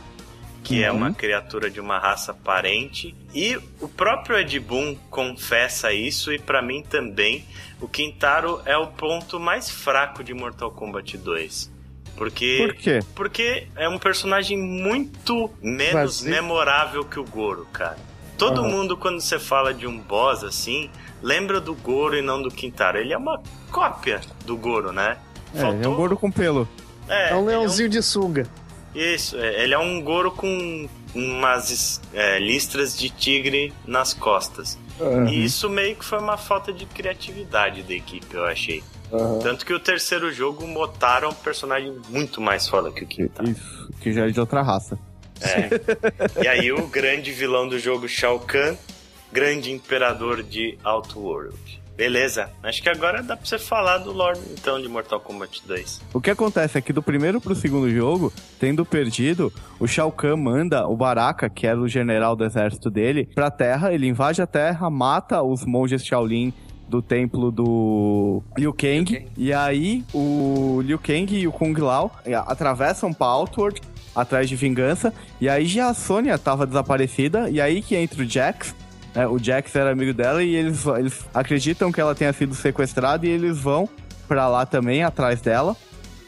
que 0.62 0.84
é 0.84 0.92
Uhum. 0.92 0.98
uma 0.98 1.12
criatura 1.12 1.68
de 1.68 1.80
uma 1.80 1.98
raça 1.98 2.32
parente. 2.32 3.16
E 3.34 3.56
o 3.80 3.88
próprio 3.88 4.38
Ed 4.38 4.60
Boon 4.60 4.94
confessa 5.10 5.92
isso, 5.92 6.32
e 6.32 6.38
pra 6.38 6.62
mim 6.62 6.80
também, 6.82 7.44
o 7.80 7.88
Quintaro 7.88 8.62
é 8.64 8.76
o 8.78 8.86
ponto 8.86 9.40
mais 9.40 9.68
fraco 9.68 10.22
de 10.22 10.32
Mortal 10.32 10.70
Kombat 10.70 11.18
2. 11.18 11.68
Porque, 12.16 12.58
Por 12.64 12.74
quê? 12.76 13.00
porque 13.16 13.66
é 13.74 13.88
um 13.88 13.98
personagem 13.98 14.56
muito 14.56 15.50
menos 15.60 15.92
Vazio. 16.20 16.30
memorável 16.30 17.04
que 17.04 17.18
o 17.18 17.24
Goro, 17.24 17.66
cara. 17.72 17.98
Todo 18.36 18.60
Aham. 18.62 18.70
mundo, 18.70 18.96
quando 18.96 19.20
você 19.20 19.38
fala 19.38 19.72
de 19.72 19.86
um 19.86 19.98
boss 19.98 20.42
assim, 20.42 20.90
lembra 21.22 21.60
do 21.60 21.74
Goro 21.74 22.16
e 22.16 22.22
não 22.22 22.42
do 22.42 22.50
Quintaro. 22.50 22.98
Ele 22.98 23.12
é 23.12 23.16
uma 23.18 23.40
cópia 23.70 24.20
do 24.44 24.56
Goro, 24.56 24.92
né? 24.92 25.16
É, 25.54 25.68
ele 25.70 25.84
é 25.84 25.88
um 25.88 25.94
gordo 25.94 26.16
com 26.16 26.30
pelo. 26.30 26.68
É, 27.08 27.30
É, 27.30 27.34
um 27.36 27.44
leãozinho 27.44 27.88
de 27.88 28.02
sunga. 28.02 28.46
isso, 28.94 29.36
é, 29.36 29.62
ele 29.62 29.72
é 29.74 29.78
um 29.78 30.00
Goro 30.02 30.30
com 30.32 30.88
umas 31.14 32.00
é, 32.12 32.38
listras 32.40 32.96
de 32.96 33.08
tigre 33.10 33.72
nas 33.86 34.12
costas. 34.12 34.76
Aham, 35.00 35.28
E 35.28 35.44
isso 35.44 35.68
meio 35.68 35.94
que 35.96 36.04
foi 36.04 36.18
uma 36.18 36.36
falta 36.36 36.72
de 36.72 36.86
criatividade 36.86 37.82
da 37.82 37.94
equipe, 37.94 38.34
eu 38.34 38.44
achei. 38.44 38.82
aham. 39.12 39.38
Tanto 39.40 39.64
que 39.64 39.72
o 39.72 39.78
terceiro 39.78 40.32
jogo 40.32 40.66
botaram 40.74 41.28
um 41.30 41.34
personagem 41.34 41.96
muito 42.08 42.40
mais 42.40 42.68
foda 42.68 42.90
que 42.90 43.04
o 43.04 43.06
Quintaro. 43.06 43.48
Isso, 43.48 43.90
que 44.00 44.12
já 44.12 44.26
é 44.26 44.30
de 44.30 44.40
outra 44.40 44.60
raça. 44.62 44.98
É. 45.40 46.42
E 46.42 46.48
aí 46.48 46.72
o 46.72 46.86
grande 46.86 47.32
vilão 47.32 47.68
do 47.68 47.78
jogo, 47.78 48.08
Shao 48.08 48.38
Kahn, 48.40 48.76
grande 49.32 49.72
imperador 49.72 50.42
de 50.42 50.78
Outworld. 50.84 51.82
Beleza, 51.96 52.50
acho 52.60 52.82
que 52.82 52.88
agora 52.88 53.22
dá 53.22 53.36
pra 53.36 53.46
você 53.46 53.56
falar 53.56 53.98
do 53.98 54.10
Lord, 54.10 54.40
então, 54.52 54.82
de 54.82 54.88
Mortal 54.88 55.20
Kombat 55.20 55.62
2. 55.64 56.00
O 56.12 56.20
que 56.20 56.28
acontece 56.28 56.76
é 56.76 56.80
que 56.80 56.92
do 56.92 57.00
primeiro 57.00 57.40
pro 57.40 57.54
segundo 57.54 57.88
jogo, 57.88 58.32
tendo 58.58 58.84
perdido, 58.84 59.52
o 59.78 59.86
Shao 59.86 60.10
Kahn 60.10 60.36
manda 60.36 60.88
o 60.88 60.96
Baraka, 60.96 61.48
que 61.48 61.68
era 61.68 61.78
o 61.78 61.86
general 61.86 62.34
do 62.34 62.44
exército 62.44 62.90
dele, 62.90 63.28
pra 63.32 63.48
terra, 63.48 63.92
ele 63.94 64.08
invade 64.08 64.42
a 64.42 64.46
terra, 64.46 64.90
mata 64.90 65.40
os 65.40 65.64
monges 65.64 66.04
Shaolin 66.04 66.52
do 66.88 67.00
templo 67.00 67.52
do 67.52 68.42
Liu 68.58 68.72
Kang, 68.72 69.12
Liu 69.12 69.20
Kang. 69.20 69.32
e 69.36 69.52
aí 69.52 70.04
o 70.12 70.80
Liu 70.82 70.98
Kang 70.98 71.32
e 71.32 71.46
o 71.46 71.52
Kung 71.52 71.74
Lao 71.78 72.10
eh, 72.26 72.34
atravessam 72.34 73.12
pra 73.12 73.28
Outward, 73.28 73.80
atrás 74.14 74.48
de 74.48 74.56
vingança, 74.56 75.12
e 75.40 75.48
aí 75.48 75.66
já 75.66 75.88
a 75.88 75.94
Sônia 75.94 76.38
tava 76.38 76.66
desaparecida, 76.66 77.48
e 77.50 77.60
aí 77.60 77.82
que 77.82 77.96
entra 77.96 78.22
o 78.22 78.28
Jax, 78.28 78.74
né, 79.14 79.26
o 79.26 79.38
Jax 79.38 79.74
era 79.76 79.90
amigo 79.92 80.12
dela 80.12 80.42
e 80.42 80.54
eles, 80.54 80.84
eles 80.86 81.24
acreditam 81.32 81.90
que 81.92 82.00
ela 82.00 82.14
tenha 82.14 82.32
sido 82.32 82.54
sequestrada 82.54 83.26
e 83.26 83.30
eles 83.30 83.58
vão 83.58 83.88
pra 84.28 84.48
lá 84.48 84.64
também, 84.66 85.02
atrás 85.02 85.40
dela. 85.40 85.76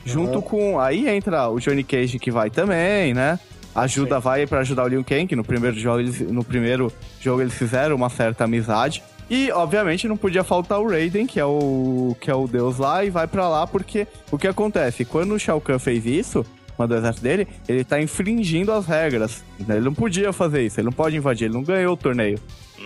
Junto 0.05 0.37
Uhum. 0.37 0.41
com. 0.43 0.79
Aí 0.81 1.09
entra 1.09 1.49
o 1.49 1.59
Johnny 1.59 1.83
Cage 1.83 2.19
que 2.21 2.31
vai 2.31 2.49
também, 2.49 3.13
né? 3.13 3.41
Ajuda, 3.75 4.17
Sim. 4.17 4.21
vai 4.23 4.47
pra 4.47 4.61
ajudar 4.61 4.85
o 4.85 4.89
Liu 4.89 5.05
Kang, 5.05 5.27
que 5.27 5.35
no 5.35 5.43
primeiro 5.43 5.77
jogo 5.79 5.99
eles, 5.99 6.21
no 6.21 6.45
primeiro 6.45 6.93
jogo 7.21 7.41
eles 7.43 7.55
fizeram 7.55 7.97
uma 7.97 8.09
certa 8.09 8.45
amizade. 8.45 9.03
E, 9.29 9.51
obviamente, 9.51 10.07
não 10.07 10.17
podia 10.17 10.45
faltar 10.45 10.79
o 10.81 10.89
Raiden, 10.89 11.27
que 11.27 11.41
é 11.41 11.45
o, 11.45 12.17
que 12.21 12.31
é 12.31 12.35
o 12.35 12.47
deus 12.47 12.79
lá, 12.79 13.05
e 13.05 13.11
vai 13.11 13.27
pra 13.27 13.49
lá 13.49 13.67
porque 13.67 14.07
o 14.31 14.39
que 14.39 14.47
acontece? 14.47 15.05
Quando 15.05 15.35
o 15.35 15.39
Shao 15.39 15.61
Kahn 15.61 15.81
fez 15.81 16.07
isso, 16.07 16.47
mandou 16.79 16.97
o 16.97 17.01
exército 17.01 17.23
dele, 17.23 17.49
ele 17.69 17.85
tá 17.85 18.01
infringindo 18.01 18.73
as 18.73 18.87
regras. 18.87 19.45
né? 19.67 19.77
Ele 19.77 19.85
não 19.87 19.95
podia 19.95 20.33
fazer 20.33 20.65
isso, 20.65 20.79
ele 20.81 20.87
não 20.87 20.93
pode 20.93 21.17
invadir, 21.17 21.45
ele 21.47 21.55
não 21.55 21.63
ganhou 21.63 21.95
o 21.95 21.97
torneio. 21.97 22.39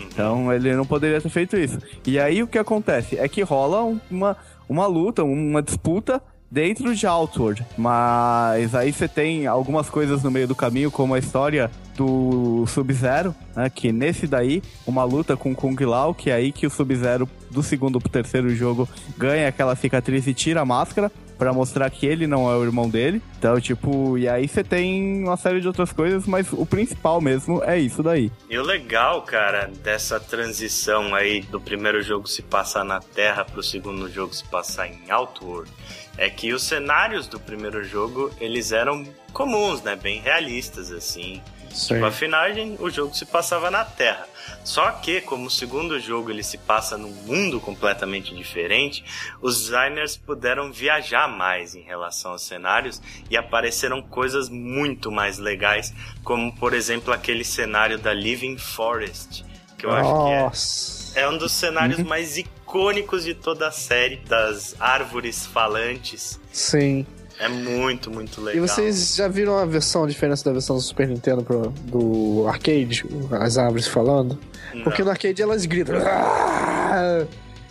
Então 0.06 0.52
ele 0.52 0.74
não 0.74 0.86
poderia 0.86 1.20
ter 1.20 1.28
feito 1.28 1.56
isso. 1.56 1.78
E 2.06 2.18
aí 2.18 2.42
o 2.42 2.46
que 2.46 2.58
acontece 2.58 3.18
é 3.18 3.28
que 3.28 3.42
rola 3.42 3.82
um- 3.84 4.00
uma, 4.10 4.36
uma 4.68 4.86
luta, 4.86 5.22
uma 5.24 5.60
disputa 5.62 6.22
dentro 6.50 6.94
de 6.94 7.06
Outward. 7.06 7.64
Mas 7.76 8.74
aí 8.74 8.92
você 8.92 9.06
tem 9.08 9.46
algumas 9.46 9.88
coisas 9.90 10.22
no 10.22 10.30
meio 10.30 10.48
do 10.48 10.54
caminho, 10.54 10.90
como 10.90 11.14
a 11.14 11.18
história 11.18 11.70
do 11.96 12.64
Sub-Zero, 12.66 13.34
né? 13.54 13.68
Que 13.68 13.92
nesse 13.92 14.26
daí, 14.26 14.62
uma 14.86 15.04
luta 15.04 15.36
com 15.36 15.52
o 15.52 15.54
Kung 15.54 15.76
Lao, 15.84 16.14
que 16.14 16.30
é 16.30 16.34
aí 16.34 16.50
que 16.50 16.66
o 16.66 16.70
Sub-Zero 16.70 17.28
do 17.50 17.62
segundo 17.62 18.00
pro 18.00 18.08
terceiro 18.08 18.48
jogo 18.54 18.88
ganha 19.18 19.48
aquela 19.48 19.76
cicatriz 19.76 20.26
e 20.26 20.32
tira 20.32 20.62
a 20.62 20.64
máscara. 20.64 21.12
Pra 21.40 21.54
mostrar 21.54 21.88
que 21.88 22.04
ele 22.04 22.26
não 22.26 22.50
é 22.50 22.54
o 22.54 22.62
irmão 22.62 22.86
dele. 22.86 23.22
Então, 23.38 23.58
tipo, 23.58 24.18
e 24.18 24.28
aí 24.28 24.46
você 24.46 24.62
tem 24.62 25.24
uma 25.24 25.38
série 25.38 25.58
de 25.58 25.66
outras 25.66 25.90
coisas, 25.90 26.26
mas 26.26 26.52
o 26.52 26.66
principal 26.66 27.18
mesmo 27.18 27.64
é 27.64 27.78
isso 27.78 28.02
daí. 28.02 28.30
E 28.50 28.58
o 28.58 28.62
legal, 28.62 29.22
cara, 29.22 29.70
dessa 29.82 30.20
transição 30.20 31.14
aí 31.14 31.40
do 31.40 31.58
primeiro 31.58 32.02
jogo 32.02 32.26
se 32.26 32.42
passar 32.42 32.84
na 32.84 33.00
Terra 33.00 33.42
pro 33.42 33.62
segundo 33.62 34.06
jogo 34.10 34.34
se 34.34 34.44
passar 34.50 34.86
em 34.86 35.10
Outworld, 35.10 35.72
é 36.18 36.28
que 36.28 36.52
os 36.52 36.62
cenários 36.62 37.26
do 37.26 37.40
primeiro 37.40 37.82
jogo, 37.84 38.30
eles 38.38 38.70
eram 38.70 39.02
comuns, 39.32 39.82
né? 39.82 39.96
Bem 39.96 40.20
realistas, 40.20 40.92
assim. 40.92 41.40
Tipo, 41.72 42.04
afinal, 42.04 42.42
a 42.42 42.52
gente- 42.52 42.82
o 42.82 42.90
jogo 42.90 43.14
se 43.14 43.24
passava 43.24 43.70
na 43.70 43.84
Terra. 43.84 44.26
Só 44.64 44.90
que, 44.90 45.20
como 45.20 45.46
o 45.46 45.50
segundo 45.50 45.98
jogo 46.00 46.30
ele 46.30 46.42
se 46.42 46.58
passa 46.58 46.98
num 46.98 47.10
mundo 47.10 47.60
completamente 47.60 48.34
diferente, 48.34 49.04
os 49.40 49.60
designers 49.62 50.16
puderam 50.16 50.72
viajar 50.72 51.28
mais 51.28 51.74
em 51.74 51.82
relação 51.82 52.32
aos 52.32 52.42
cenários 52.42 53.00
e 53.30 53.36
apareceram 53.36 54.02
coisas 54.02 54.48
muito 54.48 55.10
mais 55.10 55.38
legais, 55.38 55.94
como 56.24 56.52
por 56.56 56.74
exemplo 56.74 57.12
aquele 57.14 57.44
cenário 57.44 57.98
da 57.98 58.12
Living 58.12 58.58
Forest, 58.58 59.44
que 59.78 59.86
eu 59.86 59.92
acho 59.92 60.10
que 60.24 60.30
é 60.32 60.40
Nossa. 60.42 61.18
é 61.20 61.28
um 61.28 61.38
dos 61.38 61.52
cenários 61.52 62.00
mais 62.00 62.36
icônicos 62.36 63.24
de 63.24 63.34
toda 63.34 63.68
a 63.68 63.72
série, 63.72 64.16
das 64.16 64.74
árvores 64.80 65.46
falantes. 65.46 66.38
Sim. 66.52 67.06
É 67.40 67.48
muito, 67.48 68.10
muito 68.10 68.40
E 68.40 68.44
legal. 68.44 68.68
vocês 68.68 69.16
já 69.16 69.26
viram 69.26 69.56
a 69.56 69.64
versão, 69.64 70.04
a 70.04 70.06
diferença 70.06 70.44
da 70.44 70.52
versão 70.52 70.76
do 70.76 70.82
Super 70.82 71.08
Nintendo 71.08 71.42
pro, 71.42 71.70
do 71.84 72.44
arcade? 72.46 73.04
As 73.40 73.56
árvores 73.56 73.86
falando? 73.88 74.38
Não. 74.74 74.82
Porque 74.84 75.02
no 75.02 75.10
arcade 75.10 75.40
elas 75.40 75.64
gritam. 75.64 75.96
"Ah!" 76.04 77.24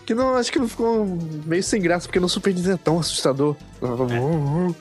Que 0.05 0.15
não, 0.15 0.33
acho 0.35 0.51
que 0.51 0.57
não 0.57 0.67
ficou 0.67 1.05
meio 1.45 1.61
sem 1.61 1.79
graça, 1.79 2.07
porque 2.07 2.19
no 2.19 2.27
Super 2.27 2.51
Nintendo 2.51 2.73
é 2.73 2.77
tão 2.77 2.99
assustador. 2.99 3.55
No, 3.79 4.75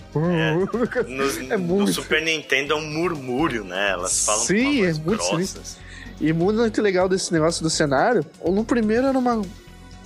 É 1.51 1.57
no 1.57 1.59
muito. 1.59 1.93
Super 1.93 2.23
Nintendo 2.23 2.73
é 2.73 2.77
um 2.77 2.87
murmúrio, 2.91 3.65
né? 3.65 3.91
Elas 3.91 4.25
falam 4.25 4.45
Sim, 4.45 4.83
é 4.85 4.93
muito 4.93 5.03
grossas. 5.05 5.77
E 6.21 6.33
muito 6.33 6.83
legal 6.83 7.09
desse 7.09 7.33
negócio 7.33 7.63
do 7.63 7.71
cenário. 7.71 8.25
No 8.45 8.65
primeiro 8.65 9.07
era 9.07 9.19
uma 9.19 9.43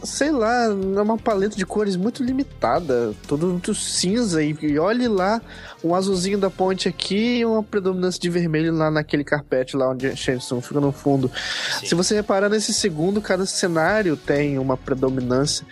sei 0.03 0.31
lá, 0.31 0.65
é 0.65 1.01
uma 1.01 1.17
paleta 1.17 1.57
de 1.57 1.65
cores 1.65 1.97
muito 1.97 2.23
limitada, 2.23 3.13
tudo 3.27 3.49
muito 3.49 3.75
cinza. 3.75 4.43
E, 4.43 4.57
e 4.63 4.79
olhe 4.79 5.09
lá, 5.09 5.41
um 5.83 5.95
azulzinho 5.95 6.39
da 6.39 6.51
ponte 6.51 6.89
aqui 6.89 7.39
e 7.39 7.45
uma 7.45 7.63
predominância 7.63 8.21
de 8.21 8.29
vermelho 8.29 8.75
lá 8.75 8.91
naquele 8.91 9.25
carpete 9.25 9.77
lá 9.77 9.91
onde 9.91 10.07
a 10.07 10.17
Shenson 10.17 10.61
fica 10.61 10.81
no 10.81 10.93
fundo. 10.93 11.31
Sim. 11.81 11.87
Se 11.87 11.95
você 11.95 12.15
reparar 12.15 12.49
nesse 12.49 12.73
segundo, 12.73 13.21
cada 13.21 13.47
cenário 13.47 14.17
tem 14.17 14.59
uma 14.59 14.77
predominância 14.77 15.67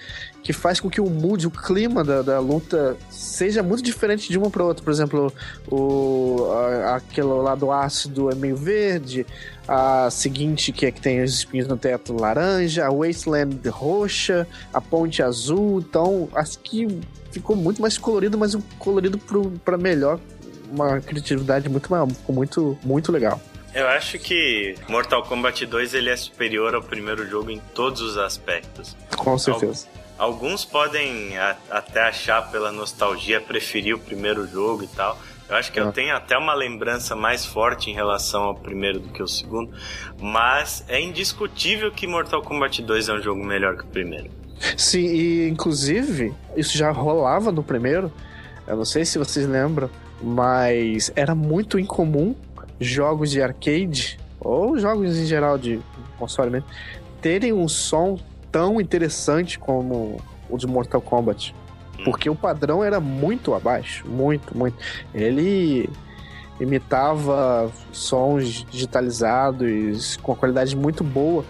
que 0.51 0.53
faz 0.53 0.80
com 0.80 0.90
que 0.90 1.01
o 1.01 1.09
mood, 1.09 1.46
o 1.46 1.51
clima 1.51 2.03
da, 2.03 2.22
da 2.22 2.40
luta 2.40 2.96
seja 3.09 3.62
muito 3.62 3.84
diferente 3.84 4.28
de 4.28 4.36
uma 4.36 4.51
para 4.51 4.64
outra. 4.64 4.82
Por 4.82 4.90
exemplo, 4.90 5.32
o, 5.70 6.44
a, 6.53 6.96
aquele 6.96 7.28
lado 7.28 7.70
ácido 7.70 8.28
é 8.32 8.34
meio 8.34 8.57
verde, 8.57 9.24
a 9.68 10.11
seguinte, 10.11 10.72
que 10.72 10.86
é 10.86 10.90
que 10.90 11.01
tem 11.01 11.22
os 11.22 11.34
espinhos 11.34 11.68
no 11.68 11.76
teto 11.76 12.12
laranja, 12.12 12.84
a 12.84 12.90
Wasteland 12.90 13.68
roxa, 13.68 14.44
a 14.74 14.80
ponte 14.80 15.22
azul. 15.22 15.78
Então, 15.78 16.28
acho 16.34 16.59
que 16.59 17.01
ficou 17.30 17.55
muito 17.55 17.80
mais 17.80 17.96
colorido, 17.96 18.36
mas 18.36 18.57
um 18.57 18.61
colorido 18.76 19.20
para 19.64 19.78
melhor. 19.78 20.18
Uma 20.68 21.01
criatividade 21.01 21.68
muito 21.68 21.88
maior, 21.90 22.09
ficou 22.09 22.34
muito, 22.34 22.76
muito 22.82 23.12
legal. 23.12 23.40
Eu 23.72 23.86
acho 23.86 24.18
que 24.18 24.74
Mortal 24.88 25.22
Kombat 25.22 25.64
2 25.64 25.94
ele 25.94 26.11
é 26.11 26.16
superior 26.16 26.74
ao 26.74 26.82
primeiro 26.82 27.24
jogo 27.28 27.51
em 27.53 27.61
todos 27.72 28.01
os 28.01 28.16
aspectos. 28.16 28.96
Com 29.16 29.38
certeza. 29.38 29.86
Alguns 30.21 30.66
podem 30.66 31.39
a, 31.39 31.57
até 31.71 32.03
achar 32.03 32.51
pela 32.51 32.71
nostalgia 32.71 33.41
preferir 33.41 33.95
o 33.95 33.99
primeiro 33.99 34.47
jogo 34.47 34.85
e 34.85 34.87
tal. 34.87 35.18
Eu 35.49 35.57
acho 35.57 35.73
que 35.73 35.81
Ah. 35.81 35.85
eu 35.85 35.93
tenho 35.93 36.14
até 36.14 36.37
uma 36.37 36.53
lembrança 36.53 37.16
mais 37.16 37.47
forte 37.47 37.89
em 37.91 37.95
relação 37.95 38.43
ao 38.43 38.55
primeiro 38.55 39.01
do 39.01 39.09
que 39.09 39.23
o 39.23 39.27
segundo, 39.27 39.73
mas 40.21 40.85
é 40.89 41.01
indiscutível 41.01 41.91
que 41.91 42.07
Mortal 42.07 42.43
Kombat 42.43 42.83
2 42.83 43.09
é 43.09 43.14
um 43.14 43.23
jogo 43.23 43.43
melhor 43.43 43.79
que 43.79 43.85
o 43.85 43.87
primeiro. 43.87 44.31
Sim, 44.77 45.07
e 45.07 45.49
inclusive, 45.49 46.35
isso 46.55 46.77
já 46.77 46.91
rolava 46.91 47.51
no 47.51 47.62
primeiro. 47.62 48.12
Eu 48.66 48.77
não 48.77 48.85
sei 48.85 49.07
se 49.07 49.16
vocês 49.18 49.47
lembram, 49.47 49.89
mas 50.23 51.11
era 51.16 51.35
muito 51.35 51.79
incomum 51.79 52.37
jogos 52.79 53.31
de 53.31 53.41
arcade, 53.41 54.21
ou 54.39 54.79
jogos 54.79 55.16
em 55.16 55.25
geral 55.25 55.57
de 55.57 55.81
console 56.18 56.51
mesmo, 56.51 56.68
terem 57.23 57.55
um 57.55 57.66
som 57.66 58.18
tão 58.51 58.80
interessante 58.80 59.59
como 59.59 60.20
o 60.48 60.57
de 60.57 60.66
Mortal 60.66 61.01
Kombat. 61.01 61.55
Porque 62.05 62.30
o 62.30 62.34
padrão 62.34 62.82
era 62.82 62.98
muito 62.98 63.55
abaixo, 63.55 64.09
muito, 64.09 64.57
muito. 64.57 64.76
Ele 65.14 65.88
imitava 66.59 67.70
sons 67.92 68.66
digitalizados 68.70 70.16
com 70.18 70.32
uma 70.32 70.38
qualidade 70.38 70.76
muito 70.76 71.03
boa. 71.03 71.44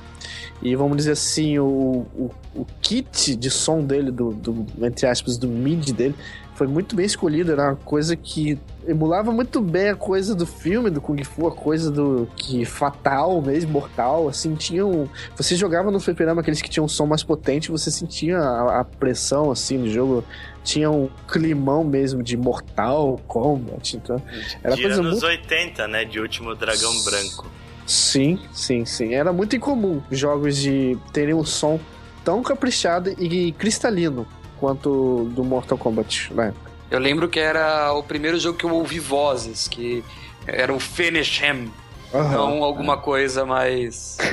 E 0.63 0.77
vamos 0.77 0.99
dizer 0.99 1.13
assim, 1.13 1.59
o, 1.59 2.07
o, 2.15 2.31
o 2.55 2.67
kit 2.83 3.35
de 3.35 3.51
som 3.51 3.83
dele, 3.83 4.11
do, 4.11 4.33
do, 4.33 4.67
entre 4.85 5.07
aspas, 5.07 5.39
do 5.39 5.49
MIDI 5.49 5.93
dele, 5.93 6.15
foi 6.61 6.67
muito 6.67 6.95
bem 6.95 7.07
escolhido. 7.07 7.53
Era 7.53 7.71
uma 7.71 7.77
coisa 7.77 8.15
que 8.15 8.59
emulava 8.87 9.33
muito 9.33 9.63
bem 9.63 9.89
a 9.89 9.97
coisa 9.97 10.35
do 10.35 10.45
filme, 10.45 10.91
do 10.91 11.01
Kung 11.01 11.25
Fu, 11.25 11.47
a 11.47 11.53
coisa 11.53 11.91
do 11.91 12.29
que 12.37 12.67
fatal 12.67 13.41
mesmo, 13.41 13.73
mortal. 13.73 14.29
Assim, 14.29 14.55
tinham. 14.55 15.09
Você 15.39 15.57
jogava 15.57 15.91
no 15.91 15.99
fliperama 15.99 16.43
aqueles 16.43 16.61
que 16.61 16.69
tinham 16.69 16.85
um 16.85 16.89
som 16.89 17.07
mais 17.07 17.23
potente, 17.23 17.71
você 17.71 17.91
sentia 17.91 18.37
a, 18.37 18.81
a 18.81 18.85
pressão 18.85 19.51
assim 19.51 19.79
no 19.79 19.89
jogo. 19.89 20.23
Tinha 20.63 20.91
um 20.91 21.09
climão 21.27 21.83
mesmo 21.83 22.23
de 22.23 22.37
mortal 22.37 23.19
combat. 23.27 23.97
Então, 23.97 24.23
era 24.63 24.77
de 24.77 24.83
coisa 24.83 25.01
anos 25.01 25.13
muito 25.13 25.27
80, 25.27 25.89
né? 25.89 26.05
De 26.05 26.21
Último 26.21 26.55
Dragão 26.55 26.93
Branco. 27.05 27.47
Sim, 27.87 28.39
sim, 28.53 28.85
sim. 28.85 29.15
Era 29.15 29.33
muito 29.33 29.57
incomum 29.57 30.03
jogos 30.11 30.59
de 30.59 30.99
terem 31.11 31.33
um 31.33 31.43
som 31.43 31.81
tão 32.23 32.43
caprichado 32.43 33.09
e 33.19 33.51
cristalino 33.53 34.27
quanto 34.61 35.25
do 35.35 35.43
Mortal 35.43 35.79
Kombat 35.79 36.33
na 36.35 36.47
época. 36.47 36.71
Eu 36.91 36.99
lembro 36.99 37.29
que 37.29 37.41
era 37.41 37.93
o 37.95 38.03
primeiro 38.03 38.39
jogo 38.39 38.59
que 38.59 38.65
eu 38.65 38.71
ouvi 38.75 38.99
vozes, 38.99 39.67
que 39.67 40.05
era 40.47 40.73
o 40.73 40.79
Finish 40.79 41.41
Him, 41.41 41.71
não 42.13 42.63
alguma 42.65 42.97
coisa 42.99 43.47
mais. 43.47 44.19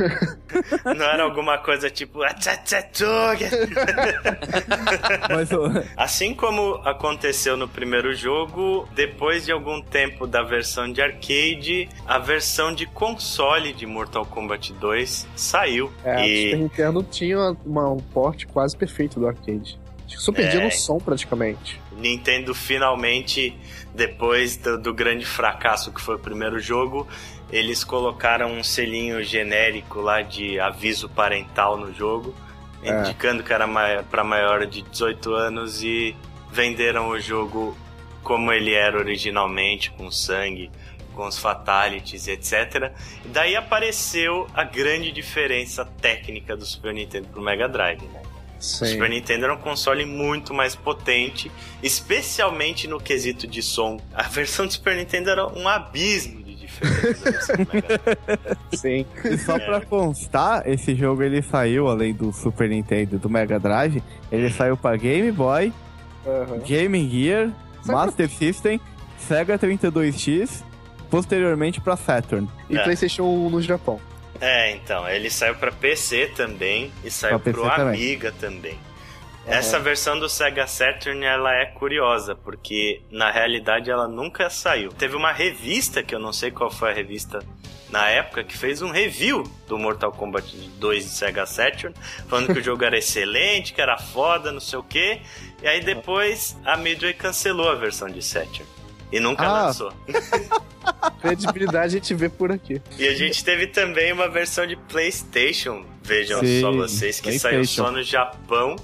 Não 0.86 1.06
era 1.06 1.22
alguma 1.24 1.58
coisa 1.60 1.90
tipo. 1.92 2.22
Assim 5.96 6.34
como 6.34 6.76
aconteceu 6.86 7.56
no 7.58 7.68
primeiro 7.68 8.16
jogo, 8.16 8.88
depois 8.96 9.46
de 9.46 9.52
algum 9.52 9.82
tempo 9.82 10.26
da 10.26 10.42
versão 10.42 10.92
de 10.92 11.02
arcade, 11.02 11.88
a 12.06 12.18
versão 12.18 12.74
de 12.74 12.86
console 12.88 13.74
de 13.74 13.86
Mortal 13.86 14.26
Kombat 14.26 14.74
2 14.74 15.28
saiu. 15.36 15.92
É, 16.04 16.28
e 16.28 16.56
Nintendo 16.56 17.04
tinha 17.04 17.56
uma- 17.66 17.90
um 17.92 17.98
porte 18.00 18.48
quase 18.48 18.76
perfeito 18.76 19.20
do 19.20 19.28
arcade. 19.28 19.80
Acho 20.08 20.16
que 20.18 20.22
só 20.24 20.32
perdia 20.32 20.62
É. 20.62 20.64
no 20.66 20.72
som 20.72 20.98
praticamente. 20.98 21.80
Nintendo 21.92 22.56
finalmente, 22.56 23.56
depois 23.94 24.56
do, 24.58 24.78
do 24.78 24.94
grande 24.94 25.26
fracasso 25.26 25.92
que 25.92 26.02
foi 26.02 26.16
o 26.16 26.20
primeiro 26.20 26.60
jogo, 26.60 27.08
eles 27.52 27.84
colocaram 27.84 28.52
um 28.54 28.64
selinho 28.64 29.24
genérico 29.24 30.00
lá 30.02 30.22
de 30.22 30.60
aviso 30.60 31.08
parental 31.10 31.78
no 31.78 31.94
jogo, 31.94 32.34
É. 32.84 33.02
indicando 33.02 33.44
que 33.44 33.52
era 33.52 33.68
para 34.10 34.24
maior 34.24 34.66
de 34.66 34.82
18 34.82 35.34
anos 35.34 35.84
e 35.84 36.16
venderam 36.52 37.10
o 37.10 37.20
jogo 37.20 37.76
como 38.24 38.52
ele 38.52 38.74
era 38.74 38.98
originalmente, 38.98 39.90
com 39.92 40.10
sangue, 40.12 40.70
com 41.16 41.26
os 41.28 41.38
fatalities, 41.40 42.28
etc. 42.28 42.92
E 43.26 43.28
daí 43.30 43.56
apareceu 43.56 44.48
a 44.54 44.64
grande 44.64 45.12
diferença 45.12 45.84
técnica 46.00 46.56
do 46.56 46.66
Super 46.66 46.94
Nintendo 46.94 47.28
pro 47.30 47.42
Mega 47.42 47.68
Drive, 47.68 48.02
né? 48.04 48.22
O 48.60 48.64
Sim. 48.64 48.86
Super 48.88 49.10
Nintendo 49.10 49.46
era 49.46 49.54
um 49.54 49.58
console 49.58 50.06
muito 50.06 50.54
mais 50.54 50.76
potente, 50.76 51.52
especialmente 51.84 52.88
no 52.88 53.00
quesito 53.00 53.46
de 53.48 53.62
som. 53.62 54.00
A 54.14 54.24
versão 54.24 54.66
do 54.66 54.74
Super 54.74 54.96
Nintendo 54.96 55.30
era 55.30 55.48
um 55.48 55.68
abismo 55.68 56.42
de 56.44 56.56
diferença. 56.56 57.54
Sim. 58.74 59.06
E 59.26 59.38
só 59.38 59.60
pra 59.60 59.82
constar, 59.82 60.68
esse 60.68 60.96
jogo 60.96 61.22
ele 61.24 61.42
saiu, 61.42 61.88
além 61.88 62.14
do 62.14 62.32
Super 62.32 62.70
Nintendo 62.70 63.16
e 63.16 63.20
do 63.20 63.30
Mega 63.30 63.60
Drive, 63.60 64.02
ele 64.32 64.50
saiu 64.52 64.76
pra 64.78 64.96
Game 64.98 65.32
Boy, 65.32 65.72
Aham. 66.26 66.60
Game 66.60 67.10
Gear, 67.10 67.52
Master 67.86 68.30
System, 68.30 68.80
Sega 69.20 69.58
32X, 69.58 70.64
posteriormente 71.10 71.80
pra 71.82 71.96
Saturn. 71.96 72.48
E 72.70 72.78
É. 72.78 72.84
PlayStation 72.84 73.24
1 73.24 73.50
no 73.50 73.62
Japão. 73.62 74.00
É, 74.40 74.72
então, 74.72 75.08
ele 75.10 75.30
saiu 75.30 75.56
pra 75.56 75.72
PC 75.72 76.28
também 76.36 76.92
e 77.04 77.10
saiu 77.10 77.40
Pra 77.40 77.52
pro 77.52 77.64
também. 77.64 77.88
Amiga 77.88 78.32
também. 78.32 78.78
Essa 79.48 79.80
versão 79.80 80.20
do 80.20 80.28
Sega 80.28 80.68
Saturn 80.68 81.24
ela 81.24 81.54
é 81.56 81.66
curiosa, 81.68 82.36
porque 82.36 83.02
na 83.10 83.32
realidade 83.32 83.90
ela 83.90 84.06
nunca 84.06 84.50
saiu. 84.50 84.92
Teve 84.92 85.16
uma 85.16 85.32
revista, 85.32 86.04
que 86.04 86.14
eu 86.14 86.20
não 86.20 86.34
sei 86.34 86.52
qual 86.52 86.70
foi 86.70 86.92
a 86.92 86.94
revista 86.94 87.40
na 87.90 88.10
época, 88.10 88.44
que 88.44 88.58
fez 88.58 88.82
um 88.82 88.92
review 88.92 89.44
do 89.66 89.78
Mortal 89.78 90.12
Kombat 90.12 90.54
2 90.78 91.04
de 91.06 91.10
Sega 91.10 91.46
Saturn, 91.46 91.96
falando 92.28 92.54
que 92.54 92.60
o 92.60 92.64
jogo 92.64 92.84
era 92.84 92.98
excelente, 93.00 93.74
que 93.74 93.80
era 93.80 93.98
foda, 93.98 94.52
não 94.52 94.60
sei 94.60 94.80
o 94.80 94.84
quê. 94.84 95.22
E 95.64 95.68
aí 95.68 95.80
depois 95.80 96.58
a 96.66 96.76
Midway 96.76 97.14
cancelou 97.14 97.70
a 97.70 97.76
versão 97.76 98.10
de 98.10 98.22
Saturn. 98.22 98.66
E 99.12 99.20
nunca 99.20 99.44
Ah. 99.44 99.66
lançou. 99.68 99.94
Credibilidade 101.22 101.86
a 101.86 102.00
gente 102.00 102.14
vê 102.14 102.30
por 102.30 102.52
aqui. 102.52 102.82
E 102.98 103.08
a 103.08 103.14
gente 103.16 103.44
teve 103.44 103.68
também 103.68 104.12
uma 104.14 104.30
versão 104.30 104.66
de 104.66 104.76
PlayStation, 104.76 105.86
vejam 106.04 106.40
Sim, 106.40 106.62
só 106.62 106.72
vocês, 106.72 107.20
que 107.20 107.38
saiu 107.40 107.66
só 107.66 107.92
no 107.92 108.04
Japão. 108.04 108.76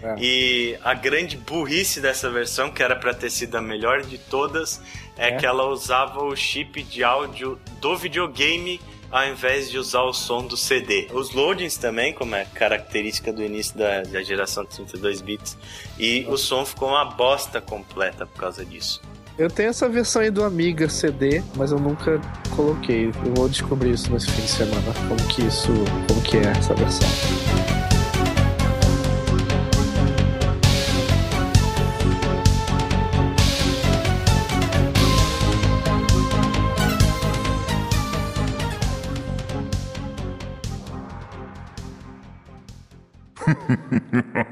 É. 0.00 0.14
E 0.20 0.78
a 0.84 0.94
grande 0.94 1.36
burrice 1.36 2.00
dessa 2.00 2.30
versão, 2.30 2.70
que 2.70 2.80
era 2.82 2.94
pra 2.94 3.12
ter 3.12 3.30
sido 3.30 3.56
a 3.56 3.60
melhor 3.60 4.02
de 4.02 4.16
todas, 4.16 4.80
é, 5.16 5.30
É. 5.30 5.32
que 5.36 5.44
ela 5.44 5.66
usava 5.66 6.22
o 6.22 6.36
chip 6.36 6.80
de 6.84 7.02
áudio 7.02 7.58
do 7.80 7.96
videogame 7.96 8.80
ao 9.10 9.26
invés 9.26 9.68
de 9.70 9.78
usar 9.78 10.02
o 10.02 10.12
som 10.12 10.46
do 10.46 10.56
CD. 10.56 11.08
Os 11.12 11.32
loadings 11.32 11.76
também, 11.78 12.12
como 12.12 12.34
é 12.36 12.44
característica 12.44 13.32
do 13.32 13.42
início 13.42 13.76
da, 13.76 14.02
da 14.02 14.22
geração 14.22 14.64
de 14.64 14.70
32 14.76 15.20
bits, 15.22 15.56
e 15.98 16.24
o 16.28 16.36
som 16.36 16.64
ficou 16.64 16.90
uma 16.90 17.06
bosta 17.06 17.58
completa 17.60 18.24
por 18.26 18.38
causa 18.38 18.64
disso. 18.64 19.00
Eu 19.38 19.48
tenho 19.48 19.68
essa 19.68 19.88
versão 19.88 20.20
aí 20.20 20.32
do 20.32 20.42
Amiga 20.42 20.88
CD, 20.88 21.44
mas 21.54 21.70
eu 21.70 21.78
nunca 21.78 22.20
coloquei. 22.56 23.06
Eu 23.06 23.34
vou 23.36 23.48
descobrir 23.48 23.92
isso 23.92 24.12
nesse 24.12 24.28
fim 24.32 24.42
de 24.42 24.48
semana, 24.48 24.92
como 25.06 25.28
que 25.28 25.42
isso, 25.42 25.72
como 26.08 26.20
que 26.22 26.38
é 26.38 26.50
essa 26.50 26.74
versão. 26.74 27.08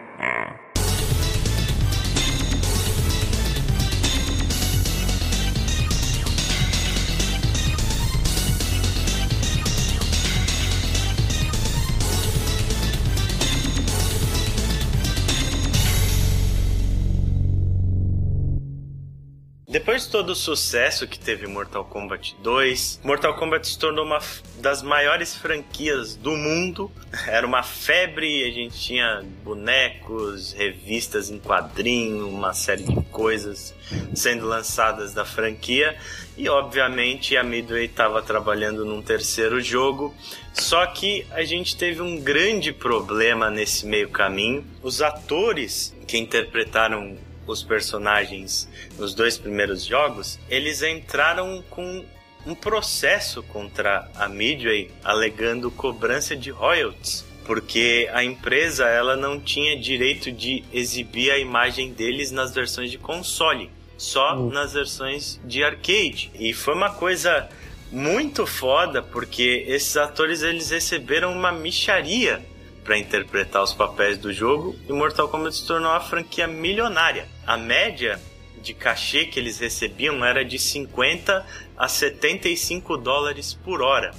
Depois 19.96 20.04
de 20.04 20.12
todo 20.12 20.30
o 20.30 20.34
sucesso 20.34 21.08
que 21.08 21.18
teve 21.18 21.46
Mortal 21.46 21.82
Kombat 21.82 22.36
2, 22.42 23.00
Mortal 23.02 23.34
Kombat 23.34 23.66
se 23.66 23.78
tornou 23.78 24.04
uma 24.04 24.18
das 24.58 24.82
maiores 24.82 25.34
franquias 25.34 26.14
do 26.14 26.32
mundo. 26.32 26.92
Era 27.26 27.46
uma 27.46 27.62
febre, 27.62 28.44
a 28.44 28.50
gente 28.50 28.78
tinha 28.78 29.24
bonecos, 29.42 30.52
revistas 30.52 31.30
em 31.30 31.38
quadrinho, 31.38 32.28
uma 32.28 32.52
série 32.52 32.82
de 32.82 32.94
coisas 33.04 33.74
sendo 34.14 34.44
lançadas 34.44 35.14
da 35.14 35.24
franquia. 35.24 35.96
E 36.36 36.46
obviamente 36.46 37.34
a 37.34 37.42
Midway 37.42 37.86
estava 37.86 38.20
trabalhando 38.20 38.84
num 38.84 39.00
terceiro 39.00 39.62
jogo. 39.62 40.14
Só 40.52 40.84
que 40.88 41.26
a 41.30 41.42
gente 41.42 41.74
teve 41.74 42.02
um 42.02 42.20
grande 42.20 42.70
problema 42.70 43.48
nesse 43.48 43.86
meio 43.86 44.10
caminho. 44.10 44.62
Os 44.82 45.00
atores 45.00 45.96
que 46.06 46.18
interpretaram 46.18 47.16
os 47.46 47.62
personagens 47.62 48.68
nos 48.98 49.14
dois 49.14 49.38
primeiros 49.38 49.84
jogos, 49.84 50.38
eles 50.48 50.82
entraram 50.82 51.62
com 51.70 52.04
um 52.46 52.54
processo 52.54 53.42
contra 53.42 54.08
a 54.14 54.28
Midway 54.28 54.90
alegando 55.02 55.70
cobrança 55.70 56.36
de 56.36 56.50
royalties, 56.50 57.24
porque 57.44 58.08
a 58.12 58.22
empresa 58.22 58.84
ela 58.84 59.16
não 59.16 59.40
tinha 59.40 59.78
direito 59.78 60.30
de 60.30 60.64
exibir 60.72 61.30
a 61.30 61.38
imagem 61.38 61.92
deles 61.92 62.30
nas 62.30 62.54
versões 62.54 62.90
de 62.90 62.98
console, 62.98 63.70
só 63.98 64.36
uhum. 64.36 64.50
nas 64.50 64.72
versões 64.72 65.40
de 65.44 65.64
arcade. 65.64 66.30
E 66.34 66.52
foi 66.52 66.74
uma 66.74 66.90
coisa 66.90 67.48
muito 67.90 68.46
foda 68.46 69.02
porque 69.02 69.64
esses 69.68 69.96
atores 69.96 70.42
eles 70.42 70.70
receberam 70.70 71.32
uma 71.32 71.52
micharia 71.52 72.44
para 72.84 72.98
interpretar 72.98 73.62
os 73.62 73.72
papéis 73.72 74.16
do 74.18 74.32
jogo 74.32 74.76
e 74.88 74.92
Mortal 74.92 75.28
Kombat 75.28 75.56
se 75.56 75.66
tornou 75.66 75.90
uma 75.90 76.00
franquia 76.00 76.46
milionária. 76.46 77.28
A 77.46 77.56
média 77.56 78.20
de 78.60 78.74
cachê 78.74 79.26
que 79.26 79.38
eles 79.38 79.58
recebiam 79.58 80.24
era 80.24 80.44
de 80.44 80.58
50 80.58 81.46
a 81.76 81.88
75 81.88 82.96
dólares 82.96 83.54
por 83.54 83.80
hora. 83.82 84.12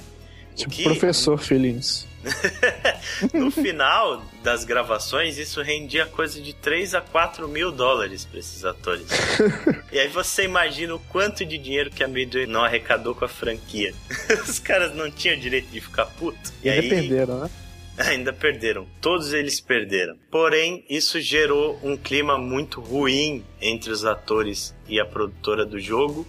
Tipo 0.54 0.70
que... 0.70 0.82
professor 0.84 1.38
Felins. 1.38 2.06
no 3.32 3.50
final 3.50 4.24
das 4.42 4.64
gravações, 4.64 5.38
isso 5.38 5.62
rendia 5.62 6.04
coisa 6.06 6.40
de 6.40 6.52
3 6.52 6.94
a 6.94 7.00
4 7.00 7.46
mil 7.48 7.70
dólares 7.70 8.24
para 8.24 8.40
esses 8.40 8.64
atores. 8.64 9.06
e 9.92 9.98
aí 9.98 10.08
você 10.08 10.44
imagina 10.44 10.94
o 10.94 10.98
quanto 10.98 11.44
de 11.44 11.56
dinheiro 11.58 11.90
que 11.90 12.02
a 12.02 12.08
Midway 12.08 12.46
não 12.46 12.64
arrecadou 12.64 13.14
com 13.14 13.24
a 13.24 13.28
franquia. 13.28 13.94
Os 14.42 14.58
caras 14.58 14.94
não 14.94 15.10
tinham 15.10 15.38
direito 15.38 15.68
de 15.68 15.80
ficar 15.80 16.06
puto. 16.06 16.52
E, 16.62 16.66
e 16.66 16.70
aí 16.70 16.88
perderam, 16.88 17.40
né? 17.40 17.50
Ainda 18.06 18.32
perderam. 18.32 18.86
Todos 19.00 19.32
eles 19.32 19.60
perderam. 19.60 20.16
Porém, 20.30 20.84
isso 20.88 21.20
gerou 21.20 21.78
um 21.82 21.96
clima 21.96 22.38
muito 22.38 22.80
ruim 22.80 23.44
entre 23.60 23.90
os 23.90 24.04
atores 24.04 24.74
e 24.88 25.00
a 25.00 25.04
produtora 25.04 25.66
do 25.66 25.80
jogo. 25.80 26.26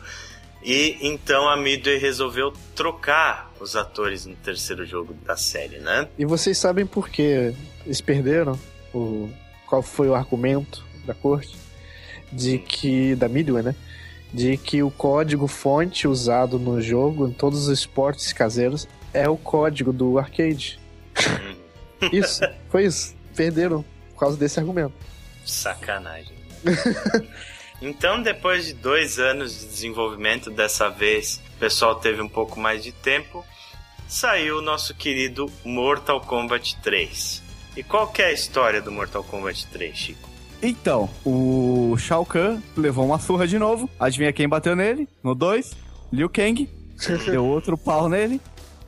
E 0.63 0.97
então 1.01 1.47
a 1.47 1.55
Midway 1.55 1.97
resolveu 1.97 2.51
trocar 2.75 3.51
os 3.59 3.75
atores 3.75 4.25
no 4.25 4.35
terceiro 4.35 4.85
jogo 4.85 5.13
da 5.25 5.37
série, 5.37 5.77
né? 5.77 6.07
E 6.17 6.25
vocês 6.25 6.57
sabem 6.57 6.85
por 6.85 7.07
que 7.07 7.53
eles 7.85 8.01
perderam? 8.01 8.59
O... 8.93 9.29
Qual 9.65 9.81
foi 9.81 10.09
o 10.09 10.15
argumento 10.15 10.83
da 11.05 11.13
corte? 11.13 11.55
De 12.31 12.57
que. 12.57 13.15
da 13.15 13.29
Midway, 13.29 13.63
né? 13.63 13.75
De 14.33 14.57
que 14.57 14.83
o 14.83 14.91
código 14.91 15.47
fonte 15.47 16.07
usado 16.07 16.59
no 16.59 16.81
jogo, 16.81 17.27
em 17.27 17.31
todos 17.31 17.67
os 17.67 17.79
esportes 17.79 18.33
caseiros, 18.33 18.87
é 19.13 19.29
o 19.29 19.37
código 19.37 19.93
do 19.93 20.19
arcade. 20.19 20.79
Isso, 22.11 22.41
foi 22.69 22.85
isso. 22.85 23.15
Perderam 23.35 23.83
por 24.13 24.19
causa 24.19 24.37
desse 24.37 24.59
argumento. 24.59 24.93
Sacanagem. 25.45 26.33
então, 27.81 28.21
depois 28.21 28.65
de 28.65 28.73
dois 28.73 29.19
anos 29.19 29.59
de 29.59 29.65
desenvolvimento, 29.65 30.49
dessa 30.49 30.89
vez 30.89 31.41
o 31.55 31.59
pessoal 31.59 31.95
teve 31.95 32.21
um 32.21 32.29
pouco 32.29 32.59
mais 32.59 32.83
de 32.83 32.91
tempo, 32.91 33.45
saiu 34.07 34.57
o 34.57 34.61
nosso 34.61 34.93
querido 34.95 35.51
Mortal 35.63 36.21
Kombat 36.21 36.77
3. 36.81 37.43
E 37.77 37.83
qual 37.83 38.07
que 38.07 38.21
é 38.21 38.25
a 38.25 38.31
história 38.31 38.81
do 38.81 38.91
Mortal 38.91 39.23
Kombat 39.23 39.67
3, 39.67 39.95
Chico? 39.95 40.29
Então, 40.61 41.09
o 41.23 41.95
Shao 41.97 42.25
Kahn 42.25 42.61
levou 42.75 43.05
uma 43.05 43.19
surra 43.19 43.47
de 43.47 43.57
novo. 43.57 43.89
Adivinha 43.97 44.33
quem 44.33 44.49
bateu 44.49 44.75
nele? 44.75 45.07
No 45.23 45.33
2? 45.33 45.71
Liu 46.11 46.29
Kang. 46.29 46.69
Deu 47.25 47.45
outro 47.45 47.77
pau 47.77 48.09
nele. 48.09 48.41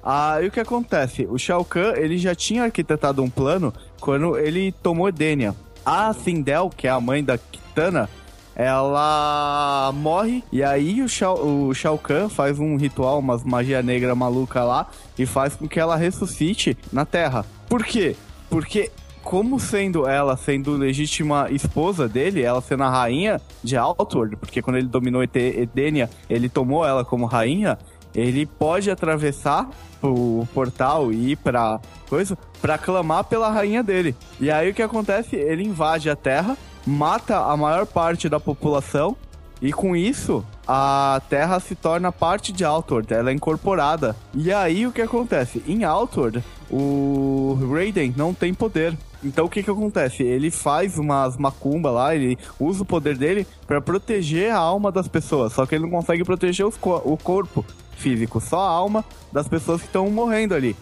Aí 0.04 0.48
o 0.48 0.52
que 0.52 0.60
acontece? 0.60 1.28
O 1.30 1.38
Shao 1.38 1.64
Kahn, 1.64 1.94
ele 1.96 2.18
já 2.18 2.34
tinha 2.34 2.64
arquitetado 2.64 3.22
um 3.22 3.30
plano 3.30 3.74
quando 4.00 4.38
ele 4.38 4.72
tomou 4.72 5.10
Edenia. 5.10 5.56
A 5.86 6.14
Sindel, 6.14 6.70
que 6.76 6.88
é 6.88 6.92
a 6.92 7.00
mãe 7.00 7.24
da 7.24 7.38
Kitana, 7.38 8.10
ela 8.56 9.92
morre 9.94 10.44
e 10.52 10.64
aí 10.64 11.02
o 11.02 11.10
Shao, 11.10 11.38
o 11.38 11.74
Shao 11.74 11.98
Kahn 11.98 12.30
faz 12.30 12.60
um 12.60 12.76
ritual, 12.78 13.20
umas 13.20 13.44
magia 13.44 13.82
negra 13.82 14.14
maluca 14.14 14.64
lá 14.64 14.88
e 15.18 15.26
faz 15.26 15.56
com 15.56 15.68
que 15.68 15.80
ela 15.80 15.96
ressuscite 15.96 16.78
na 16.92 17.06
Terra. 17.06 17.46
Por 17.70 17.84
quê? 17.84 18.16
Porque 18.50 18.92
como 19.24 19.60
sendo 19.60 20.08
ela 20.08 20.36
sendo 20.36 20.76
legítima 20.76 21.48
esposa 21.52 22.08
dele, 22.08 22.42
ela 22.42 22.62
sendo 22.62 22.84
a 22.84 22.90
rainha 22.90 23.40
de 23.64 23.78
Outward, 23.78 24.36
porque 24.36 24.62
quando 24.62 24.78
ele 24.78 24.88
dominou 24.88 25.24
Edenia, 25.24 26.10
ele 26.30 26.50
tomou 26.50 26.86
ela 26.86 27.06
como 27.06 27.26
rainha, 27.26 27.78
ele 28.14 28.46
pode 28.46 28.90
atravessar 28.90 29.70
o 30.02 30.48
portal 30.54 31.12
e 31.12 31.32
ir 31.32 31.36
pra 31.38 31.80
coisa 32.10 32.38
pra 32.62 32.78
clamar 32.78 33.24
pela 33.24 33.50
rainha 33.50 33.84
dele. 33.84 34.16
E 34.40 34.50
aí 34.50 34.70
o 34.70 34.74
que 34.74 34.82
acontece? 34.82 35.36
Ele 35.36 35.64
invade 35.64 36.10
a 36.10 36.16
Terra, 36.16 36.58
mata 36.86 37.38
a 37.38 37.56
maior 37.56 37.86
parte 37.86 38.28
da 38.28 38.40
população 38.40 39.16
e 39.62 39.72
com 39.72 39.96
isso 39.96 40.44
a 40.68 41.22
Terra 41.30 41.60
se 41.60 41.76
torna 41.76 42.12
parte 42.12 42.52
de 42.52 42.64
Outward, 42.64 43.14
ela 43.14 43.30
é 43.30 43.34
incorporada. 43.34 44.16
E 44.34 44.52
aí 44.52 44.88
o 44.88 44.92
que 44.92 45.02
acontece? 45.02 45.64
Em 45.68 45.84
Outward, 45.84 46.44
o 46.70 47.60
Raiden 47.72 48.14
não 48.18 48.34
tem 48.34 48.54
poder. 48.54 48.98
Então 49.24 49.46
o 49.46 49.50
que 49.50 49.62
que 49.62 49.70
acontece? 49.70 50.24
Ele 50.24 50.50
faz 50.50 50.98
umas 50.98 51.38
macumba 51.38 51.92
lá, 51.92 52.16
ele 52.16 52.40
usa 52.60 52.82
o 52.82 52.86
poder 52.86 53.16
dele 53.16 53.46
para 53.68 53.80
proteger 53.80 54.52
a 54.52 54.58
alma 54.58 54.92
das 54.92 55.08
pessoas, 55.08 55.54
só 55.54 55.66
que 55.66 55.76
ele 55.76 55.84
não 55.84 55.92
consegue 55.92 56.24
proteger 56.24 56.66
co 56.80 57.02
o 57.06 57.16
corpo 57.16 57.64
físico, 57.96 58.40
só 58.40 58.60
a 58.60 58.70
alma 58.70 59.06
das 59.32 59.48
pessoas 59.48 59.82
que 59.82 59.88
estão 59.88 60.10
morrendo 60.10 60.54
ali. 60.54 60.76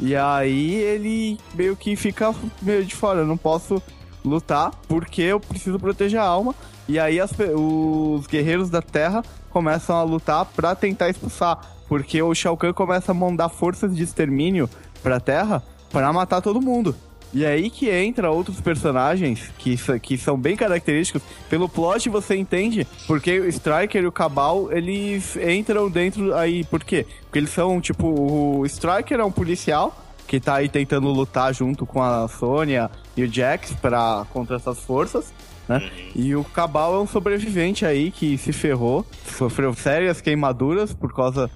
E 0.00 0.16
aí 0.16 0.74
ele 0.74 1.38
meio 1.54 1.76
que 1.76 1.94
fica 1.96 2.34
meio 2.60 2.84
de 2.84 2.94
fora, 2.94 3.20
eu 3.20 3.26
não 3.26 3.36
posso 3.36 3.82
lutar 4.24 4.70
porque 4.88 5.22
eu 5.22 5.40
preciso 5.40 5.78
proteger 5.78 6.20
a 6.20 6.24
alma. 6.24 6.54
E 6.88 6.98
aí 6.98 7.20
as, 7.20 7.32
os 7.54 8.26
guerreiros 8.26 8.70
da 8.70 8.82
Terra 8.82 9.22
começam 9.50 9.96
a 9.96 10.02
lutar 10.02 10.44
para 10.46 10.74
tentar 10.74 11.08
expulsar, 11.08 11.58
porque 11.88 12.20
o 12.22 12.34
Shao 12.34 12.56
Kahn 12.56 12.72
começa 12.72 13.12
a 13.12 13.14
mandar 13.14 13.48
forças 13.48 13.94
de 13.94 14.02
extermínio 14.02 14.68
pra 15.02 15.20
Terra 15.20 15.62
para 15.90 16.12
matar 16.12 16.40
todo 16.40 16.60
mundo. 16.60 16.96
E 17.32 17.44
é 17.44 17.48
aí 17.48 17.70
que 17.70 17.88
entra 17.88 18.30
outros 18.30 18.60
personagens 18.60 19.50
que, 19.58 19.76
que 20.00 20.18
são 20.18 20.36
bem 20.36 20.54
característicos. 20.54 21.22
Pelo 21.48 21.68
plot 21.68 22.08
você 22.08 22.36
entende 22.36 22.86
porque 23.06 23.40
o 23.40 23.48
Striker 23.48 24.02
e 24.02 24.06
o 24.06 24.12
Cabal, 24.12 24.70
eles 24.70 25.36
entram 25.36 25.90
dentro 25.90 26.34
aí. 26.34 26.64
Por 26.64 26.84
quê? 26.84 27.06
Porque 27.24 27.38
eles 27.38 27.50
são, 27.50 27.80
tipo, 27.80 28.06
o 28.06 28.66
Striker 28.66 29.18
é 29.18 29.24
um 29.24 29.32
policial 29.32 29.96
que 30.26 30.38
tá 30.38 30.56
aí 30.56 30.68
tentando 30.68 31.08
lutar 31.08 31.54
junto 31.54 31.84
com 31.84 32.02
a 32.02 32.28
Sônia 32.28 32.90
e 33.16 33.22
o 33.22 33.32
Jax 33.32 33.74
para 33.80 34.26
contra 34.32 34.56
essas 34.56 34.78
forças. 34.78 35.32
Né? 35.68 35.78
Uhum. 35.78 36.10
E 36.14 36.36
o 36.36 36.44
Cabal 36.44 36.96
é 36.96 37.00
um 37.00 37.06
sobrevivente 37.06 37.86
aí 37.86 38.10
que 38.10 38.36
se 38.36 38.52
ferrou, 38.52 39.06
sofreu 39.36 39.74
sérias 39.74 40.20
queimaduras 40.20 40.92
por 40.92 41.14
causa 41.14 41.50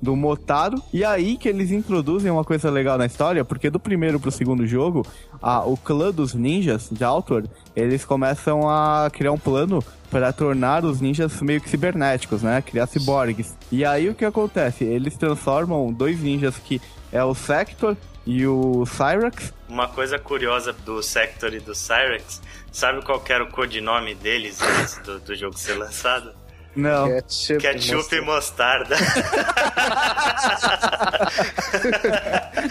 do 0.00 0.16
Motaro. 0.16 0.82
E 0.92 1.04
aí 1.04 1.36
que 1.36 1.48
eles 1.48 1.70
introduzem 1.70 2.30
uma 2.30 2.44
coisa 2.44 2.70
legal 2.70 2.96
na 2.96 3.06
história, 3.06 3.44
porque 3.44 3.70
do 3.70 3.78
primeiro 3.78 4.18
pro 4.18 4.30
segundo 4.30 4.66
jogo, 4.66 5.06
a, 5.42 5.64
o 5.64 5.76
clã 5.76 6.10
dos 6.10 6.34
ninjas 6.34 6.88
de 6.90 7.04
Outward, 7.04 7.50
eles 7.74 8.04
começam 8.04 8.68
a 8.68 9.10
criar 9.12 9.32
um 9.32 9.38
plano 9.38 9.82
para 10.10 10.32
tornar 10.32 10.84
os 10.84 11.00
ninjas 11.00 11.40
meio 11.40 11.60
que 11.60 11.68
cibernéticos, 11.68 12.42
né? 12.42 12.60
Criar 12.62 12.86
ciborgues. 12.86 13.56
E 13.70 13.84
aí 13.84 14.08
o 14.08 14.14
que 14.14 14.24
acontece? 14.24 14.84
Eles 14.84 15.16
transformam 15.16 15.92
dois 15.92 16.20
ninjas 16.20 16.56
que 16.56 16.80
é 17.12 17.22
o 17.22 17.34
Sector 17.34 17.96
e 18.26 18.46
o 18.46 18.84
Cyrax. 18.86 19.52
Uma 19.68 19.88
coisa 19.88 20.18
curiosa 20.18 20.72
do 20.72 21.02
Sector 21.02 21.54
e 21.54 21.60
do 21.60 21.74
Cyrax, 21.74 22.42
sabe 22.72 23.04
qual 23.04 23.22
era 23.28 23.44
o 23.44 23.50
codinome 23.50 24.14
deles 24.14 24.60
antes 24.60 24.98
do, 24.98 25.20
do 25.20 25.34
jogo 25.34 25.56
ser 25.56 25.74
lançado? 25.74 26.39
Não. 26.74 27.08
Ketchup, 27.08 27.60
Ketchup 27.60 28.14
e 28.14 28.20
mostarda. 28.20 28.96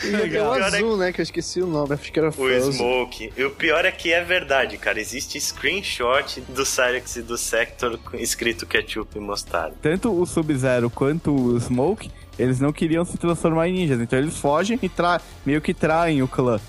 e 0.03 0.37
o 0.37 0.51
azul, 0.53 0.95
é... 0.95 0.97
né? 1.05 1.13
Que 1.13 1.21
eu 1.21 1.23
esqueci 1.23 1.61
o 1.61 1.67
nome, 1.67 1.93
acho 1.93 2.11
que 2.11 2.19
era 2.19 2.29
O 2.29 2.71
Smoke. 2.71 3.33
E 3.35 3.43
o 3.43 3.51
pior 3.51 3.83
é 3.85 3.91
que 3.91 4.13
é 4.13 4.23
verdade, 4.23 4.77
cara. 4.77 4.99
Existe 4.99 5.39
screenshot 5.39 6.41
do 6.47 6.65
Cyrex 6.65 7.17
e 7.17 7.21
do 7.21 7.37
Sector 7.37 7.99
escrito 8.13 8.65
Ketchup 8.65 9.17
e 9.17 9.19
mostarda. 9.19 9.75
Tanto 9.81 10.11
o 10.11 10.25
Sub-Zero 10.25 10.89
quanto 10.89 11.35
o 11.35 11.59
Smoke, 11.59 12.09
eles 12.37 12.59
não 12.59 12.71
queriam 12.71 13.03
se 13.03 13.17
transformar 13.17 13.67
em 13.67 13.73
ninjas. 13.73 13.99
Então 13.99 14.17
eles 14.17 14.37
fogem 14.37 14.79
e 14.81 14.87
tra... 14.87 15.19
meio 15.45 15.61
que 15.61 15.73
traem 15.73 16.23
o 16.23 16.27
clã. 16.27 16.59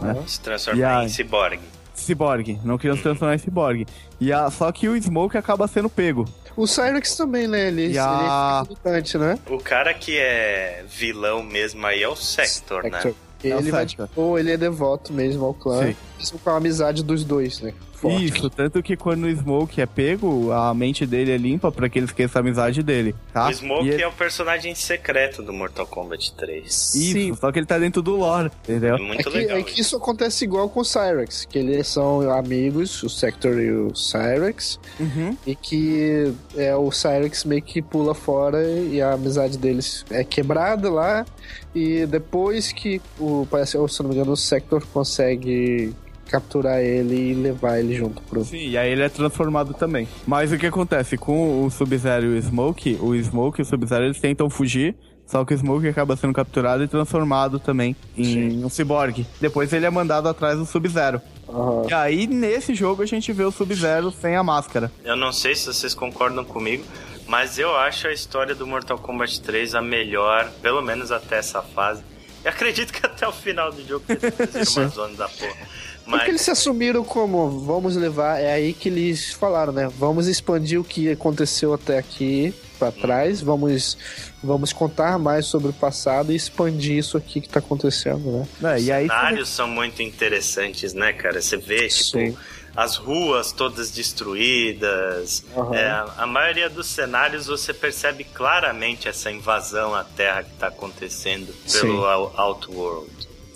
Né? 0.00 0.22
Se 0.26 0.40
transformar 0.40 1.04
em 1.04 1.08
cyborg. 1.08 1.60
Cyborg, 1.94 2.58
não 2.64 2.78
queriam 2.78 2.96
se 2.96 3.02
transformar 3.02 3.34
em 3.34 3.38
Cyborg. 3.38 3.86
E 4.18 4.32
a, 4.32 4.50
só 4.50 4.70
que 4.72 4.88
o 4.88 5.00
Smoke 5.00 5.36
acaba 5.36 5.68
sendo 5.68 5.88
pego. 5.88 6.26
O 6.60 6.66
Cyrex 6.66 7.16
também, 7.16 7.48
né? 7.48 7.68
Ele, 7.68 7.98
a- 7.98 8.62
ele 8.66 8.74
é 8.74 8.88
militante, 8.90 9.16
né? 9.18 9.38
O 9.48 9.58
cara 9.58 9.94
que 9.94 10.18
é 10.18 10.84
vilão 10.88 11.42
mesmo 11.42 11.86
aí 11.86 12.02
é 12.02 12.08
o 12.08 12.14
Sector, 12.14 12.82
né? 12.84 13.00
Sector. 13.00 13.14
É 13.42 13.54
o 13.54 13.58
Ele 13.58 13.70
vai, 13.70 13.88
Sector. 13.88 14.08
tipo, 14.08 14.38
ele 14.38 14.52
é 14.52 14.56
devoto 14.58 15.12
mesmo 15.12 15.44
ao 15.46 15.54
clã. 15.54 15.86
Sim. 15.86 15.96
Isso 16.18 16.38
com 16.38 16.50
a 16.50 16.56
amizade 16.56 17.02
dos 17.02 17.24
dois, 17.24 17.60
né? 17.60 17.72
Forte. 18.00 18.24
Isso, 18.24 18.48
tanto 18.48 18.82
que 18.82 18.96
quando 18.96 19.24
o 19.24 19.30
Smoke 19.36 19.80
é 19.80 19.84
pego, 19.86 20.50
a 20.52 20.72
mente 20.72 21.04
dele 21.04 21.32
é 21.32 21.36
limpa 21.36 21.70
pra 21.70 21.88
que 21.88 21.98
ele 21.98 22.06
esqueça 22.06 22.38
a 22.38 22.40
amizade 22.40 22.82
dele, 22.82 23.14
tá? 23.32 23.48
O 23.48 23.52
Smoke 23.54 23.84
E 23.86 23.90
ele- 23.90 24.02
é 24.02 24.08
o 24.08 24.12
personagem 24.12 24.74
secreto 24.74 25.42
do 25.42 25.52
Mortal 25.52 25.86
Kombat 25.86 26.32
3. 26.34 26.64
Isso, 26.66 27.12
Sim. 27.12 27.34
só 27.34 27.52
que 27.52 27.58
ele 27.58 27.66
tá 27.66 27.78
dentro 27.78 28.00
do 28.00 28.16
lore, 28.16 28.50
entendeu? 28.64 28.96
É 28.96 28.98
muito 28.98 29.20
é 29.20 29.22
que, 29.30 29.38
legal. 29.38 29.58
é 29.58 29.62
que 29.62 29.80
isso 29.80 29.96
acontece 29.96 30.44
igual 30.44 30.68
com 30.70 30.80
o 30.80 30.84
Cyrex, 30.84 31.44
que 31.44 31.58
eles 31.58 31.86
são 31.88 32.30
amigos, 32.30 33.02
o 33.02 33.08
Sector 33.10 33.60
e 33.60 33.70
o 33.70 33.94
Cyrex, 33.94 34.78
Uhum. 34.98 35.36
e 35.46 35.54
que 35.54 36.32
é, 36.56 36.74
o 36.74 36.90
Cyrex 36.90 37.44
meio 37.44 37.60
que 37.62 37.82
pula 37.82 38.14
fora 38.14 38.62
e 38.62 39.02
a 39.02 39.12
amizade 39.12 39.58
deles 39.58 40.04
é 40.10 40.24
quebrada 40.24 40.90
lá, 40.90 41.26
e 41.74 42.06
depois 42.06 42.72
que 42.72 43.00
o, 43.18 43.46
parece, 43.50 43.72
se 43.88 44.02
não 44.02 44.08
me 44.08 44.16
engano, 44.16 44.32
o 44.32 44.36
Sector 44.36 44.82
consegue 44.92 45.92
capturar 46.30 46.80
ele 46.80 47.32
e 47.32 47.34
levar 47.34 47.80
ele 47.80 47.96
junto 47.96 48.22
pro... 48.22 48.44
Sim, 48.44 48.68
e 48.68 48.78
aí 48.78 48.92
ele 48.92 49.02
é 49.02 49.08
transformado 49.08 49.74
também. 49.74 50.06
Mas 50.26 50.52
o 50.52 50.58
que 50.58 50.66
acontece? 50.66 51.16
Com 51.16 51.64
o 51.64 51.70
Sub-Zero 51.70 52.26
e 52.26 52.38
o 52.38 52.42
Smoke, 52.42 52.98
o 53.00 53.14
Smoke 53.16 53.60
e 53.60 53.62
o 53.62 53.64
Sub-Zero 53.64 54.04
eles 54.04 54.20
tentam 54.20 54.48
fugir, 54.48 54.94
só 55.26 55.44
que 55.44 55.52
o 55.52 55.58
Smoke 55.58 55.88
acaba 55.88 56.16
sendo 56.16 56.32
capturado 56.32 56.82
e 56.84 56.88
transformado 56.88 57.58
também 57.58 57.96
em 58.16 58.64
um 58.64 58.68
ciborgue. 58.68 59.26
Depois 59.40 59.72
ele 59.72 59.86
é 59.86 59.90
mandado 59.90 60.28
atrás 60.28 60.58
do 60.58 60.64
Sub-Zero. 60.64 61.20
Aham. 61.48 61.86
E 61.88 61.94
aí, 61.94 62.26
nesse 62.26 62.74
jogo, 62.74 63.02
a 63.02 63.06
gente 63.06 63.32
vê 63.32 63.44
o 63.44 63.50
Sub-Zero 63.50 64.10
sem 64.12 64.36
a 64.36 64.42
máscara. 64.42 64.90
Eu 65.04 65.16
não 65.16 65.32
sei 65.32 65.54
se 65.54 65.66
vocês 65.66 65.94
concordam 65.94 66.44
comigo, 66.44 66.84
mas 67.26 67.58
eu 67.58 67.76
acho 67.76 68.06
a 68.08 68.12
história 68.12 68.54
do 68.54 68.66
Mortal 68.66 68.98
Kombat 68.98 69.40
3 69.42 69.74
a 69.74 69.82
melhor, 69.82 70.50
pelo 70.62 70.80
menos 70.82 71.10
até 71.10 71.38
essa 71.38 71.60
fase. 71.62 72.02
E 72.44 72.48
acredito 72.48 72.92
que 72.92 73.04
até 73.04 73.26
o 73.26 73.32
final 73.32 73.70
do 73.70 73.86
jogo 73.86 74.04
eles 74.08 74.34
fizeram 74.34 74.82
uma 74.86 74.88
zona 74.88 75.14
da 75.14 75.28
porra. 75.28 75.68
Porque 76.10 76.30
eles 76.30 76.40
Mas 76.40 76.42
se 76.42 76.50
assumiram 76.50 77.04
como 77.04 77.60
vamos 77.60 77.96
levar, 77.96 78.40
é 78.40 78.52
aí 78.52 78.72
que 78.72 78.88
eles 78.88 79.32
falaram, 79.32 79.72
né? 79.72 79.88
Vamos 79.98 80.26
expandir 80.26 80.80
o 80.80 80.84
que 80.84 81.10
aconteceu 81.10 81.72
até 81.74 81.98
aqui 81.98 82.52
pra 82.78 82.90
trás, 82.90 83.40
vamos 83.42 83.96
vamos 84.42 84.72
contar 84.72 85.18
mais 85.18 85.44
sobre 85.46 85.68
o 85.68 85.72
passado 85.72 86.32
e 86.32 86.36
expandir 86.36 86.96
isso 86.96 87.16
aqui 87.18 87.40
que 87.42 87.48
tá 87.48 87.58
acontecendo, 87.58 88.46
né? 88.60 88.80
E 88.80 88.90
aí, 88.90 89.06
cenários 89.06 89.48
são 89.50 89.68
muito 89.68 90.02
interessantes, 90.02 90.94
né, 90.94 91.12
cara? 91.12 91.42
Você 91.42 91.58
vê, 91.58 91.88
tipo, 91.88 92.04
Sim. 92.18 92.36
as 92.74 92.96
ruas 92.96 93.52
todas 93.52 93.90
destruídas. 93.90 95.44
Aham. 95.56 95.74
É, 95.74 95.90
a- 96.16 96.26
maioria 96.26 96.70
dos 96.70 96.86
cenários 96.86 97.46
você 97.46 97.74
percebe 97.74 98.24
claramente 98.24 99.08
essa 99.08 99.30
invasão 99.30 99.94
à 99.94 100.02
Terra 100.04 100.42
que 100.44 100.52
tá 100.58 100.68
acontecendo 100.68 101.54
pelo 101.70 102.04
Out- 102.06 102.34
Outworld. 102.38 103.10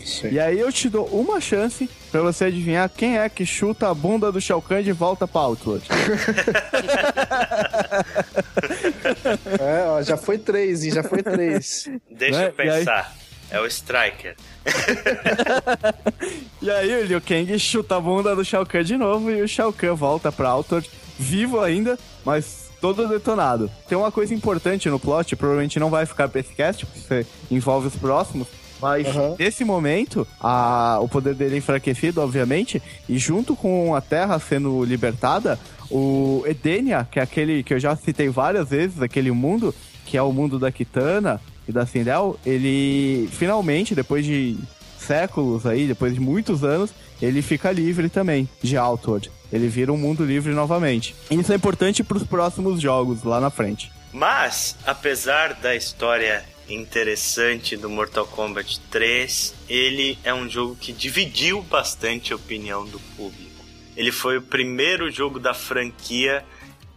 Sim. 0.05 0.29
e 0.33 0.39
aí 0.39 0.61
eu 0.61 0.71
te 0.71 0.91
dou 0.91 1.07
uma 1.07 1.41
chance 1.41 1.89
pra 2.15 2.23
você 2.23 2.45
adivinhar 2.45 2.89
quem 2.89 3.19
é 3.19 3.29
que 3.29 3.45
chuta 3.45 3.89
a 3.91 3.95
bunda 3.95 4.31
do 4.31 4.41
Shao 4.41 4.62
Kahn 4.62 4.85
de 4.85 4.93
volta 4.93 5.27
pra 5.27 5.41
Outward. 5.41 5.85
É, 9.59 9.85
ó, 9.89 10.01
já 10.03 10.17
foi 10.17 10.39
três, 10.39 10.85
hein? 10.85 10.93
Já 10.93 11.03
foi 11.03 11.23
três. 11.23 11.89
Deixa 12.11 12.39
Né? 12.39 12.47
eu 12.49 12.53
pensar. 12.53 13.12
É 13.51 13.59
o 13.61 13.67
Striker. 13.67 14.37
E 16.62 16.71
aí 16.71 17.03
o 17.03 17.05
Liu 17.05 17.21
Kang 17.21 17.59
chuta 17.59 17.97
a 17.97 18.01
bunda 18.01 18.35
do 18.35 18.43
Shao 18.45 18.65
Kahn 18.65 18.83
de 18.85 18.97
novo 18.97 19.31
e 19.31 19.43
o 19.43 19.49
Shao 19.49 19.71
Kahn 19.73 19.95
volta 19.95 20.33
pra 20.33 20.49
Outward, 20.51 20.89
vivo 21.19 21.61
ainda, 21.61 21.99
mas 22.25 22.71
todo 22.81 23.07
detonado. 23.09 23.71
Tem 23.89 23.99
uma 23.99 24.11
coisa 24.11 24.33
importante 24.35 24.89
no 24.89 24.99
plot, 24.99 25.37
provavelmente 25.37 25.79
não 25.79 25.91
vai 25.91 26.07
ficar 26.07 26.29
pra 26.29 26.41
esse 26.41 26.55
cast, 26.55 26.87
porque 26.87 27.01
você 27.01 27.27
envolve 27.51 27.89
os 27.89 27.97
próximos, 27.97 28.49
mas 28.85 29.07
Aham. 29.07 29.35
nesse 29.39 29.64
momento, 29.64 30.26
a- 30.39 30.99
o 31.01 31.09
poder 31.09 31.35
dele 31.35 31.55
é 31.55 31.59
enfraquecido, 31.59 32.20
obviamente, 32.20 32.82
e 33.09 33.16
junto 33.16 33.57
com 33.57 33.95
a 33.95 34.01
Terra 34.03 34.39
sendo 34.39 34.85
libertada, 34.85 35.59
o 35.91 36.43
Edenia, 36.47 37.09
que 37.11 37.18
é 37.18 37.22
aquele 37.22 37.62
que 37.62 37.72
eu 37.72 37.78
já 37.80 37.97
citei 37.97 38.28
várias 38.28 38.68
vezes, 38.68 39.01
aquele 39.01 39.30
mundo, 39.30 39.74
que 40.05 40.18
é 40.18 40.22
o 40.22 40.32
mundo 40.32 40.59
da 40.59 40.70
Kitana 40.70 41.41
e 41.66 41.72
da 41.72 41.87
Sindel, 41.87 42.39
ele 42.45 43.26
finalmente, 43.32 43.95
depois 43.95 44.22
de 44.26 44.57
séculos 44.99 45.64
aí, 45.66 45.87
depois 45.87 46.12
de 46.12 46.20
muitos 46.20 46.62
anos, 46.62 46.91
ele 47.22 47.41
fica 47.41 47.72
livre 47.72 48.11
também 48.11 48.47
de 48.62 48.76
Outward. 48.76 49.30
Ele 49.51 49.68
vira 49.68 49.91
um 49.93 49.97
mundo 49.97 50.24
livre 50.24 50.53
novamente. 50.53 51.14
Isso 51.30 51.53
é 51.53 51.57
importante 51.57 52.05
para 52.05 52.16
os 52.18 52.24
próximos 52.24 52.80
jogos 52.82 53.22
lá 53.22 53.41
na 53.41 53.49
frente. 53.51 53.91
Mas, 54.12 54.76
apesar 54.87 55.55
da 55.55 55.74
história 55.74 56.45
interessante 56.69 57.77
do 57.77 57.91
Mortal 57.91 58.27
Kombat 58.27 58.81
3, 58.91 59.55
ele 59.69 60.19
é 60.25 60.33
um 60.33 60.49
jogo 60.49 60.77
que 60.77 60.93
dividiu 60.93 61.62
bastante 61.62 62.33
a 62.33 62.37
opinião 62.37 62.85
do 62.87 62.99
público. 63.17 63.65
Ele 63.97 64.11
foi 64.11 64.39
o 64.39 64.43
primeiro 64.43 65.11
jogo 65.11 65.39
da 65.39 65.55
franquia 65.55 66.45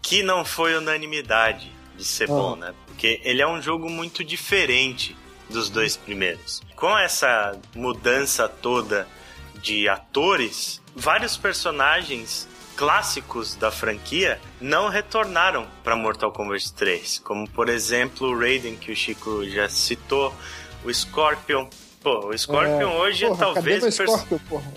que 0.01 0.23
não 0.23 0.45
foi 0.45 0.75
unanimidade 0.75 1.71
de 1.97 2.05
ser 2.05 2.27
bom, 2.27 2.55
né? 2.55 2.73
Porque 2.85 3.19
ele 3.23 3.41
é 3.41 3.47
um 3.47 3.61
jogo 3.61 3.89
muito 3.89 4.23
diferente 4.23 5.15
dos 5.49 5.69
dois 5.69 5.95
primeiros. 5.95 6.61
Com 6.75 6.97
essa 6.97 7.59
mudança 7.75 8.47
toda 8.47 9.07
de 9.61 9.87
atores, 9.89 10.81
vários 10.95 11.35
personagens 11.37 12.47
clássicos 12.77 13.55
da 13.55 13.71
franquia 13.71 14.39
não 14.61 14.87
retornaram 14.87 15.65
para 15.83 15.95
Mortal 15.95 16.31
Kombat 16.31 16.71
3, 16.73 17.19
como 17.19 17.49
por 17.49 17.67
exemplo 17.67 18.27
o 18.27 18.39
Raiden 18.39 18.75
que 18.75 18.91
o 18.91 18.95
Chico 18.95 19.43
já 19.49 19.67
citou, 19.67 20.31
o 20.85 20.93
Scorpion. 20.93 21.67
Pô, 22.03 22.27
o 22.27 22.37
Scorpion 22.37 22.91
hoje 22.99 23.25
porra, 23.25 23.35
é 23.35 23.39
talvez 23.39 23.83
o 23.83 23.91
Scorpion, 23.91 24.39
porra? 24.47 24.73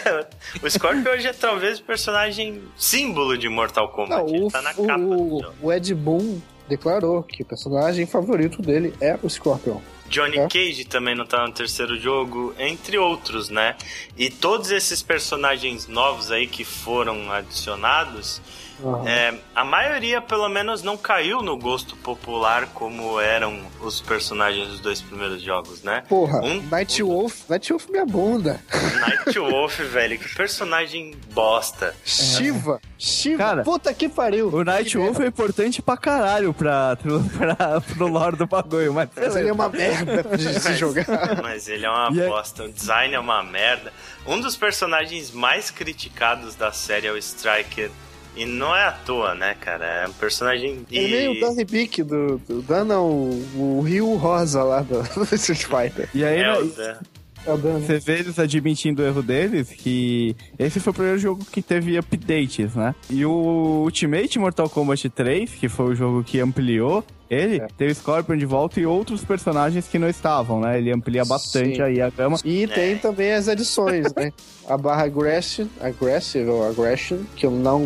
o 0.62 0.70
Scorpion 0.70 1.10
hoje 1.12 1.28
é 1.28 1.32
talvez 1.34 1.78
o 1.78 1.84
personagem 1.84 2.62
símbolo 2.74 3.36
de 3.36 3.48
Mortal 3.50 3.90
Kombat. 3.90 4.22
Não, 4.22 4.28
Ele 4.28 4.44
o, 4.46 4.48
tá 4.48 4.62
na 4.62 4.72
capa 4.72 4.98
o, 4.98 5.42
o 5.60 5.72
Ed 5.72 5.94
Boon 5.94 6.40
declarou 6.66 7.22
que 7.22 7.42
o 7.42 7.46
personagem 7.46 8.06
favorito 8.06 8.62
dele 8.62 8.94
é 8.98 9.18
o 9.22 9.28
Scorpion. 9.28 9.78
Johnny 10.12 10.38
É. 10.38 10.46
Cage 10.46 10.84
também 10.84 11.14
não 11.14 11.24
tá 11.24 11.46
no 11.46 11.52
terceiro 11.52 11.98
jogo, 11.98 12.54
entre 12.58 12.98
outros, 12.98 13.48
né? 13.48 13.74
E 14.16 14.28
todos 14.28 14.70
esses 14.70 15.02
personagens 15.02 15.88
novos 15.88 16.30
aí 16.30 16.46
que 16.46 16.64
foram 16.64 17.32
adicionados, 17.32 18.42
Aham. 18.84 19.08
é, 19.08 19.34
a 19.54 19.64
maioria 19.64 20.20
pelo 20.20 20.48
menos 20.48 20.82
não 20.82 20.96
caiu 20.96 21.40
no 21.42 21.56
gosto 21.56 21.96
popular 21.96 22.66
como 22.74 23.20
eram 23.20 23.60
os 23.80 24.00
personagens 24.00 24.68
dos 24.68 24.80
dois 24.80 25.00
primeiros 25.00 25.42
jogos, 25.42 25.82
né? 25.82 26.02
Porra, 26.08 26.40
Um- 26.42 26.62
Night 26.70 27.02
Wolf, 27.02 27.48
Night 27.48 27.70
Wolf 27.72 27.86
minha 27.88 28.04
bunda. 28.06 28.60
Night 29.00 29.38
Wolf, 29.38 29.78
velho, 29.90 30.18
que 30.18 30.34
personagem 30.34 31.14
bosta. 31.32 31.94
Shiva, 32.04 32.80
Shiva, 32.98 33.38
Cara, 33.38 33.62
puta 33.62 33.92
que 33.94 34.08
pariu. 34.08 34.48
O 34.48 34.64
Night 34.64 34.90
Que 34.90 34.98
Wolf 34.98 35.20
é 35.20 35.26
importante 35.26 35.80
pra 35.82 35.96
caralho 35.96 36.52
pra, 36.54 36.96
pra, 37.36 37.80
pro 37.80 38.06
lore 38.06 38.36
do 38.36 38.46
bagulho, 38.46 38.92
mas 38.94 39.08
Mas 39.16 39.36
ele 39.36 39.48
é 39.48 39.52
uma 39.52 39.68
merda 39.68 40.22
de 40.36 40.54
se 40.60 40.74
jogar. 40.76 41.04
Mas 41.42 41.68
ele 41.68 41.84
é 41.86 41.90
uma 41.90 42.10
E 42.12 42.22
aí- 42.22 42.28
bosta, 42.28 42.64
o 42.64 42.72
design 42.72 43.14
é 43.14 43.18
uma 43.20 43.42
merda. 43.42 43.92
Um 44.26 44.40
dos 44.40 44.56
personagens 44.56 45.30
mais 45.32 45.70
criticados 45.70 46.54
da 46.54 46.70
série 46.72 47.06
é 47.06 47.12
o 47.12 47.16
Striker. 47.16 47.90
E 48.36 48.44
não 48.46 48.74
é 48.74 48.84
à 48.84 48.92
toa, 48.92 49.34
né, 49.34 49.54
cara? 49.60 49.84
É 50.04 50.08
um 50.08 50.12
personagem. 50.12 50.86
Ele 50.90 51.16
nem 51.16 51.28
o 51.28 51.32
E... 51.34 51.40
Danny 51.40 51.64
Bick 51.64 52.02
do, 52.02 52.38
do 52.38 52.62
Dan, 52.62 52.84
não, 52.84 53.06
o, 53.10 53.78
o 53.78 53.80
Rio 53.82 54.14
Rosa 54.14 54.62
lá 54.62 54.80
do, 54.80 55.02
do 55.26 55.34
Street 55.34 55.64
Fighter. 55.64 56.08
E 56.14 56.24
aí, 56.24 56.38
É, 56.40 56.42
né, 56.52 56.58
o 56.58 56.64
Dan. 56.66 56.96
É 57.44 57.52
o 57.52 57.56
Dan. 57.58 57.80
você 57.80 57.98
vê 57.98 58.20
eles 58.20 58.38
admitindo 58.38 59.02
o 59.02 59.04
erro 59.04 59.20
deles, 59.22 59.68
que 59.68 60.34
esse 60.58 60.78
foi 60.80 60.92
o 60.92 60.94
primeiro 60.94 61.18
jogo 61.18 61.44
que 61.44 61.60
teve 61.60 61.98
updates, 61.98 62.74
né? 62.74 62.94
E 63.10 63.26
o 63.26 63.82
Ultimate 63.84 64.38
Mortal 64.38 64.70
Kombat 64.70 65.10
3, 65.10 65.50
que 65.50 65.68
foi 65.68 65.86
o 65.86 65.94
jogo 65.94 66.22
que 66.24 66.38
ampliou 66.40 67.04
ele, 67.34 67.60
É. 67.60 67.66
teve 67.76 67.94
Scorpion 67.94 68.36
de 68.36 68.44
volta 68.46 68.78
e 68.80 68.86
outros 68.86 69.24
personagens 69.24 69.88
que 69.88 69.98
não 69.98 70.08
estavam, 70.08 70.60
né? 70.60 70.78
Ele 70.78 70.92
amplia 70.92 71.24
bastante 71.24 71.76
Sim. 71.76 71.82
aí 71.82 72.00
a 72.00 72.10
gama. 72.10 72.38
E 72.44 72.66
tem 72.66 72.98
também 72.98 73.32
as 73.32 73.48
adições, 73.48 74.12
né? 74.14 74.32
A 74.68 74.76
barra 74.76 75.04
Aggression, 75.04 75.66
Aggressive 75.80 76.48
ou 76.48 76.68
Aggression, 76.68 77.18
que 77.34 77.46
eu 77.46 77.50
não, 77.50 77.80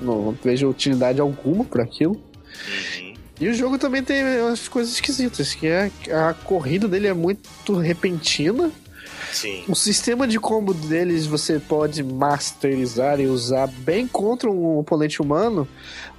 não 0.00 0.36
vejo 0.42 0.68
utilidade 0.68 1.20
alguma 1.20 1.64
por 1.64 1.80
aquilo. 1.80 2.12
Uhum. 2.12 3.10
E 3.40 3.48
o 3.48 3.54
jogo 3.54 3.78
também 3.78 4.02
tem 4.02 4.22
umas 4.42 4.68
coisas 4.68 4.92
esquisitas, 4.92 5.54
que 5.54 5.66
é 5.66 5.90
a 6.12 6.34
corrida 6.34 6.86
dele 6.86 7.06
é 7.06 7.14
muito 7.14 7.74
repentina. 7.74 8.70
Sim. 9.32 9.64
O 9.68 9.74
sistema 9.74 10.26
de 10.26 10.38
combo 10.38 10.74
deles 10.74 11.26
você 11.26 11.58
pode 11.58 12.02
masterizar 12.02 13.20
e 13.20 13.26
usar 13.26 13.66
bem 13.66 14.06
contra 14.06 14.50
um 14.50 14.78
oponente 14.78 15.22
humano, 15.22 15.66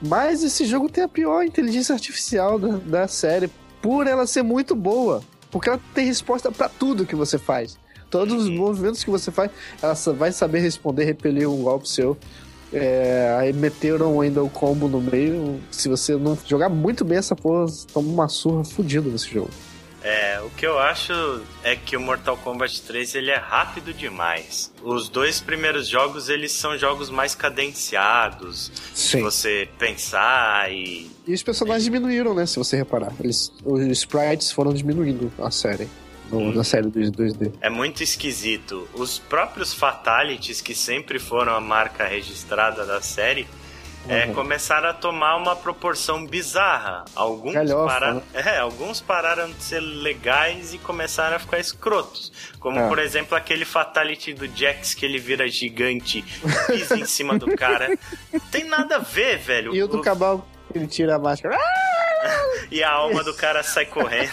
mas 0.01 0.43
esse 0.43 0.65
jogo 0.65 0.89
tem 0.89 1.03
a 1.03 1.07
pior 1.07 1.43
inteligência 1.43 1.93
artificial 1.93 2.57
da, 2.57 2.77
da 2.77 3.07
série, 3.07 3.49
por 3.81 4.07
ela 4.07 4.25
ser 4.25 4.43
muito 4.43 4.75
boa. 4.75 5.21
Porque 5.49 5.69
ela 5.69 5.79
tem 5.93 6.05
resposta 6.05 6.51
pra 6.51 6.69
tudo 6.69 7.05
que 7.05 7.15
você 7.15 7.37
faz. 7.37 7.77
Todos 8.09 8.43
os 8.43 8.49
movimentos 8.49 9.03
que 9.03 9.09
você 9.09 9.31
faz, 9.31 9.51
ela 9.81 9.93
vai 10.13 10.31
saber 10.31 10.59
responder, 10.59 11.03
repelir 11.03 11.49
um 11.49 11.61
golpe 11.61 11.89
seu. 11.89 12.17
É, 12.73 13.35
aí 13.37 13.51
meteram 13.51 14.21
ainda 14.21 14.41
o 14.41 14.49
combo 14.49 14.87
no 14.87 15.01
meio. 15.01 15.59
Se 15.69 15.89
você 15.89 16.15
não 16.15 16.37
jogar 16.47 16.69
muito 16.69 17.03
bem 17.03 17.17
essa 17.17 17.35
porra, 17.35 17.65
toma 17.93 18.07
uma 18.07 18.27
surra 18.29 18.63
fodida 18.63 19.09
nesse 19.09 19.29
jogo. 19.29 19.49
É, 20.03 20.41
o 20.41 20.49
que 20.49 20.65
eu 20.65 20.79
acho 20.79 21.13
é 21.63 21.75
que 21.75 21.95
o 21.95 21.99
Mortal 22.01 22.35
Kombat 22.37 22.81
3 22.81 23.13
ele 23.15 23.29
é 23.29 23.37
rápido 23.37 23.93
demais. 23.93 24.71
Os 24.81 25.07
dois 25.07 25.39
primeiros 25.39 25.87
jogos 25.87 26.27
eles 26.27 26.51
são 26.51 26.75
jogos 26.77 27.09
mais 27.11 27.35
cadenciados. 27.35 28.71
Sim. 28.95 29.21
Você 29.21 29.69
pensar 29.77 30.71
e 30.71 31.09
E 31.27 31.33
os 31.33 31.43
personagens 31.43 31.83
diminuíram, 31.83 32.33
né? 32.33 32.45
Se 32.45 32.57
você 32.57 32.75
reparar. 32.77 33.13
Eles, 33.23 33.51
os 33.63 33.81
sprites 33.97 34.51
foram 34.51 34.73
diminuindo 34.73 35.31
a 35.39 35.51
série. 35.51 35.87
no- 36.31 36.53
na 36.53 36.63
série 36.63 36.87
dos 36.87 37.11
2D. 37.11 37.51
é 37.59 37.69
muito 37.69 38.01
esquisito. 38.01 38.87
Os 38.93 39.19
próprios 39.19 39.73
fatalities 39.73 40.61
que 40.61 40.73
sempre 40.73 41.19
foram 41.19 41.53
a 41.53 41.59
marca 41.59 42.05
registrada 42.07 42.85
da 42.85 43.01
série 43.01 43.45
é, 44.09 44.25
Uhum. 44.25 44.33
começaram 44.33 44.89
a 44.89 44.93
tomar 44.93 45.35
uma 45.37 45.55
proporção 45.55 46.25
bizarra. 46.25 47.05
Alguns, 47.15 47.53
Galhofa, 47.53 47.85
para- 47.93 48.13
né? 48.15 48.21
é, 48.33 48.57
alguns 48.57 48.99
pararam 48.99 49.49
de 49.51 49.63
ser 49.63 49.79
legais 49.79 50.73
e 50.73 50.77
começaram 50.79 51.35
a 51.35 51.39
ficar 51.39 51.59
escrotos. 51.59 52.31
Como, 52.59 52.79
É. 52.79 52.87
por 52.87 52.99
exemplo, 52.99 53.37
aquele 53.37 53.63
fatality 53.65 54.33
do 54.33 54.47
Jax 54.47 54.93
que 54.93 55.05
ele 55.05 55.19
vira 55.19 55.47
gigante 55.47 56.19
e 56.43 56.71
pisa 56.73 56.97
em 56.97 57.05
cima 57.05 57.37
do 57.37 57.45
cara. 57.55 57.97
Tem 58.51 58.63
nada 58.65 58.95
a 58.95 58.99
ver, 58.99 59.37
velho. 59.37 59.73
E 59.75 59.81
o 59.83 59.87
do 59.87 59.99
O- 59.99 60.01
Cabal, 60.01 60.47
ele 60.73 60.87
tira 60.87 61.15
a 61.15 61.19
máscara. 61.19 61.57
e 62.71 62.83
a 62.83 62.91
alma 62.91 63.23
do 63.23 63.33
cara 63.33 63.63
sai 63.63 63.85
correndo. 63.85 64.31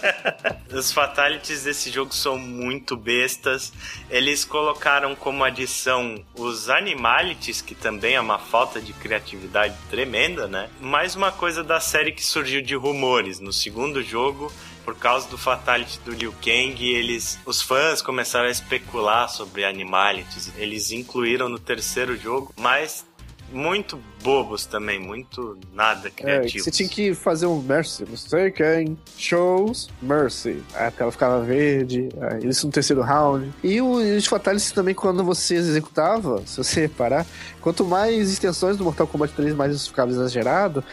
Os 0.72 0.92
fatalities 0.92 1.64
desse 1.64 1.90
jogo 1.90 2.14
são 2.14 2.38
muito 2.38 2.96
bestas. 2.96 3.72
Eles 4.08 4.44
colocaram 4.44 5.14
como 5.14 5.42
adição 5.42 6.24
os 6.34 6.70
animalities, 6.70 7.60
que 7.60 7.74
também 7.74 8.14
é 8.14 8.20
uma 8.20 8.38
falta 8.38 8.80
de 8.80 8.92
criatividade 8.92 9.74
tremenda, 9.90 10.46
né? 10.46 10.70
Mais 10.80 11.16
uma 11.16 11.32
coisa 11.32 11.64
da 11.64 11.80
série 11.80 12.12
que 12.12 12.24
surgiu 12.24 12.62
de 12.62 12.76
rumores. 12.76 13.40
No 13.40 13.52
segundo 13.52 14.02
jogo, 14.02 14.52
por 14.84 14.96
causa 14.96 15.28
do 15.28 15.38
fatality 15.38 16.00
do 16.00 16.12
Liu 16.12 16.34
Kang, 16.42 16.84
eles, 16.84 17.38
os 17.44 17.60
fãs 17.60 18.00
começaram 18.00 18.48
a 18.48 18.50
especular 18.50 19.28
sobre 19.28 19.64
animalities. 19.64 20.52
Eles 20.56 20.90
incluíram 20.90 21.48
no 21.48 21.58
terceiro 21.58 22.16
jogo, 22.16 22.52
mas 22.56 23.04
muito 23.52 23.98
bobos 24.22 24.66
também, 24.66 24.98
muito 25.00 25.58
nada 25.72 26.08
É, 26.08 26.10
criativos. 26.10 26.64
você 26.64 26.70
tinha 26.70 26.88
que 26.88 27.14
fazer 27.14 27.46
um 27.46 27.60
Mercy. 27.60 28.04
Mistaken 28.08 28.96
shows 29.16 29.88
Mercy. 30.00 30.62
A 30.74 30.90
tela 30.90 31.10
ficava 31.10 31.40
verde. 31.42 32.08
Isso 32.42 32.66
no 32.66 32.72
terceiro 32.72 33.02
round. 33.02 33.52
E 33.62 33.80
o- 33.80 33.94
os 34.16 34.26
Fatalities 34.26 34.72
também, 34.72 34.94
quando 34.94 35.24
você 35.24 35.54
executava, 35.56 36.42
se 36.46 36.56
você 36.58 36.82
reparar, 36.82 37.26
quanto 37.60 37.84
mais 37.84 38.30
extensões 38.30 38.76
do 38.76 38.84
Mortal 38.84 39.06
Kombat 39.06 39.32
3, 39.34 39.54
mais 39.54 39.74
isso 39.74 39.88
ficava 39.90 40.10
exagerado. 40.10 40.84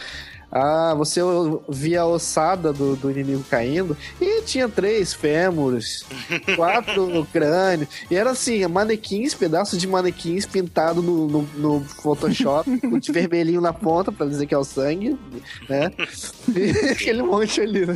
Ah, 0.50 0.94
você 0.96 1.20
via 1.68 2.02
a 2.02 2.06
ossada 2.06 2.72
do, 2.72 2.96
do 2.96 3.10
inimigo 3.10 3.44
caindo 3.50 3.96
e 4.20 4.42
tinha 4.42 4.68
três 4.68 5.12
fêmures, 5.12 6.06
quatro 6.56 7.26
crânios, 7.32 7.88
e 8.10 8.16
era 8.16 8.30
assim, 8.30 8.66
manequins, 8.66 9.34
pedaços 9.34 9.78
de 9.78 9.86
manequins 9.86 10.46
pintados 10.46 11.04
no, 11.04 11.28
no, 11.28 11.42
no 11.56 11.80
Photoshop, 11.80 12.80
com 12.80 12.98
de 12.98 13.12
vermelhinho 13.12 13.60
na 13.60 13.72
ponta 13.72 14.10
pra 14.10 14.26
dizer 14.26 14.46
que 14.46 14.54
é 14.54 14.58
o 14.58 14.64
sangue, 14.64 15.18
né? 15.68 15.92
E 16.48 16.70
aquele 16.90 17.22
monte 17.22 17.60
ali, 17.60 17.86
né? 17.86 17.94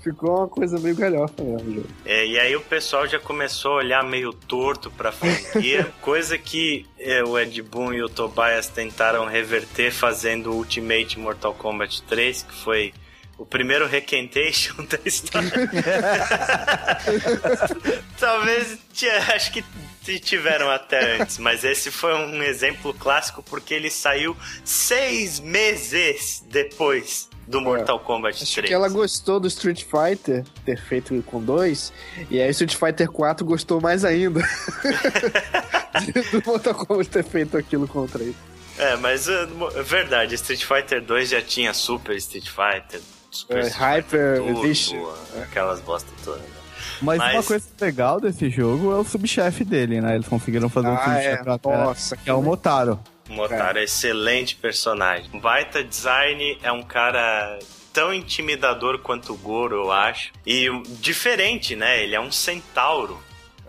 Ficou 0.00 0.38
uma 0.38 0.48
coisa 0.48 0.78
meio 0.78 0.94
galhofa 0.94 1.42
mesmo. 1.42 1.84
É, 2.04 2.24
e 2.24 2.38
aí 2.38 2.54
o 2.54 2.60
pessoal 2.60 3.06
já 3.06 3.18
começou 3.18 3.72
a 3.72 3.76
olhar 3.76 4.04
meio 4.04 4.32
torto 4.32 4.90
pra 4.90 5.10
franquia, 5.10 5.92
coisa 6.00 6.38
que 6.38 6.86
é, 6.98 7.22
o 7.22 7.38
Ed 7.38 7.60
Boon 7.62 7.92
e 7.92 8.02
o 8.02 8.08
Tobias 8.08 8.68
tentaram 8.68 9.26
reverter 9.26 9.90
fazendo 9.90 10.52
o 10.52 10.56
Ultimate 10.56 11.18
Mortal 11.18 11.52
Kombat 11.54 12.02
3, 12.02 12.42
que 12.44 12.54
foi 12.54 12.94
o 13.36 13.44
primeiro 13.44 13.86
requentation 13.86 14.74
da 14.86 14.98
história. 15.04 15.50
Talvez, 18.18 18.78
acho 19.34 19.52
que 19.52 19.64
tiveram 20.20 20.70
até 20.70 21.20
antes, 21.20 21.38
mas 21.38 21.64
esse 21.64 21.90
foi 21.90 22.14
um 22.14 22.42
exemplo 22.42 22.94
clássico 22.94 23.42
porque 23.42 23.74
ele 23.74 23.90
saiu 23.90 24.36
seis 24.64 25.38
meses 25.38 26.42
depois 26.48 27.28
do 27.48 27.60
Mortal 27.60 27.98
Kombat 28.00 28.42
Acho 28.42 28.54
3. 28.56 28.68
que 28.68 28.74
ela 28.74 28.88
gostou 28.88 29.40
do 29.40 29.48
Street 29.48 29.84
Fighter 29.84 30.44
ter 30.64 30.78
feito 30.80 31.20
com 31.26 31.40
dois, 31.42 31.92
e 32.30 32.40
aí 32.40 32.50
Street 32.50 32.74
Fighter 32.74 33.10
4 33.10 33.44
gostou 33.46 33.80
mais 33.80 34.04
ainda 34.04 34.40
do 36.32 36.42
Mortal 36.46 36.74
Kombat 36.74 37.08
ter 37.10 37.24
feito 37.24 37.56
aquilo 37.56 37.86
com 37.88 38.00
o 38.00 38.08
3. 38.08 38.34
É, 38.78 38.96
mas 38.96 39.26
mo- 39.56 39.68
é 39.74 39.82
verdade, 39.82 40.34
Street 40.36 40.62
Fighter 40.64 41.02
2 41.02 41.30
já 41.30 41.42
tinha 41.42 41.72
Super 41.74 42.16
Street 42.16 42.48
Fighter, 42.48 43.00
Super 43.30 43.58
É, 43.58 43.60
Street 43.66 43.80
Hyper 43.80 44.42
Edition. 44.58 45.04
aquelas 45.42 45.80
bosta 45.80 46.08
todas. 46.24 46.42
Mas, 47.02 47.18
Mas- 47.18 47.34
uma 47.34 47.42
coisa 47.42 47.66
legal 47.80 48.20
desse 48.20 48.48
jogo 48.50 48.92
é 48.92 48.96
o 48.96 49.04
subchefe 49.04 49.64
dele, 49.64 50.00
né? 50.00 50.14
Eles 50.14 50.28
conseguiram 50.28 50.68
fazer 50.68 50.88
um 50.88 50.94
Ah, 50.94 51.04
subchefe 51.04 51.48
é. 51.48 51.76
Nossa, 51.76 52.16
que 52.16 52.30
é 52.30 52.32
o 52.32 52.40
Motaro. 52.42 52.98
O 53.28 53.32
Motaro 53.32 53.78
é. 53.78 53.84
excelente 53.84 54.56
personagem. 54.56 55.28
Baita 55.40 55.82
Design 55.84 56.58
é 56.62 56.72
um 56.72 56.82
cara 56.82 57.58
tão 57.92 58.12
intimidador 58.12 58.98
quanto 59.00 59.32
o 59.32 59.36
Goro, 59.36 59.76
eu 59.76 59.92
acho. 59.92 60.32
E 60.46 60.68
diferente, 61.00 61.74
né? 61.76 62.02
Ele 62.02 62.14
é 62.14 62.20
um 62.20 62.30
centauro. 62.30 63.18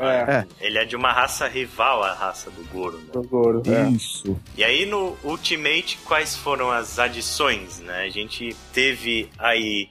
É, 0.01 0.45
Ele 0.61 0.77
é 0.77 0.85
de 0.85 0.95
uma 0.95 1.11
raça 1.11 1.45
rival 1.45 2.01
à 2.01 2.13
raça 2.13 2.49
do 2.49 2.63
Goro, 2.71 2.97
né? 2.99 3.09
do 3.11 3.21
Goro. 3.21 3.61
É. 3.65 3.89
Isso. 3.89 4.39
E 4.55 4.63
aí 4.63 4.85
no 4.85 5.17
Ultimate, 5.25 5.99
quais 6.05 6.37
foram 6.37 6.71
as 6.71 6.97
adições, 6.97 7.79
né? 7.79 8.03
A 8.03 8.09
gente 8.09 8.55
teve 8.71 9.29
aí 9.37 9.89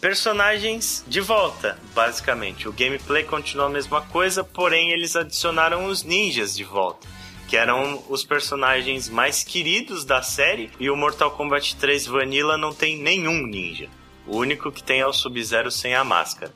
personagens 0.00 1.04
de 1.06 1.20
volta, 1.20 1.76
basicamente. 1.94 2.66
O 2.66 2.72
gameplay 2.72 3.22
continuou 3.22 3.68
a 3.68 3.70
mesma 3.70 4.00
coisa, 4.00 4.42
porém 4.42 4.92
eles 4.92 5.14
adicionaram 5.14 5.84
os 5.84 6.02
ninjas 6.02 6.56
de 6.56 6.64
volta. 6.64 7.06
Que 7.50 7.56
eram 7.56 8.00
os 8.08 8.24
personagens 8.24 9.08
mais 9.08 9.42
queridos 9.42 10.04
da 10.04 10.22
série. 10.22 10.70
E 10.78 10.88
o 10.88 10.96
Mortal 10.96 11.32
Kombat 11.32 11.74
3 11.74 12.06
Vanilla 12.06 12.56
não 12.56 12.72
tem 12.72 12.96
nenhum 12.96 13.44
ninja. 13.44 13.88
O 14.24 14.36
único 14.36 14.70
que 14.70 14.80
tem 14.80 15.00
é 15.00 15.06
o 15.06 15.12
Sub-Zero 15.12 15.68
sem 15.68 15.96
a 15.96 16.04
máscara. 16.04 16.52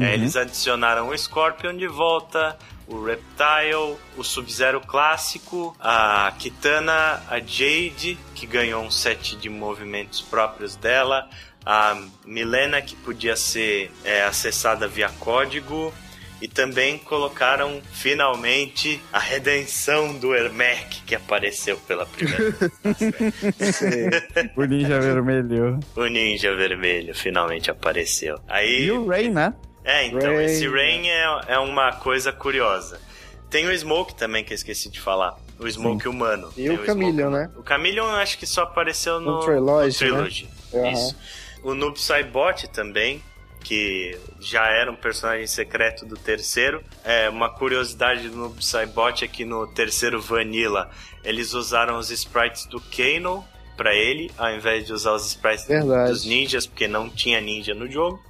É, 0.00 0.14
eles 0.14 0.36
adicionaram 0.36 1.10
o 1.10 1.18
Scorpion 1.18 1.76
de 1.76 1.86
volta, 1.86 2.56
o 2.86 3.04
Reptile, 3.04 3.98
o 4.16 4.24
Sub-Zero 4.24 4.80
clássico, 4.80 5.76
a 5.78 6.32
Kitana, 6.38 7.22
a 7.28 7.38
Jade, 7.38 8.18
que 8.34 8.46
ganhou 8.46 8.82
um 8.82 8.90
set 8.90 9.36
de 9.36 9.50
movimentos 9.50 10.22
próprios 10.22 10.74
dela, 10.74 11.28
a 11.66 12.00
Milena, 12.24 12.80
que 12.80 12.96
podia 12.96 13.36
ser 13.36 13.92
é, 14.02 14.24
acessada 14.24 14.88
via 14.88 15.10
código. 15.20 15.92
E 16.40 16.48
também 16.48 16.96
colocaram 16.96 17.82
finalmente 17.92 18.98
a 19.12 19.18
redenção 19.18 20.14
do 20.14 20.34
Ermac, 20.34 21.02
que 21.06 21.14
apareceu 21.14 21.76
pela 21.86 22.06
primeira 22.06 22.50
vez. 22.50 22.70
O 24.56 24.64
Ninja 24.64 24.98
Vermelho. 25.00 25.78
o 25.94 26.06
Ninja 26.06 26.54
Vermelho 26.56 27.14
finalmente 27.14 27.70
apareceu. 27.70 28.38
Aí 28.48 28.84
E 28.84 28.90
o 28.90 29.06
Ray, 29.06 29.28
né? 29.28 29.54
É, 29.84 30.06
então, 30.06 30.34
Rain. 30.34 30.44
esse 30.44 30.68
Rain 30.68 31.08
é, 31.08 31.40
é 31.48 31.58
uma 31.58 31.92
coisa 31.92 32.32
curiosa. 32.32 33.00
Tem 33.48 33.66
o 33.66 33.76
Smoke 33.76 34.14
também, 34.14 34.44
que 34.44 34.52
eu 34.52 34.54
esqueci 34.54 34.88
de 34.90 35.00
falar. 35.00 35.36
O 35.58 35.68
Smoke 35.68 36.08
humano. 36.08 36.48
E 36.56 36.68
Tem 36.68 36.70
o 36.70 36.86
Chameleon, 36.86 37.28
Smoke- 37.30 37.46
né? 37.48 37.50
O 37.56 37.66
Chameleon 37.68 38.04
eu 38.08 38.16
acho 38.16 38.38
que 38.38 38.46
só 38.46 38.62
apareceu 38.62 39.20
no, 39.20 39.32
No 39.38 39.40
Trilogy, 39.40 39.86
no 40.04 40.10
Trilogy. 40.12 40.48
né? 40.72 40.92
Isso. 40.92 41.16
O 41.62 41.74
Noob 41.74 42.00
Saibot 42.00 42.68
também, 42.68 43.22
que 43.62 44.18
já 44.40 44.66
era 44.66 44.90
um 44.90 44.96
personagem 44.96 45.46
secreto 45.46 46.04
do 46.06 46.16
terceiro. 46.16 46.82
É, 47.04 47.28
uma 47.28 47.50
curiosidade 47.50 48.28
do 48.28 48.36
Noob 48.36 48.64
Saibot 48.64 49.24
é 49.24 49.28
que 49.28 49.44
no 49.44 49.66
terceiro 49.66 50.20
Vanilla 50.20 50.90
eles 51.22 51.52
usaram 51.52 51.98
os 51.98 52.10
sprites 52.10 52.66
do 52.66 52.80
Kano 52.80 53.44
pra 53.76 53.94
ele, 53.94 54.30
ao 54.36 54.50
invés 54.50 54.86
de 54.86 54.92
usar 54.92 55.12
os 55.12 55.26
sprites 55.26 55.66
Verdade. 55.66 56.10
dos 56.10 56.24
ninjas, 56.24 56.66
porque 56.66 56.86
não 56.86 57.08
tinha 57.08 57.40
ninja 57.40 57.74
no 57.74 57.90
jogo. 57.90 58.22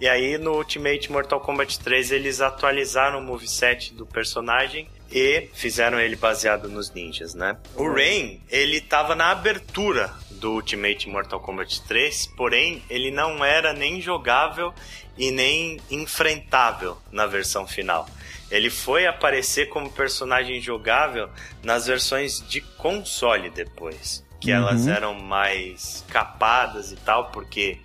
E 0.00 0.06
aí 0.06 0.36
no 0.36 0.52
Ultimate 0.52 1.10
Mortal 1.10 1.40
Kombat 1.40 1.78
3 1.80 2.12
eles 2.12 2.40
atualizaram 2.40 3.18
o 3.18 3.22
moveset 3.22 3.94
do 3.94 4.04
personagem 4.04 4.88
e 5.10 5.48
fizeram 5.54 5.98
ele 5.98 6.16
baseado 6.16 6.68
nos 6.68 6.92
ninjas, 6.92 7.34
né? 7.34 7.56
O 7.74 7.90
Rain, 7.90 8.40
ele 8.50 8.80
tava 8.80 9.14
na 9.14 9.30
abertura 9.30 10.12
do 10.36 10.52
Ultimate 10.52 11.08
Mortal 11.08 11.40
Kombat 11.40 11.82
3, 11.82 12.26
porém 12.36 12.82
ele 12.88 13.10
não 13.10 13.44
era 13.44 13.72
nem 13.72 14.00
jogável 14.00 14.72
e 15.16 15.30
nem 15.30 15.80
enfrentável 15.90 16.96
na 17.10 17.26
versão 17.26 17.66
final. 17.66 18.06
Ele 18.50 18.70
foi 18.70 19.06
aparecer 19.06 19.68
como 19.68 19.90
personagem 19.90 20.60
jogável 20.60 21.28
nas 21.62 21.86
versões 21.86 22.40
de 22.46 22.60
console 22.60 23.50
depois, 23.50 24.24
que 24.40 24.52
elas 24.52 24.86
eram 24.86 25.14
mais 25.14 26.04
capadas 26.08 26.92
e 26.92 26.96
tal, 26.96 27.30
porque 27.30 27.80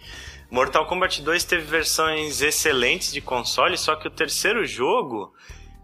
Mortal 0.50 0.86
Kombat 0.86 1.22
2 1.22 1.44
teve 1.46 1.64
versões 1.64 2.42
excelentes 2.42 3.12
de 3.12 3.22
console, 3.22 3.78
só 3.78 3.96
que 3.96 4.08
o 4.08 4.12
terceiro 4.12 4.66
jogo 4.66 5.34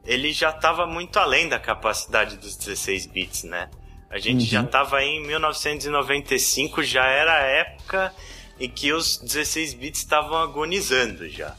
ele 0.05 0.31
já 0.31 0.49
estava 0.49 0.85
muito 0.85 1.17
além 1.17 1.49
da 1.49 1.59
capacidade 1.59 2.37
dos 2.37 2.55
16 2.55 3.07
bits, 3.07 3.43
né? 3.43 3.69
A 4.09 4.19
gente 4.19 4.41
Uhum. 4.41 4.45
já 4.47 4.63
tava 4.63 4.97
aí 4.97 5.07
em 5.07 5.25
1995, 5.27 6.81
já 6.83 7.05
era 7.05 7.33
a 7.33 7.41
época 7.41 8.13
em 8.59 8.69
que 8.69 8.91
os 8.93 9.17
16 9.17 9.73
bits 9.73 9.99
estavam 10.01 10.37
agonizando 10.37 11.27
já. 11.29 11.55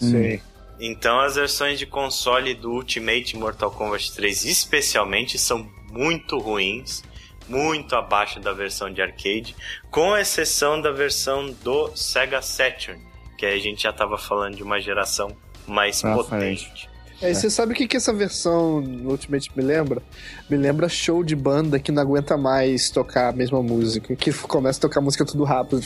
Sim. 0.00 0.40
Então 0.80 1.20
as 1.20 1.34
versões 1.36 1.78
de 1.78 1.84
console 1.86 2.54
do 2.54 2.72
Ultimate 2.72 3.36
Mortal 3.36 3.70
Kombat 3.70 4.12
3 4.14 4.44
especialmente 4.46 5.38
são 5.38 5.70
muito 5.90 6.38
ruins, 6.38 7.02
muito 7.48 7.94
abaixo 7.94 8.40
da 8.40 8.52
versão 8.52 8.90
de 8.90 9.02
arcade, 9.02 9.54
com 9.90 10.16
exceção 10.16 10.80
da 10.80 10.90
versão 10.90 11.52
do 11.62 11.94
Sega 11.94 12.40
Saturn, 12.40 12.98
que 13.36 13.44
aí 13.44 13.56
a 13.58 13.62
gente 13.62 13.82
já 13.82 13.92
tava 13.92 14.16
falando 14.16 14.56
de 14.56 14.62
uma 14.62 14.80
geração 14.80 15.36
mais 15.66 16.00
Pra 16.00 16.14
potente. 16.14 16.86
É, 16.86 16.89
e 17.22 17.34
você 17.34 17.50
sabe 17.50 17.72
o 17.72 17.76
que, 17.76 17.86
que 17.86 17.96
essa 17.96 18.12
versão 18.12 18.82
do 18.82 19.10
Ultimate 19.10 19.50
me 19.54 19.62
lembra? 19.62 20.02
Me 20.48 20.56
lembra 20.56 20.88
show 20.88 21.22
de 21.22 21.36
banda 21.36 21.78
que 21.78 21.92
não 21.92 22.02
aguenta 22.02 22.36
mais 22.36 22.90
tocar 22.90 23.28
a 23.28 23.32
mesma 23.32 23.62
música. 23.62 24.16
Que 24.16 24.32
começa 24.32 24.78
a 24.78 24.82
tocar 24.82 25.00
música 25.00 25.24
tudo 25.24 25.44
rápido. 25.44 25.80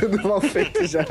Tudo 0.00 0.22
mal 0.28 0.40
feito 0.40 0.86
já. 0.86 1.04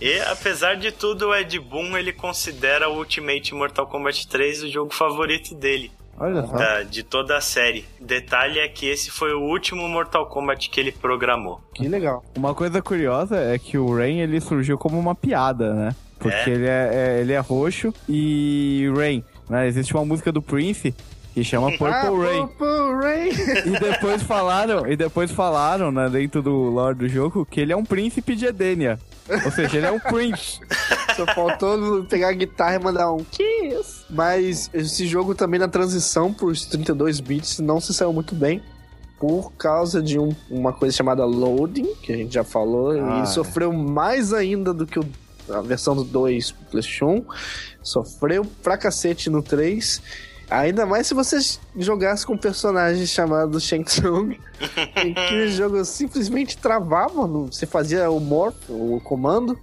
E 0.00 0.18
apesar 0.20 0.74
de 0.76 0.90
tudo, 0.92 1.28
o 1.28 1.34
Ed 1.34 1.58
Boon 1.58 1.96
ele 1.96 2.12
considera 2.12 2.88
o 2.88 2.96
Ultimate 2.98 3.54
Mortal 3.54 3.86
Kombat 3.86 4.26
3 4.28 4.64
o 4.64 4.68
jogo 4.70 4.92
favorito 4.94 5.54
dele. 5.54 5.90
Olha 6.18 6.46
só. 6.46 6.52
da- 6.54 6.82
de 6.82 7.02
toda 7.02 7.36
a 7.36 7.40
série. 7.40 7.84
Detalhe 7.98 8.58
é 8.58 8.68
que 8.68 8.86
esse 8.86 9.10
foi 9.10 9.32
o 9.32 9.40
último 9.40 9.88
Mortal 9.88 10.26
Kombat 10.26 10.68
que 10.68 10.78
ele 10.80 10.92
programou. 10.92 11.60
Que 11.74 11.88
legal. 11.88 12.22
Uma 12.36 12.54
coisa 12.54 12.82
curiosa 12.82 13.36
é 13.38 13.58
que 13.58 13.78
o 13.78 13.94
Rain 13.96 14.20
ele 14.20 14.40
surgiu 14.40 14.76
como 14.76 14.98
uma 14.98 15.14
piada, 15.14 15.72
né? 15.74 15.94
Porque 16.20 16.50
É? 16.50 16.54
ele, 16.54 16.66
é, 16.66 16.90
é- 16.92 17.20
ele 17.22 17.32
é 17.32 17.38
roxo 17.40 17.92
e 18.08 18.88
Rain, 18.94 19.24
né? 19.48 19.66
Existe 19.66 19.92
uma 19.94 20.04
música 20.04 20.30
do 20.30 20.40
Prince 20.40 20.94
que 21.34 21.42
chama 21.42 21.70
Purple 21.78 21.86
ah, 21.88 22.10
Rain. 22.10 22.46
Purple 22.46 22.94
Rain. 23.02 23.30
E 23.74 23.78
depois 23.80 24.22
falaram, 24.22 24.86
e 24.86 24.96
depois 24.96 25.30
falaram, 25.30 25.90
né, 25.90 26.08
dentro 26.08 26.42
do 26.42 26.50
lore 26.52 26.94
do 26.96 27.08
jogo, 27.08 27.46
que 27.50 27.60
ele 27.60 27.72
é 27.72 27.76
um 27.76 27.84
príncipe 27.84 28.36
de 28.36 28.46
Edenia. 28.46 28.98
Ou 29.44 29.50
seja, 29.52 29.76
ele 29.78 29.86
é 29.86 29.92
um 29.92 30.00
prince. 30.00 30.58
Só 31.16 31.24
faltou 31.34 32.04
pegar 32.04 32.28
a 32.28 32.32
guitarra 32.32 32.74
e 32.76 32.78
mandar 32.80 33.12
um 33.12 33.24
Kiss. 33.24 34.04
Mas 34.10 34.68
esse 34.74 35.06
jogo 35.06 35.34
também 35.34 35.58
na 35.60 35.68
transição 35.68 36.32
pros 36.34 36.66
32 36.66 37.20
bits 37.20 37.60
não 37.60 37.80
se 37.80 37.94
saiu 37.94 38.12
muito 38.12 38.34
bem. 38.34 38.60
Por 39.20 39.52
causa 39.52 40.02
de 40.02 40.18
um- 40.18 40.34
uma 40.50 40.72
coisa 40.72 40.96
chamada 40.96 41.24
loading, 41.26 41.94
que 42.02 42.10
a 42.12 42.16
gente 42.16 42.32
já 42.34 42.42
falou, 42.42 42.90
Ah, 42.92 43.22
e 43.22 43.26
sofreu 43.28 43.70
mais 43.72 44.32
ainda 44.32 44.72
do 44.74 44.86
que 44.86 44.98
o- 44.98 45.06
a 45.54 45.60
versão 45.60 45.94
do 45.94 46.04
2 46.04 46.52
pro 46.52 46.64
PlayStation 46.72 47.06
1. 47.06 47.24
Sofreu 47.82 48.44
pra 48.62 48.76
cacete 48.76 49.28
no 49.30 49.42
3. 49.42 50.02
Ainda 50.50 50.84
mais 50.84 51.06
se 51.06 51.14
você 51.14 51.38
jogasse 51.76 52.26
com 52.26 52.32
um 52.34 52.38
personagem 52.38 53.06
chamado 53.06 53.60
Shang 53.60 53.84
Tsung, 53.84 54.36
em 55.04 55.14
que 55.14 55.34
o 55.44 55.48
jogo 55.48 55.84
simplesmente 55.84 56.58
travava, 56.58 57.26
no- 57.26 57.46
você 57.46 57.66
fazia 57.66 58.10
o 58.10 58.18
morph, 58.18 58.68
o 58.68 59.00
comando, 59.04 59.56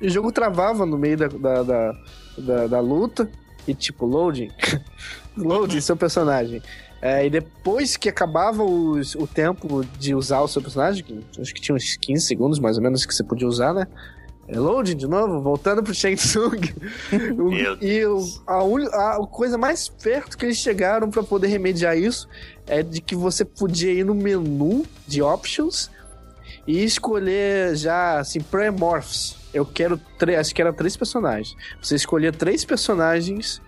e 0.00 0.06
o 0.06 0.10
jogo 0.10 0.32
travava 0.32 0.86
no 0.86 0.96
meio 0.96 1.18
da, 1.18 1.28
da, 1.28 1.62
da, 1.62 1.92
da- 2.38 2.66
da 2.68 2.80
luta, 2.80 3.30
e 3.68 3.74
tipo, 3.74 4.06
loading, 4.06 4.50
loading 5.36 5.80
seu 5.80 5.94
personagem. 5.96 6.62
É, 7.02 7.26
e 7.26 7.30
depois 7.30 7.96
que 7.98 8.08
acabava 8.08 8.62
os- 8.64 9.14
o 9.14 9.26
tempo 9.26 9.84
de 9.98 10.14
usar 10.14 10.40
o 10.40 10.48
seu 10.48 10.62
personagem, 10.62 11.04
que 11.04 11.20
acho 11.38 11.54
que 11.54 11.60
tinha 11.60 11.74
uns 11.74 11.96
15 11.96 12.24
segundos 12.26 12.58
mais 12.58 12.76
ou 12.78 12.82
menos 12.82 13.04
que 13.04 13.14
você 13.14 13.22
podia 13.22 13.46
usar, 13.46 13.74
né? 13.74 13.86
É, 14.52 14.58
loading 14.58 14.96
de 14.96 15.06
novo, 15.06 15.40
voltando 15.40 15.82
pro 15.82 15.94
Shang 15.94 16.16
Tsung. 16.16 16.60
O- 17.38 17.52
e 17.84 18.04
o- 18.04 18.24
a, 18.46 18.64
uni- 18.64 18.88
a 18.92 19.16
coisa 19.30 19.56
mais 19.56 19.88
perto 19.88 20.36
que 20.36 20.44
eles 20.44 20.56
chegaram 20.58 21.08
pra 21.08 21.22
poder 21.22 21.46
remediar 21.48 21.96
isso 21.96 22.28
é 22.66 22.82
de 22.82 23.00
que 23.00 23.14
você 23.14 23.44
podia 23.44 23.92
ir 23.92 24.04
no 24.04 24.14
menu 24.14 24.84
de 25.06 25.22
options 25.22 25.90
e 26.66 26.82
escolher 26.84 27.76
já 27.76 28.18
assim 28.18 28.40
pré-morphs. 28.40 29.36
Eu 29.54 29.64
quero 29.64 30.00
três, 30.18 30.38
acho 30.38 30.54
que 30.54 30.60
era 30.62 30.72
três 30.72 30.96
personagens. 30.96 31.56
Você 31.80 31.94
escolhia 31.94 32.32
três 32.32 32.64
personagens 32.64 33.60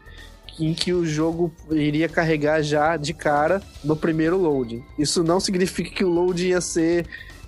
em 0.60 0.74
que 0.74 0.92
o 0.92 1.04
jogo 1.06 1.52
iria 1.70 2.08
carregar 2.08 2.62
já 2.62 2.96
de 2.96 3.14
cara 3.14 3.62
no 3.82 3.96
primeiro 3.96 4.36
loading. 4.36 4.84
Isso 4.98 5.22
não 5.24 5.40
significa 5.40 5.90
que 5.90 6.04
o 6.04 6.08
loading 6.08 6.48
ia 6.48 6.60
ser 6.60 7.06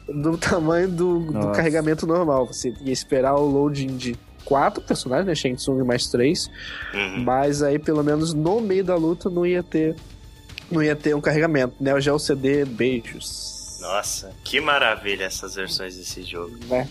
do 0.09 0.37
tamanho 0.37 0.89
do, 0.89 1.21
do 1.33 1.53
carregamento 1.53 2.07
normal. 2.07 2.47
Você 2.47 2.75
ia 2.83 2.93
esperar 2.93 3.35
o 3.35 3.47
loading 3.47 3.97
de 3.97 4.17
quatro 4.45 4.83
personagens, 4.83 5.27
né? 5.27 5.35
Shang 5.35 5.57
Tsung 5.57 5.83
mais 5.85 6.07
três. 6.09 6.51
Uhum. 6.93 7.25
Mas 7.25 7.63
aí, 7.63 7.79
pelo 7.79 8.03
menos 8.05 8.35
no 8.35 8.61
meio 8.61 8.85
da 8.85 8.95
luta, 8.95 9.31
não 9.31 9.47
ia 9.47 9.63
ter. 9.63 9.97
Não 10.71 10.83
ia 10.83 10.97
ter 10.97 11.15
um 11.15 11.21
carregamento. 11.21 11.75
Neo 11.81 12.01
Geo 12.01 12.19
CD, 12.19 12.65
beijos. 12.65 13.79
Nossa, 13.81 14.33
que 14.43 14.61
maravilha 14.61 15.25
essas 15.25 15.55
versões 15.55 15.97
desse 15.97 16.23
jogo. 16.23 16.57
Né? 16.69 16.89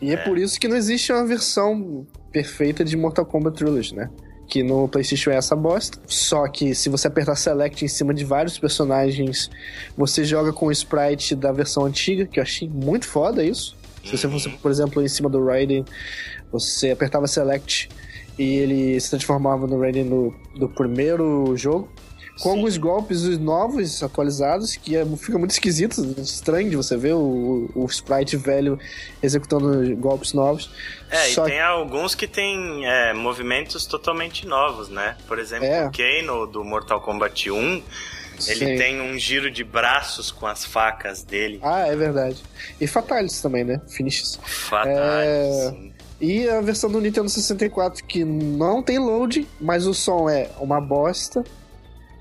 E 0.00 0.12
é. 0.12 0.16
por 0.16 0.38
isso 0.38 0.58
que 0.58 0.66
não 0.66 0.76
existe 0.76 1.12
uma 1.12 1.26
versão 1.26 2.06
perfeita 2.32 2.82
de 2.82 2.96
Mortal 2.96 3.26
Kombat 3.26 3.58
Trilogy, 3.58 3.94
né? 3.94 4.10
Que 4.50 4.62
no 4.62 4.88
PlayStation 4.88 5.30
é 5.30 5.36
essa 5.36 5.56
bosta. 5.56 5.98
Só 6.06 6.46
que 6.48 6.74
se 6.74 6.88
você 6.88 7.06
apertar 7.06 7.36
Select 7.36 7.84
em 7.84 7.88
cima 7.88 8.12
de 8.12 8.24
vários 8.24 8.58
personagens, 8.58 9.48
você 9.96 10.24
joga 10.24 10.52
com 10.52 10.66
o 10.66 10.72
sprite 10.72 11.34
da 11.36 11.52
versão 11.52 11.84
antiga, 11.84 12.26
que 12.26 12.38
eu 12.38 12.42
achei 12.42 12.68
muito 12.68 13.06
foda 13.06 13.42
isso. 13.42 13.76
Se 14.04 14.16
você 14.16 14.28
fosse, 14.28 14.48
por 14.48 14.70
exemplo, 14.70 15.02
em 15.02 15.08
cima 15.08 15.30
do 15.30 15.44
Raiden, 15.44 15.84
você 16.50 16.90
apertava 16.90 17.26
Select 17.26 17.88
e 18.38 18.56
ele 18.56 19.00
se 19.00 19.10
transformava 19.10 19.66
no 19.66 19.78
Raiden 19.78 20.04
no, 20.04 20.34
do 20.58 20.68
primeiro 20.68 21.56
jogo. 21.56 21.88
Com 22.40 22.50
Sim. 22.52 22.56
alguns 22.56 22.76
golpes 22.78 23.22
novos, 23.38 24.02
atualizados, 24.02 24.74
que 24.76 24.96
é- 24.96 25.04
fica 25.16 25.38
muito 25.38 25.50
esquisito, 25.50 26.00
estranho 26.18 26.70
de 26.70 26.76
você 26.76 26.96
ver 26.96 27.14
o, 27.14 27.70
o 27.74 27.84
sprite 27.86 28.36
velho 28.36 28.78
executando 29.22 29.94
golpes 29.96 30.32
novos. 30.32 30.70
É, 31.10 31.28
Só 31.28 31.46
e 31.46 31.50
tem 31.50 31.60
alguns 31.60 32.14
que 32.14 32.26
tem 32.26 32.86
é, 32.86 33.12
movimentos 33.12 33.84
totalmente 33.86 34.46
novos, 34.46 34.88
né? 34.88 35.16
Por 35.28 35.38
exemplo, 35.38 35.66
É. 35.66 35.86
o 35.86 35.90
Kano 35.92 36.46
do 36.46 36.64
Mortal 36.64 37.00
Kombat 37.00 37.50
1, 37.50 37.56
ele 37.58 37.82
Sim. 38.38 38.76
tem 38.76 39.00
um 39.02 39.18
giro 39.18 39.50
de 39.50 39.62
braços 39.62 40.30
com 40.30 40.46
as 40.46 40.64
facas 40.64 41.22
dele. 41.22 41.58
Ah, 41.62 41.86
é 41.86 41.94
verdade. 41.94 42.42
E 42.80 42.86
Fatalities 42.86 43.42
também, 43.42 43.64
né? 43.64 43.80
Finishes. 43.88 44.38
Fatais. 44.42 44.96
É. 44.96 45.74
E 46.22 46.48
a 46.48 46.60
versão 46.60 46.90
do 46.90 47.00
Nintendo 47.00 47.28
64 47.28 48.04
que 48.04 48.24
não 48.24 48.82
tem 48.82 48.98
load, 48.98 49.46
mas 49.60 49.86
o 49.86 49.92
som 49.94 50.28
é 50.28 50.50
uma 50.58 50.80
bosta. 50.80 51.44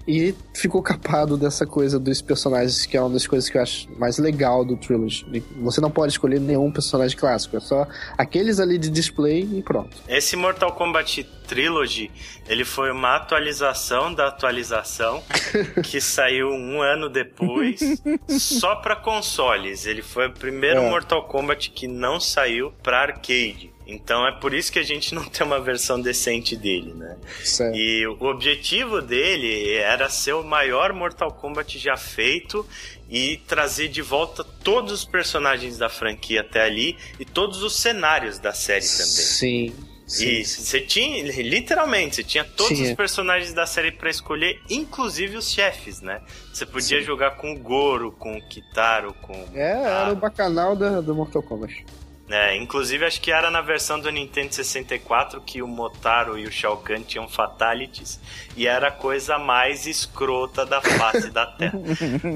E 0.08 0.34
ficou 0.54 0.82
capado 0.82 1.38
dessa 1.38 1.66
coisa 1.66 2.00
dos 2.00 2.22
personagens, 2.22 2.86
que 2.86 2.98
é 2.98 3.02
uma 3.02 3.12
das 3.12 3.28
coisas 3.28 3.50
que 3.50 3.58
eu 3.58 3.62
acho 3.62 3.88
mais 3.98 4.18
legal 4.18 4.66
do 4.66 4.76
Trilogy. 4.76 5.44
Você 5.62 5.80
não 5.80 5.92
pode 5.92 6.14
escolher 6.14 6.40
nenhum 6.40 6.72
personagem 6.72 7.18
clássico, 7.18 7.58
é 7.58 7.60
só 7.60 7.88
aqueles 8.18 8.60
ali 8.60 8.78
de 8.78 8.90
display 8.90 9.48
e 9.54 9.62
pronto. 9.62 9.98
Esse 10.08 10.36
Mortal 10.36 10.74
Kombat 10.74 11.24
Trilogy, 11.48 12.12
ele 12.48 12.66
foi 12.66 12.92
uma 12.92 13.16
atualização 13.16 14.14
da 14.14 14.28
atualização 14.28 15.22
que 15.84 16.00
saiu 16.02 16.50
um 16.50 16.82
ano 16.82 17.10
depois, 17.10 17.80
só 18.28 18.76
para 18.78 18.96
consoles. 18.96 19.86
Ele 19.86 20.02
foi 20.02 20.28
o 20.28 20.32
primeiro 20.32 20.82
É. 20.82 20.90
Mortal 20.90 21.24
Kombat 21.28 21.72
que 21.72 21.88
não 21.88 22.20
saiu 22.20 22.72
para 22.84 23.02
arcade. 23.02 23.72
Então 23.90 24.28
é 24.28 24.32
por 24.32 24.54
isso 24.54 24.72
que 24.72 24.78
a 24.78 24.84
gente 24.84 25.16
não 25.16 25.24
tem 25.26 25.46
uma 25.46 25.60
versão 25.60 26.00
decente 26.00 26.56
dele, 26.56 26.94
né? 26.94 27.18
Certo. 27.44 27.76
E 27.76 28.06
o 28.06 28.24
objetivo 28.26 29.02
dele 29.02 29.74
era 29.74 30.10
ser 30.10 30.34
o 30.34 30.44
maior 30.44 30.94
Mortal 30.94 31.32
Kombat 31.32 31.80
já 31.80 31.98
feito 31.98 32.66
e 33.10 33.38
trazer 33.48 33.88
de 33.88 34.02
volta 34.04 34.44
todos 34.44 34.92
os 34.92 35.06
personagens 35.06 35.78
da 35.78 35.90
franquia 35.90 36.42
até 36.42 36.62
ali 36.62 36.96
e 37.20 37.26
todos 37.26 37.64
os 37.64 37.76
cenários 37.76 38.38
da 38.38 38.54
série 38.54 38.86
também. 38.86 39.08
Sim. 39.08 39.76
sim. 40.06 40.26
E 40.28 40.46
você 40.46 40.80
tinha, 40.80 41.24
literalmente, 41.42 42.18
você 42.18 42.24
tinha 42.24 42.44
todos 42.44 42.78
Tinha. 42.78 42.92
os 42.92 42.96
personagens 42.96 43.54
da 43.54 43.66
série 43.66 43.92
pra 43.92 44.12
escolher, 44.12 44.62
inclusive 44.70 45.36
os 45.36 45.50
chefes, 45.50 46.00
né? 46.02 46.22
Você 46.54 46.66
podia 46.66 47.00
Sim. 47.00 47.06
jogar 47.06 47.32
com 47.38 47.54
o 47.54 47.58
Goro, 47.58 48.12
com 48.12 48.38
o 48.38 48.48
Kitaro, 48.48 49.16
com. 49.16 49.34
É, 49.56 49.72
era 49.72 50.14
o 50.14 50.16
bacanal 50.16 50.76
da, 50.76 51.02
do 51.02 51.16
Mortal 51.16 51.42
Kombat. 51.42 51.84
É, 52.30 52.56
inclusive 52.56 53.06
acho 53.06 53.20
que 53.20 53.32
era 53.32 53.50
na 53.50 53.60
versão 53.60 54.00
do 54.00 54.12
Nintendo 54.12 54.54
64 54.54 55.42
que 55.42 55.64
o 55.64 55.68
Motaro 55.68 56.38
e 56.38 56.46
o 56.46 56.52
Shao 56.52 56.78
Kahn 56.78 57.02
tinham 57.02 57.28
fatalities 57.28 58.22
e 58.56 58.68
era 58.68 58.90
a 58.90 58.92
coisa 58.92 59.40
mais 59.40 59.88
escrota 59.88 60.64
da 60.64 60.80
face 60.80 61.32
da 61.32 61.48
Terra. 61.48 61.80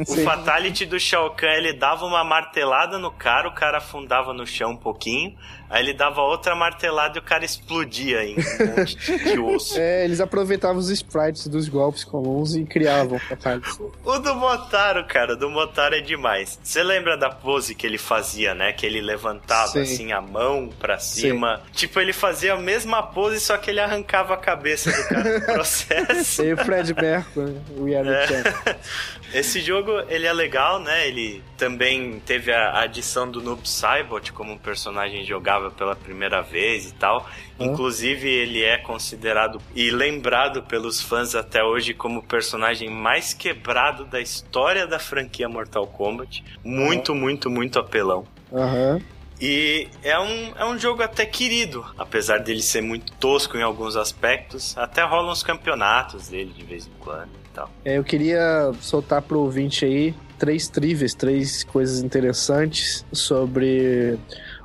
O 0.08 0.16
fatality 0.24 0.86
do 0.86 1.00
Shao 1.00 1.32
Kahn, 1.32 1.54
ele 1.54 1.74
dava 1.74 2.06
uma 2.06 2.24
martelada 2.24 2.98
no 2.98 3.12
cara, 3.12 3.48
o 3.48 3.54
cara 3.54 3.78
afundava 3.78 4.34
no 4.34 4.48
chão 4.48 4.72
um 4.72 4.78
pouquinho, 4.78 5.38
aí 5.70 5.84
ele 5.84 5.94
dava 5.94 6.22
outra 6.22 6.56
martelada 6.56 7.18
e 7.18 7.20
o 7.20 7.24
cara 7.24 7.44
explodia 7.46 8.24
em 8.24 8.36
um 8.36 8.78
monte 8.78 8.96
de 8.98 9.40
osso. 9.40 9.74
É, 9.84 10.06
eles 10.06 10.20
aproveitavam 10.22 10.78
os 10.78 10.90
sprites 10.90 11.48
dos 11.48 11.68
golpes 11.68 12.04
comuns 12.04 12.56
e 12.56 12.64
criavam 12.64 13.18
fatalities. 13.20 13.80
O 14.04 14.20
do 14.20 14.36
Motaro, 14.36 15.06
cara, 15.06 15.34
o 15.34 15.36
do 15.36 15.50
Motaro 15.50 15.96
é 15.96 16.02
demais. 16.02 16.60
Você 16.62 16.84
lembra 16.84 17.18
da 17.18 17.30
pose 17.30 17.74
que 17.76 17.86
ele 17.88 17.98
fazia, 17.98 18.54
né? 18.54 18.72
Que 18.72 18.86
ele 18.86 19.02
levantava 19.02 19.68
Sim. 19.72 19.86
Sim. 19.86 19.94
assim, 19.94 20.12
a 20.12 20.22
mão 20.22 20.70
pra 20.80 21.00
cima. 21.00 21.62
Sim. 21.66 21.72
Tipo, 21.74 22.00
ele 22.00 22.14
fazia 22.14 22.54
a 22.54 22.58
mesma 22.58 23.02
pose, 23.04 23.40
só 23.40 23.58
que 23.58 23.70
ele 23.70 23.80
arrancava 23.80 24.34
a 24.34 24.38
cabeça 24.38 24.92
do 24.92 25.08
cara 25.10 25.40
no 25.40 25.46
processo. 25.46 26.44
e 26.44 26.54
o 26.54 26.58
Fred 26.58 26.94
Mercury, 26.94 27.58
o 27.78 27.88
é. 27.90 28.44
Esse 29.34 29.62
jogo, 29.62 29.92
ele 30.10 30.28
é 30.28 30.34
legal, 30.34 30.80
né? 30.80 31.08
Ele 31.08 31.44
também 31.58 32.20
teve 32.26 32.52
a 32.54 32.82
adição 32.82 33.30
do 33.30 33.42
Noob 33.42 33.68
Saibot 33.68 34.32
como 34.32 34.54
um 34.54 34.58
personagem 34.58 35.26
jogável 35.26 35.53
pela 35.72 35.96
primeira 35.96 36.42
vez 36.42 36.90
e 36.90 36.94
tal. 36.94 37.28
Inclusive, 37.60 38.30
ele 38.30 38.64
é 38.64 38.78
considerado 38.78 39.62
e 39.76 39.92
lembrado 39.92 40.64
pelos 40.64 41.02
fãs 41.02 41.36
até 41.36 41.64
hoje 41.64 41.94
como 41.94 42.20
o 42.20 42.24
personagem 42.24 42.90
mais 42.90 43.34
quebrado 43.34 44.06
da 44.06 44.20
história 44.20 44.88
da 44.88 45.00
franquia 45.00 45.48
Mortal 45.48 45.88
Kombat. 45.88 46.44
Muito, 46.64 47.14
muito, 47.14 47.50
muito 47.50 47.80
apelão. 47.80 48.26
Aham. 48.52 48.96
Uhum. 48.96 49.14
E 49.42 49.90
é 50.02 50.18
um, 50.18 50.54
é 50.58 50.66
um 50.66 50.80
jogo 50.80 51.04
até 51.04 51.26
querido, 51.26 51.86
apesar 51.98 52.40
dele 52.40 52.62
ser 52.62 52.82
muito 52.82 53.12
tosco 53.14 53.58
em 53.58 53.62
alguns 53.62 53.98
aspectos. 53.98 54.78
Até 54.78 55.04
rolam 55.04 55.34
os 55.34 55.44
campeonatos 55.44 56.30
dele 56.30 56.54
de 56.56 56.64
vez 56.64 56.88
em 56.88 56.92
quando 57.00 57.28
e 57.28 57.50
tal. 57.54 57.70
É, 57.84 57.98
eu 57.98 58.06
queria 58.06 58.72
soltar 58.80 59.22
pro 59.22 59.40
ouvinte 59.40 59.84
aí 59.84 60.16
três 60.38 60.68
trivias, 60.70 61.14
três 61.14 61.64
coisas 61.64 62.02
interessantes 62.02 63.06
sobre 63.12 64.18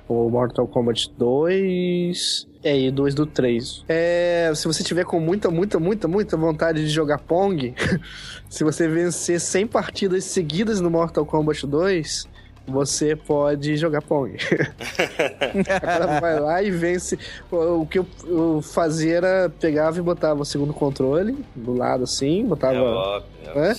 o 0.08 0.30
Mortal 0.30 0.66
Kombat 0.66 1.12
2, 1.16 2.48
é, 2.62 2.78
e 2.78 2.90
dois 2.90 3.14
do 3.14 3.26
3. 3.26 3.84
É, 3.88 4.50
se 4.54 4.66
você 4.66 4.82
tiver 4.82 5.04
com 5.04 5.20
muita, 5.20 5.50
muita, 5.50 5.78
muita, 5.78 6.08
muita 6.08 6.36
vontade 6.36 6.80
de 6.80 6.88
jogar 6.88 7.18
Pong, 7.18 7.74
se 8.48 8.64
você 8.64 8.88
vencer 8.88 9.40
100 9.40 9.66
partidas 9.66 10.24
seguidas 10.24 10.80
no 10.80 10.90
Mortal 10.90 11.24
Kombat 11.24 11.66
2, 11.66 12.28
você 12.66 13.16
pode 13.16 13.76
jogar 13.76 14.02
Pong. 14.02 14.36
Ela 15.82 16.20
vai 16.20 16.40
lá 16.40 16.62
e 16.62 16.70
vence. 16.70 17.18
O 17.50 17.86
que 17.86 17.98
eu, 17.98 18.60
fazia 18.62 19.16
era 19.16 19.48
pegava 19.48 19.98
e 19.98 20.02
botava 20.02 20.42
o 20.42 20.44
segundo 20.44 20.74
controle 20.74 21.44
do 21.54 21.72
lado 21.72 22.04
assim, 22.04 22.44
botava. 22.44 22.76
É 22.76 22.80
óbvio, 22.80 23.30
é 23.46 23.68
né? 23.68 23.76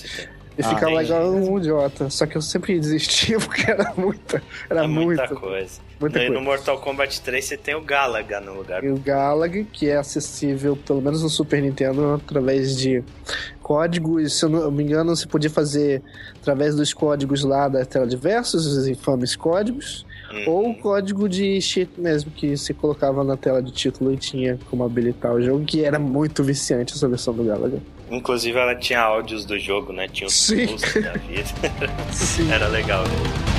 E 0.58 0.62
ah, 0.62 0.68
ficava 0.68 1.02
igual 1.02 1.32
um 1.32 1.58
idiota. 1.58 2.10
Só 2.10 2.26
que 2.26 2.36
eu 2.36 2.42
sempre 2.42 2.78
desistia 2.78 3.38
porque 3.40 3.70
era 3.70 3.92
muita. 3.96 4.42
Era 4.68 4.84
é 4.84 4.86
muita, 4.86 5.26
muita 5.26 5.34
coisa. 5.34 5.80
Muita 6.00 6.18
no, 6.18 6.26
coisa. 6.26 6.40
no 6.40 6.44
Mortal 6.44 6.78
Kombat 6.80 7.20
3 7.20 7.44
você 7.44 7.56
tem 7.56 7.74
o 7.74 7.80
Galaga 7.80 8.40
no 8.40 8.54
lugar. 8.54 8.82
E 8.84 8.90
o 8.90 8.98
Galaga, 8.98 9.64
que 9.64 9.88
é 9.88 9.96
acessível, 9.96 10.76
pelo 10.76 11.00
menos 11.00 11.22
no 11.22 11.28
Super 11.28 11.62
Nintendo, 11.62 12.14
através 12.14 12.76
de 12.76 13.02
códigos. 13.62 14.38
Se 14.38 14.44
eu 14.44 14.48
não 14.48 14.70
me 14.70 14.82
engano, 14.82 15.14
você 15.14 15.26
podia 15.26 15.50
fazer 15.50 16.02
através 16.40 16.74
dos 16.74 16.92
códigos 16.92 17.44
lá 17.44 17.68
da 17.68 17.84
tela 17.84 18.06
de 18.06 18.16
versos, 18.16 18.66
os 18.66 18.88
infames 18.88 19.36
códigos. 19.36 20.04
Uhum. 20.30 20.44
Ou 20.48 20.70
o 20.70 20.74
código 20.74 21.28
de 21.28 21.60
cheat 21.60 21.90
mesmo, 21.98 22.30
que 22.30 22.56
você 22.56 22.72
colocava 22.72 23.24
na 23.24 23.36
tela 23.36 23.62
de 23.62 23.72
título 23.72 24.12
e 24.12 24.16
tinha 24.16 24.58
como 24.70 24.84
habilitar 24.84 25.32
o 25.32 25.42
jogo, 25.42 25.64
que 25.64 25.84
era 25.84 25.98
muito 25.98 26.42
viciante 26.44 26.94
essa 26.94 27.08
versão 27.08 27.34
do 27.34 27.44
Galaga. 27.44 27.80
Inclusive 28.10 28.58
ela 28.58 28.74
tinha 28.74 29.00
áudios 29.00 29.44
do 29.44 29.58
jogo, 29.58 29.92
né? 29.92 30.08
Tinha 30.08 30.26
os 30.26 30.34
da 31.02 31.12
vida. 31.12 31.48
Sim. 32.12 32.50
Era 32.50 32.66
legal 32.68 33.02
mesmo. 33.02 33.49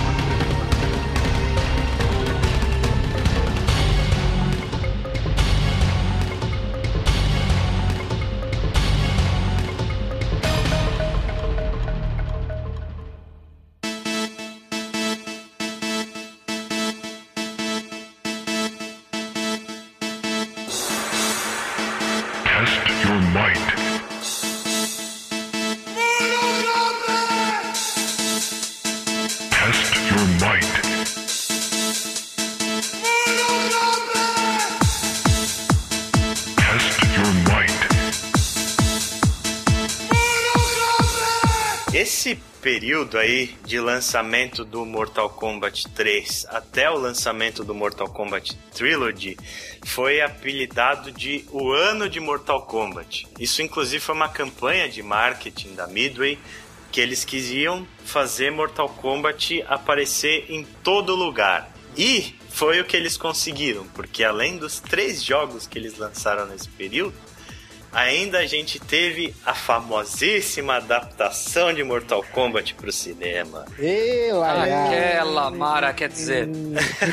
Período 42.81 43.19
aí 43.19 43.55
de 43.63 43.79
lançamento 43.79 44.65
do 44.65 44.83
Mortal 44.87 45.29
Kombat 45.29 45.87
3 45.89 46.47
até 46.49 46.89
o 46.89 46.97
lançamento 46.97 47.63
do 47.63 47.75
Mortal 47.75 48.09
Kombat 48.09 48.57
Trilogy 48.73 49.37
foi 49.85 50.19
apelidado 50.19 51.11
de 51.11 51.45
o 51.51 51.71
ano 51.71 52.09
de 52.09 52.19
Mortal 52.19 52.63
Kombat. 52.63 53.27
Isso 53.39 53.61
inclusive 53.61 53.99
foi 53.99 54.15
uma 54.15 54.29
campanha 54.29 54.89
de 54.89 55.03
marketing 55.03 55.75
da 55.75 55.85
Midway 55.85 56.39
que 56.91 56.99
eles 56.99 57.23
quisiam 57.23 57.85
fazer 58.03 58.49
Mortal 58.49 58.89
Kombat 58.89 59.63
aparecer 59.67 60.47
em 60.49 60.63
todo 60.81 61.13
lugar. 61.13 61.71
E 61.95 62.33
foi 62.49 62.81
o 62.81 62.85
que 62.85 62.97
eles 62.97 63.15
conseguiram, 63.15 63.85
porque 63.89 64.23
além 64.23 64.57
dos 64.57 64.79
três 64.79 65.23
jogos 65.23 65.67
que 65.67 65.77
eles 65.77 65.99
lançaram 65.99 66.47
nesse 66.47 66.67
período, 66.69 67.13
ainda 67.91 68.39
a 68.39 68.45
gente 68.45 68.79
teve 68.79 69.33
a 69.45 69.53
famosíssima 69.53 70.75
adaptação 70.75 71.73
de 71.73 71.83
Mortal 71.83 72.23
Kombat 72.31 72.73
pro 72.75 72.91
cinema. 72.91 73.65
Aquela 74.87 75.51
mara, 75.51 75.93
quer 75.93 76.09
dizer. 76.09 76.49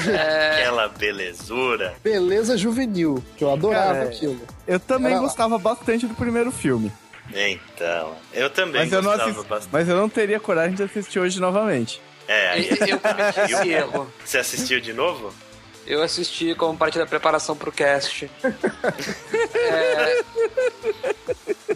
é... 0.09 0.61
Aquela 0.61 0.89
belezura. 0.89 1.95
Beleza 2.03 2.57
juvenil, 2.57 3.23
que 3.37 3.45
eu 3.45 3.53
adorava 3.53 3.95
Cara, 3.95 4.05
aquilo. 4.05 4.41
Eu 4.67 4.79
também 4.81 5.13
Era... 5.13 5.21
gostava 5.21 5.59
bastante 5.59 6.07
do 6.07 6.15
primeiro 6.15 6.51
filme. 6.51 6.93
Então, 7.35 8.17
eu 8.33 8.49
também 8.49 8.81
mas 8.83 8.91
gostava 8.91 8.97
eu 8.97 9.19
não 9.19 9.25
assisti, 9.25 9.49
bastante. 9.49 9.73
Mas 9.73 9.89
eu 9.89 9.97
não 9.97 10.09
teria 10.09 10.41
coragem 10.41 10.75
de 10.75 10.83
assistir 10.83 11.19
hoje 11.19 11.39
novamente. 11.41 12.01
É, 12.27 12.59
eu 12.91 12.99
cometi 12.99 13.41
esse 13.53 13.69
erro. 13.71 14.13
Você 14.25 14.39
assistiu 14.39 14.81
de 14.81 14.93
novo? 14.93 15.33
Eu 15.89 16.03
assisti 16.03 16.55
como 16.55 16.77
parte 16.77 16.99
da 16.99 17.07
preparação 17.07 17.57
pro 17.57 17.73
cast. 17.73 18.31
é... 19.55 20.23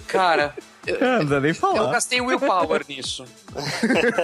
Cara. 0.07 0.55
Eu, 0.87 1.01
não 1.01 1.17
precisa 1.17 1.41
nem 1.41 1.55
falar. 1.55 1.79
Eu 1.79 1.89
gastei 1.89 2.21
willpower 2.21 2.85
nisso. 2.87 3.25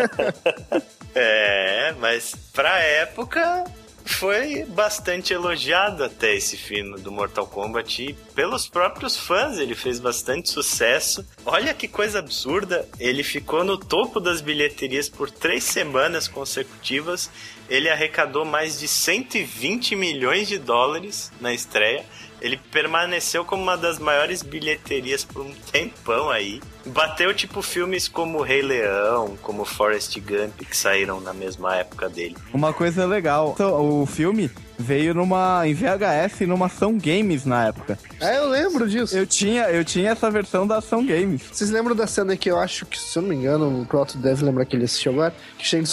é, 1.14 1.94
mas 1.98 2.34
pra 2.52 2.78
época 2.80 3.64
foi 4.04 4.64
bastante 4.64 5.32
elogiado 5.32 6.02
até 6.02 6.34
esse 6.34 6.56
filme 6.56 6.98
do 6.98 7.12
Mortal 7.12 7.46
Kombat 7.46 8.02
e 8.02 8.12
pelos 8.34 8.68
próprios 8.68 9.16
fãs 9.16 9.58
ele 9.58 9.74
fez 9.74 10.00
bastante 10.00 10.50
sucesso. 10.50 11.24
Olha 11.46 11.72
que 11.72 11.86
coisa 11.86 12.18
absurda, 12.18 12.88
ele 12.98 13.22
ficou 13.22 13.62
no 13.64 13.78
topo 13.78 14.18
das 14.18 14.40
bilheterias 14.40 15.08
por 15.08 15.30
três 15.30 15.64
semanas 15.64 16.26
consecutivas. 16.26 17.30
Ele 17.68 17.88
arrecadou 17.88 18.44
mais 18.44 18.78
de 18.78 18.88
120 18.88 19.94
milhões 19.94 20.48
de 20.48 20.58
dólares 20.58 21.30
na 21.40 21.52
estreia 21.52 22.04
ele 22.40 22.58
permaneceu 22.70 23.44
como 23.44 23.62
uma 23.62 23.76
das 23.76 23.98
maiores 23.98 24.42
bilheterias 24.42 25.24
por 25.24 25.42
um 25.42 25.52
tempão 25.72 26.30
aí. 26.30 26.60
Bateu 26.86 27.34
tipo 27.34 27.60
filmes 27.60 28.08
como 28.08 28.40
Rei 28.40 28.62
Leão, 28.62 29.36
como 29.42 29.64
Forrest 29.64 30.18
Gump, 30.20 30.58
que 30.58 30.76
saíram 30.76 31.20
na 31.20 31.34
mesma 31.34 31.76
época 31.76 32.08
dele. 32.08 32.36
Uma 32.52 32.72
coisa 32.72 33.04
legal, 33.06 33.54
o 33.58 34.06
filme 34.06 34.50
veio 34.78 35.12
numa 35.12 35.66
em 35.66 35.74
VHS 35.74 36.46
numa 36.46 36.66
Ação 36.66 36.96
Games 36.96 37.44
na 37.44 37.66
época. 37.66 37.98
É, 38.20 38.38
eu 38.38 38.48
lembro 38.48 38.88
disso. 38.88 39.16
Eu 39.16 39.26
tinha, 39.26 39.64
eu 39.64 39.84
tinha 39.84 40.10
essa 40.10 40.30
versão 40.30 40.66
da 40.66 40.78
Ação 40.78 41.04
Games. 41.04 41.42
Vocês 41.52 41.70
lembram 41.70 41.94
da 41.94 42.06
cena 42.06 42.36
que 42.36 42.50
eu 42.50 42.58
acho 42.58 42.86
que, 42.86 42.98
se 42.98 43.18
eu 43.18 43.22
não 43.22 43.28
me 43.28 43.36
engano, 43.36 43.82
o 43.82 43.84
Proto 43.84 44.16
deve 44.16 44.44
lembrar 44.44 44.64
que 44.64 44.76
ele 44.76 44.84
assistiu 44.84 45.12
agora, 45.12 45.34
que 45.58 45.66
Shang 45.66 45.84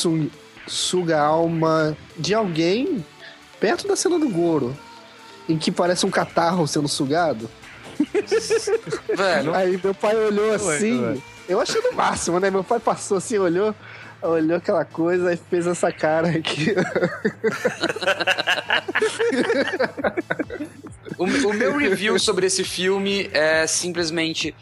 suga 0.67 1.17
a 1.17 1.25
alma 1.25 1.95
de 2.17 2.33
alguém 2.33 3.05
perto 3.59 3.87
da 3.87 3.95
cena 3.95 4.19
do 4.19 4.29
Goro 4.29 4.75
em 5.47 5.57
que 5.57 5.71
parece 5.71 6.05
um 6.05 6.11
catarro 6.11 6.67
sendo 6.67 6.87
sugado. 6.87 7.49
Velho. 9.15 9.53
Aí 9.53 9.79
meu 9.81 9.93
pai 9.93 10.15
olhou 10.15 10.53
assim. 10.53 11.21
Eu 11.47 11.61
achei 11.61 11.79
no 11.81 11.93
máximo, 11.93 12.39
né? 12.39 12.49
Meu 12.49 12.63
pai 12.63 12.79
passou 12.79 13.17
assim, 13.17 13.37
olhou, 13.37 13.75
olhou 14.21 14.57
aquela 14.57 14.83
coisa 14.83 15.33
e 15.33 15.37
fez 15.37 15.67
essa 15.67 15.91
cara 15.91 16.29
aqui. 16.29 16.73
o, 21.17 21.23
o 21.23 21.53
meu 21.53 21.77
review 21.77 22.17
sobre 22.19 22.47
esse 22.47 22.63
filme 22.63 23.29
é 23.31 23.67
simplesmente 23.67 24.55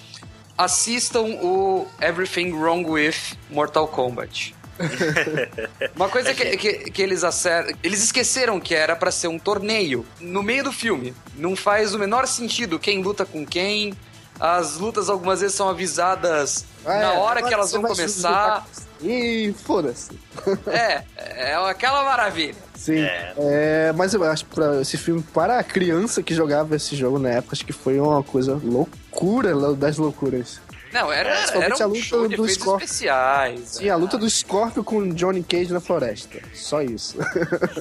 assistam 0.58 1.22
o 1.42 1.88
Everything 2.02 2.52
Wrong 2.52 2.86
with 2.86 3.16
Mortal 3.50 3.88
Kombat. 3.88 4.54
Uma 5.96 6.10
coisa 6.10 6.34
que, 6.34 6.58
que, 6.58 6.74
que, 6.92 7.02
eles 7.02 7.24
acertam. 7.24 7.76
Eles 7.84 8.04
esqueceram 8.04 8.60
que 8.60 8.74
era 8.74 8.96
para 8.96 9.12
ser 9.12 9.28
um 9.28 9.40
torneio 9.40 10.06
no 10.20 10.42
meio 10.42 10.64
do 10.64 10.72
filme. 10.72 11.14
Não 11.36 11.56
faz 11.56 11.94
o 11.94 12.00
menor 12.00 12.28
sentido 12.28 12.80
quem 12.80 13.02
luta 13.02 13.26
com 13.26 13.46
quem. 13.46 13.94
As 14.40 14.78
lutas 14.78 15.10
algumas 15.10 15.42
vezes 15.42 15.56
são 15.56 15.70
avisadas 15.70 16.66
ah, 16.86 16.90
na 16.90 17.14
é, 17.14 17.18
hora 17.18 17.44
que 17.44 17.54
elas 17.54 17.72
vão 17.72 17.84
começar. 17.84 18.66
e 19.02 19.54
foda-se. 19.64 20.12
É, 20.68 21.04
é 21.16 21.56
aquela 21.56 22.04
maravilha. 22.04 22.56
Sim. 22.76 23.00
É. 23.00 23.34
É, 23.38 23.94
mas 23.96 24.14
eu 24.14 24.24
acho 24.24 24.46
que 24.46 24.60
esse 24.82 24.98
filme, 24.98 25.24
para 25.34 25.60
a 25.60 25.64
criança 25.64 26.22
que 26.22 26.34
jogava 26.34 26.76
esse 26.76 26.96
jogo 26.96 27.20
na 27.20 27.30
época, 27.30 27.54
acho 27.54 27.66
que 27.66 27.72
foi 27.72 28.00
uma 28.00 28.24
coisa 28.24 28.60
loucura 28.62 29.74
das 29.76 29.98
loucuras. 29.98 30.60
Não, 30.94 31.12
era, 31.12 31.30
era 31.30 31.76
um 31.76 31.82
a 31.84 31.86
luta 31.88 32.02
show 32.02 32.28
de 32.28 32.36
do 32.36 32.44
efeitos 32.44 32.54
Scorpion. 32.64 32.86
especiais. 32.86 33.60
Sim, 33.70 33.90
a 33.90 33.96
luta 33.96 34.18
do 34.18 34.30
Scorpio 34.30 34.84
com 34.84 35.10
Johnny 35.10 35.44
Cage 35.44 35.74
na 35.74 35.80
floresta. 35.80 36.40
Só 36.54 36.82
isso. 36.82 37.18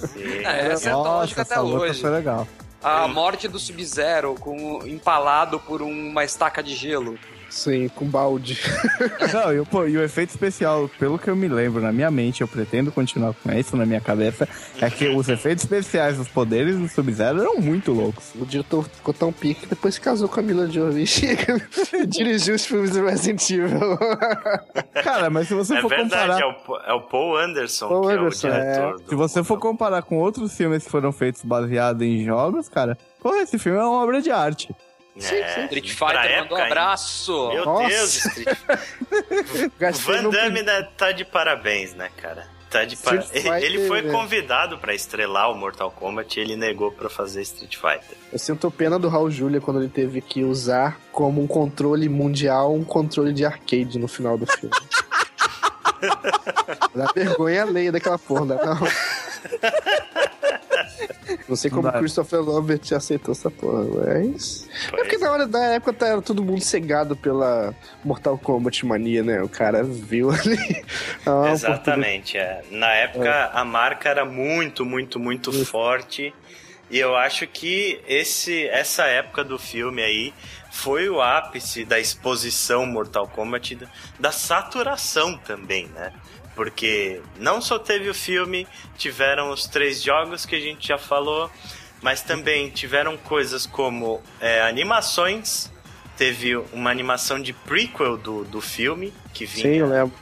Sim. 0.08 0.22
É, 0.44 0.68
essa 0.72 0.88
é 0.88 0.92
antológica 0.92 1.42
até 1.42 1.54
essa 1.54 1.62
luta 1.62 1.84
hoje. 1.84 2.00
foi 2.00 2.10
legal. 2.10 2.48
A 2.82 3.06
morte 3.06 3.46
do 3.46 3.58
Sub-Zero 3.60 4.34
com 4.40 4.84
empalado 4.86 5.60
por 5.60 5.82
uma 5.82 6.24
estaca 6.24 6.62
de 6.62 6.74
gelo. 6.74 7.16
Sim, 7.52 7.88
com 7.88 8.06
balde. 8.06 8.58
Não, 9.32 9.52
e, 9.52 9.60
o- 9.60 9.66
pô, 9.66 9.84
e 9.86 9.98
o 9.98 10.02
efeito 10.02 10.30
especial, 10.30 10.88
pelo 10.98 11.18
que 11.18 11.28
eu 11.28 11.36
me 11.36 11.46
lembro 11.48 11.82
na 11.82 11.92
minha 11.92 12.10
mente, 12.10 12.40
eu 12.40 12.48
pretendo 12.48 12.90
continuar 12.90 13.34
com 13.34 13.52
isso 13.52 13.76
na 13.76 13.84
minha 13.84 14.00
cabeça, 14.00 14.48
é 14.80 14.88
que 14.88 15.08
os 15.08 15.28
efeitos 15.28 15.62
especiais 15.64 16.16
dos 16.16 16.28
poderes 16.28 16.78
do 16.78 16.88
Sub-Zero 16.88 17.40
eram 17.42 17.56
muito 17.58 17.92
loucos. 17.92 18.32
O 18.34 18.46
diretor 18.46 18.84
ficou 18.88 19.12
tão 19.12 19.30
pique 19.32 19.60
que 19.60 19.66
depois 19.66 19.94
se 19.94 20.00
casou 20.00 20.30
com 20.30 20.40
a 20.40 20.42
Mila 20.42 20.66
Jovovich 20.66 21.26
e 21.26 22.06
dirigiu 22.08 22.54
os 22.54 22.64
filmes 22.64 22.92
do 22.92 23.04
Resident 23.04 23.48
Evil. 23.50 23.98
Cara, 25.04 25.28
mas 25.28 25.46
se 25.48 25.54
você 25.54 25.76
É 25.76 25.80
for 25.82 25.90
verdade, 25.90 26.10
comparar. 26.32 26.40
é 26.40 26.46
o, 26.46 26.54
Po- 26.54 26.78
é 26.78 26.92
o 26.94 27.00
Paul 27.02 27.36
Anderson 27.36 27.88
Paul 27.88 28.06
que 28.08 28.12
Anderson, 28.14 28.48
é 28.48 28.50
o 28.50 28.62
diretor. 28.62 28.98
do 29.02 29.08
Se 29.10 29.14
você 29.14 29.44
for 29.44 29.58
comparar 29.58 30.02
com 30.02 30.16
outros 30.16 30.56
filmes 30.56 30.84
que 30.84 30.90
foram 30.90 31.12
feitos 31.12 31.42
baseados 31.44 32.02
em 32.02 32.24
jogos, 32.24 32.68
cara, 32.68 32.96
pô, 33.20 33.34
esse 33.36 33.58
filme 33.58 33.78
é 33.78 33.82
uma 33.82 34.02
obra 34.02 34.22
de 34.22 34.30
arte. 34.30 34.74
Sim, 35.18 35.34
É, 35.36 35.54
sim. 35.54 35.64
Street 35.64 35.96
pra 35.96 36.08
Fighter 36.08 36.30
época 36.30 36.42
mandou 36.42 36.58
um 36.58 36.62
abraço. 36.62 37.48
Meu 37.52 37.64
Nossa. 37.64 37.88
Deus, 37.88 38.14
Street 38.26 38.48
O 39.66 39.72
Gastei 39.78 40.16
Van 40.16 40.30
Damme 40.30 40.62
tá 40.96 41.12
de 41.12 41.24
parabéns, 41.24 41.94
né, 41.94 42.10
cara? 42.16 42.46
Tá 42.70 42.84
de 42.86 42.96
par... 42.96 43.14
Ele, 43.62 43.86
foi 43.86 43.98
Fighter, 43.98 44.08
é. 44.08 44.12
convidado 44.12 44.78
pra 44.78 44.94
estrelar 44.94 45.50
o 45.50 45.54
Mortal 45.54 45.90
Kombat 45.90 46.38
e 46.38 46.42
ele 46.42 46.56
negou 46.56 46.90
pra 46.90 47.10
fazer 47.10 47.42
Street 47.42 47.76
Fighter. 47.76 48.16
Eu 48.32 48.38
sinto 48.38 48.70
pena 48.70 48.98
do 48.98 49.10
Raul 49.10 49.30
Julia 49.30 49.60
quando 49.60 49.80
ele 49.80 49.90
teve 49.90 50.22
que 50.22 50.42
usar 50.42 50.98
como 51.12 51.42
um 51.42 51.46
controle 51.46 52.08
mundial 52.08 52.74
um 52.74 52.82
controle 52.82 53.34
de 53.34 53.44
arcade 53.44 53.98
no 53.98 54.08
final 54.08 54.38
do 54.38 54.46
filme. 54.46 54.74
Dá 56.96 57.12
vergonha 57.14 57.62
alheia 57.62 57.92
daquela 57.92 58.18
porra, 58.18 58.46
não. 58.46 58.78
Não. 61.52 61.56
Sei 61.56 61.70
como 61.70 61.82
Não 61.84 61.92
dá. 61.92 61.98
Christopher 61.98 62.40
Lambert 62.40 62.80
aceitou 62.94 63.32
essa 63.32 63.50
porra, 63.50 63.84
mas. 63.84 64.68
É 64.88 64.96
porque 64.96 65.10
Pois. 65.10 65.20
na 65.20 65.32
hora 65.32 65.46
da 65.46 65.64
época 65.74 65.92
tá- 65.92 66.06
era 66.08 66.22
todo 66.22 66.42
mundo 66.42 66.60
cegado 66.60 67.16
pela 67.16 67.74
Mortal 68.04 68.36
Kombat 68.38 68.84
mania, 68.86 69.22
né? 69.22 69.42
O 69.42 69.48
cara 69.48 69.82
viu 69.82 70.30
ali. 70.30 70.58
Ah, 71.24 71.50
Exatamente, 71.52 72.36
é. 72.36 72.62
Na 72.70 72.90
época 72.90 73.50
a 73.54 73.64
marca 73.64 74.08
era 74.08 74.24
muito, 74.24 74.84
muito, 74.84 75.20
muito 75.20 75.52
forte. 75.64 76.34
E 76.90 76.98
eu 76.98 77.16
acho 77.16 77.46
que 77.46 78.00
esse, 78.06 78.66
essa 78.68 79.04
época 79.04 79.42
do 79.44 79.58
filme 79.58 80.02
aí 80.02 80.34
foi 80.70 81.08
o 81.08 81.22
ápice 81.22 81.84
da 81.84 81.98
exposição 81.98 82.84
Mortal 82.84 83.26
Kombat, 83.28 83.76
da- 83.76 83.86
da 84.20 84.32
saturação 84.32 85.38
também, 85.38 85.86
né? 85.94 86.12
Porque 86.54 87.20
não 87.38 87.60
só 87.60 87.78
teve 87.78 88.08
o 88.10 88.14
filme, 88.14 88.66
tiveram 88.96 89.50
os 89.50 89.66
três 89.66 90.02
jogos 90.02 90.44
que 90.44 90.54
a 90.54 90.60
gente 90.60 90.88
já 90.88 90.98
falou, 90.98 91.50
mas 92.02 92.20
também 92.22 92.68
tiveram 92.70 93.16
coisas 93.16 93.64
como 93.66 94.22
é, 94.40 94.62
animações. 94.62 95.70
Teve 96.16 96.56
uma 96.72 96.90
animação 96.90 97.40
de 97.40 97.52
prequel 97.52 98.16
do, 98.16 98.44
do 98.44 98.60
filme, 98.60 99.12
que 99.32 99.46
vinha 99.46 99.86
Sim, 99.86 100.12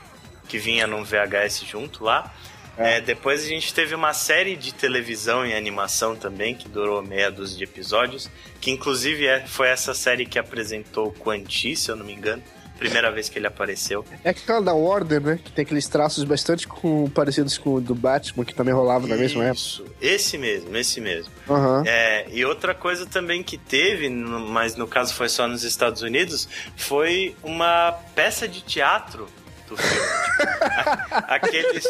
que 0.47 0.57
vinha 0.57 0.87
num 0.87 1.03
VHS 1.03 1.63
junto 1.65 2.03
lá. 2.03 2.33
É, 2.77 3.01
depois 3.01 3.43
a 3.43 3.47
gente 3.47 3.73
teve 3.73 3.93
uma 3.93 4.13
série 4.13 4.55
de 4.55 4.73
televisão 4.73 5.45
em 5.45 5.53
animação 5.53 6.15
também, 6.15 6.55
que 6.55 6.69
durou 6.69 7.01
meia 7.01 7.29
dúzia 7.29 7.57
de 7.57 7.63
episódios, 7.65 8.29
que 8.61 8.71
inclusive 8.71 9.27
é- 9.27 9.45
foi 9.45 9.67
essa 9.67 9.93
série 9.93 10.25
que 10.25 10.39
apresentou 10.39 11.07
o 11.09 11.11
Quan 11.11 11.43
Chi, 11.47 11.75
se 11.75 11.91
eu 11.91 11.95
não 11.95 12.05
me 12.05 12.13
engano, 12.13 12.41
primeira 12.81 13.11
vez 13.11 13.29
que 13.29 13.37
ele 13.37 13.45
apareceu. 13.45 14.03
É 14.23 14.31
aquela 14.31 14.59
da 14.59 14.73
Warner, 14.73 15.21
né? 15.21 15.39
Que 15.43 15.51
tem 15.51 15.61
aqueles 15.63 15.87
traços 15.87 16.23
bastante 16.23 16.67
com, 16.67 17.07
parecidos 17.11 17.55
com 17.55 17.75
o 17.75 17.81
do 17.81 17.93
Batman, 17.93 18.43
que 18.43 18.55
também 18.55 18.73
rolava 18.73 19.05
na 19.05 19.15
mesma 19.15 19.43
época. 19.43 19.55
Isso, 19.61 19.85
esse 20.01 20.35
mesmo, 20.35 20.75
esse 20.75 20.99
mesmo. 20.99 21.31
Aham. 21.47 21.83
É, 21.85 22.25
e 22.31 22.43
outra 22.43 22.73
coisa 22.73 23.05
também 23.05 23.43
que 23.43 23.55
teve, 23.55 24.09
mas 24.09 24.75
no 24.75 24.87
caso 24.87 25.13
foi 25.13 25.29
só 25.29 25.47
nos 25.47 25.63
Estados 25.63 26.01
Unidos, 26.01 26.49
foi 26.75 27.35
uma 27.43 27.91
peça 28.15 28.47
de 28.47 28.61
teatro 28.61 29.27
do 29.69 29.77
filme. 29.77 30.07
A- 30.39 31.25
aqueles. 31.35 31.85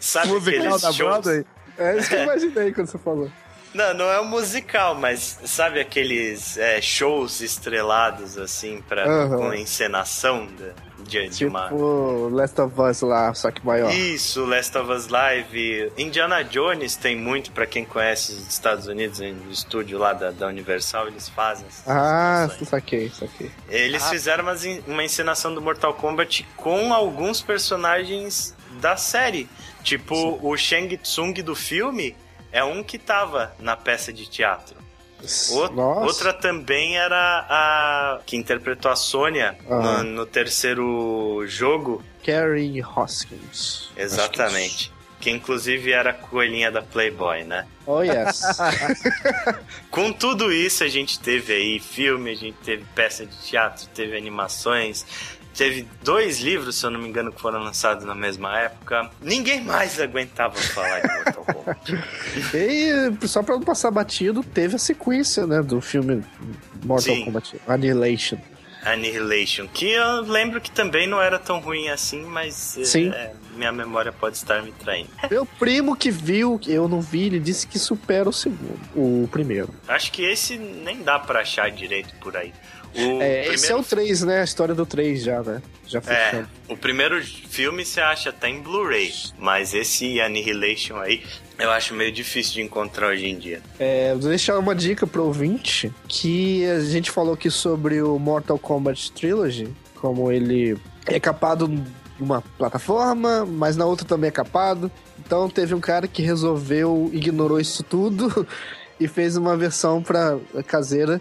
Sabe 0.00 0.32
Musical 0.32 0.58
aqueles 0.58 0.82
da 0.82 0.92
shows? 0.92 0.98
Broadway. 1.22 1.44
É 1.78 1.96
isso 1.98 2.08
que 2.08 2.14
eu 2.16 2.22
imaginei 2.24 2.72
quando 2.72 2.88
você 2.88 2.98
falou. 2.98 3.30
Não, 3.72 3.94
não 3.94 4.10
é 4.10 4.20
um 4.20 4.24
musical, 4.24 4.94
mas 4.96 5.38
sabe 5.44 5.78
aqueles 5.80 6.56
é, 6.58 6.80
shows 6.82 7.40
estrelados, 7.40 8.36
assim, 8.36 8.82
pra, 8.88 9.04
Aham. 9.04 9.36
com 9.36 9.54
encenação 9.54 10.46
de, 10.46 11.04
de, 11.08 11.28
de 11.28 11.36
Tipo 11.38 11.50
uma. 11.50 12.28
Last 12.30 12.60
of 12.60 12.74
Us 12.80 13.00
lá, 13.02 13.32
só 13.32 13.50
que 13.52 13.64
maior. 13.64 13.92
Isso, 13.94 14.44
Last 14.44 14.76
of 14.76 14.90
Us 14.90 15.06
Live. 15.06 15.92
Indiana 15.96 16.42
Jones 16.42 16.96
tem 16.96 17.14
muito, 17.16 17.52
pra 17.52 17.64
quem 17.64 17.84
conhece 17.84 18.32
os 18.32 18.48
Estados 18.48 18.88
Unidos, 18.88 19.20
no 19.20 19.50
estúdio 19.52 19.98
lá 20.00 20.14
da, 20.14 20.32
da 20.32 20.48
Universal, 20.48 21.06
eles 21.06 21.28
fazem 21.28 21.64
Ah, 21.86 22.48
saquei, 22.68 23.08
saquei. 23.10 23.52
Eles 23.68 24.02
Ah. 24.02 24.08
fizeram 24.10 24.42
umas 24.42 24.64
en- 24.64 24.82
uma 24.88 25.04
encenação 25.04 25.54
do 25.54 25.62
Mortal 25.62 25.94
Kombat 25.94 26.44
com 26.56 26.92
alguns 26.92 27.40
personagens 27.40 28.52
da 28.80 28.96
série. 28.96 29.48
Tipo, 29.84 30.38
o 30.42 30.56
Shang 30.56 30.96
Tsung 30.98 31.32
do 31.42 31.54
filme 31.54 32.16
é 32.52 32.62
um 32.64 32.82
que 32.82 32.98
tava 32.98 33.54
na 33.58 33.76
peça 33.76 34.12
de 34.12 34.28
teatro. 34.28 34.76
Nossa. 35.72 36.00
Outra 36.06 36.32
também 36.32 36.96
era 36.96 37.46
a 37.48 38.20
que 38.24 38.36
interpretou 38.36 38.90
a 38.90 38.96
Sônia 38.96 39.56
Aham. 39.68 40.02
no, 40.02 40.10
no 40.12 40.26
terceiro 40.26 41.44
jogo. 41.46 42.02
Carrie 42.24 42.82
Hoskins. 42.82 43.90
Exatamente. 43.96 44.90
Que 45.20 45.30
inclusive 45.30 45.92
era 45.92 46.10
a 46.10 46.14
coelhinha 46.14 46.70
da 46.70 46.80
Playboy, 46.80 47.44
né? 47.44 47.66
Oh, 47.84 48.00
yes. 48.00 48.40
Com 49.90 50.10
tudo 50.12 50.50
isso, 50.50 50.82
a 50.82 50.88
gente 50.88 51.20
teve 51.20 51.52
aí 51.52 51.78
filme, 51.78 52.30
a 52.30 52.34
gente 52.34 52.56
teve 52.64 52.84
peça 52.94 53.26
de 53.26 53.36
teatro, 53.36 53.86
teve 53.94 54.16
animações, 54.16 55.04
teve 55.54 55.86
dois 56.02 56.40
livros, 56.40 56.76
se 56.76 56.86
eu 56.86 56.90
não 56.90 57.00
me 57.00 57.08
engano, 57.08 57.32
que 57.32 57.40
foram 57.40 57.62
lançados 57.62 58.04
na 58.04 58.14
mesma 58.14 58.58
época. 58.58 59.10
Ninguém 59.20 59.62
mais 59.62 60.00
aguentava 60.00 60.54
falar 60.54 61.00
de 61.00 61.08
Mortal 61.08 61.44
Kombat. 61.44 62.04
e 62.54 63.28
só 63.28 63.42
pra 63.42 63.56
não 63.56 63.62
passar 63.62 63.90
batido, 63.90 64.42
teve 64.42 64.76
a 64.76 64.78
sequência, 64.78 65.46
né, 65.46 65.62
do 65.62 65.80
filme 65.80 66.22
Mortal 66.84 67.14
Sim. 67.14 67.24
Kombat 67.24 67.60
Annihilation. 67.66 68.38
Annihilation, 68.82 69.68
que 69.68 69.90
eu 69.90 70.22
lembro 70.22 70.60
que 70.60 70.70
também 70.70 71.06
não 71.06 71.20
era 71.20 71.38
tão 71.38 71.60
ruim 71.60 71.88
assim, 71.88 72.24
mas 72.24 72.78
é, 72.78 72.84
Sim. 72.84 73.10
é, 73.10 73.32
minha 73.54 73.70
memória 73.70 74.10
pode 74.10 74.36
estar 74.36 74.62
me 74.62 74.72
traindo. 74.72 75.10
Meu 75.30 75.44
primo 75.44 75.94
que 75.94 76.10
viu, 76.10 76.58
eu 76.66 76.88
não 76.88 77.00
vi, 77.00 77.26
ele 77.26 77.38
disse 77.38 77.66
que 77.66 77.78
supera 77.78 78.28
o 78.28 78.32
segundo, 78.32 78.80
o 78.94 79.28
primeiro. 79.30 79.68
Acho 79.86 80.10
que 80.10 80.22
esse 80.22 80.56
nem 80.56 81.02
dá 81.02 81.18
pra 81.18 81.40
achar 81.40 81.70
direito 81.70 82.14
por 82.20 82.36
aí. 82.36 82.52
É, 82.94 83.46
esse 83.52 83.70
é 83.70 83.76
o 83.76 83.82
3, 83.82 84.22
né? 84.22 84.40
A 84.40 84.44
história 84.44 84.74
do 84.74 84.84
3 84.84 85.22
já, 85.22 85.42
né? 85.42 85.62
Já 85.86 85.98
É, 85.98 86.02
fechando. 86.02 86.48
o 86.68 86.76
primeiro 86.76 87.22
filme 87.24 87.84
você 87.84 88.00
acha 88.00 88.30
até 88.30 88.48
em 88.48 88.60
Blu-ray, 88.60 89.12
mas 89.38 89.74
esse 89.74 90.20
Annihilation 90.20 90.96
aí 90.96 91.22
eu 91.58 91.70
acho 91.70 91.94
meio 91.94 92.10
difícil 92.10 92.54
de 92.54 92.62
encontrar 92.62 93.08
hoje 93.08 93.26
em 93.26 93.36
dia. 93.38 93.60
É, 93.78 94.12
vou 94.14 94.28
deixar 94.28 94.58
uma 94.58 94.74
dica 94.74 95.06
pro 95.06 95.24
ouvinte, 95.24 95.92
que 96.08 96.64
a 96.66 96.80
gente 96.80 97.10
falou 97.10 97.34
aqui 97.34 97.50
sobre 97.50 98.00
o 98.02 98.18
Mortal 98.18 98.58
Kombat 98.58 99.12
Trilogy, 99.12 99.68
como 99.96 100.32
ele 100.32 100.76
é 101.06 101.20
capado 101.20 101.68
numa 102.18 102.40
plataforma, 102.56 103.44
mas 103.44 103.76
na 103.76 103.84
outra 103.84 104.06
também 104.06 104.28
é 104.28 104.32
capado. 104.32 104.90
Então 105.18 105.48
teve 105.50 105.74
um 105.74 105.80
cara 105.80 106.08
que 106.08 106.22
resolveu, 106.22 107.10
ignorou 107.12 107.60
isso 107.60 107.82
tudo 107.82 108.46
e 108.98 109.06
fez 109.06 109.36
uma 109.36 109.56
versão 109.56 110.02
para 110.02 110.38
caseira 110.66 111.20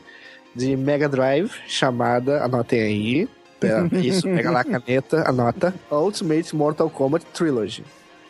de 0.59 0.75
Mega 0.75 1.07
Drive, 1.07 1.51
chamada, 1.67 2.43
anotem 2.43 2.81
aí, 2.81 3.29
pera, 3.59 3.89
isso, 3.97 4.23
pega 4.23 4.51
lá 4.51 4.59
a 4.59 4.63
caneta, 4.63 5.27
anota, 5.27 5.73
Ultimate 5.89 6.55
Mortal 6.55 6.89
Kombat 6.89 7.25
Trilogy. 7.33 7.83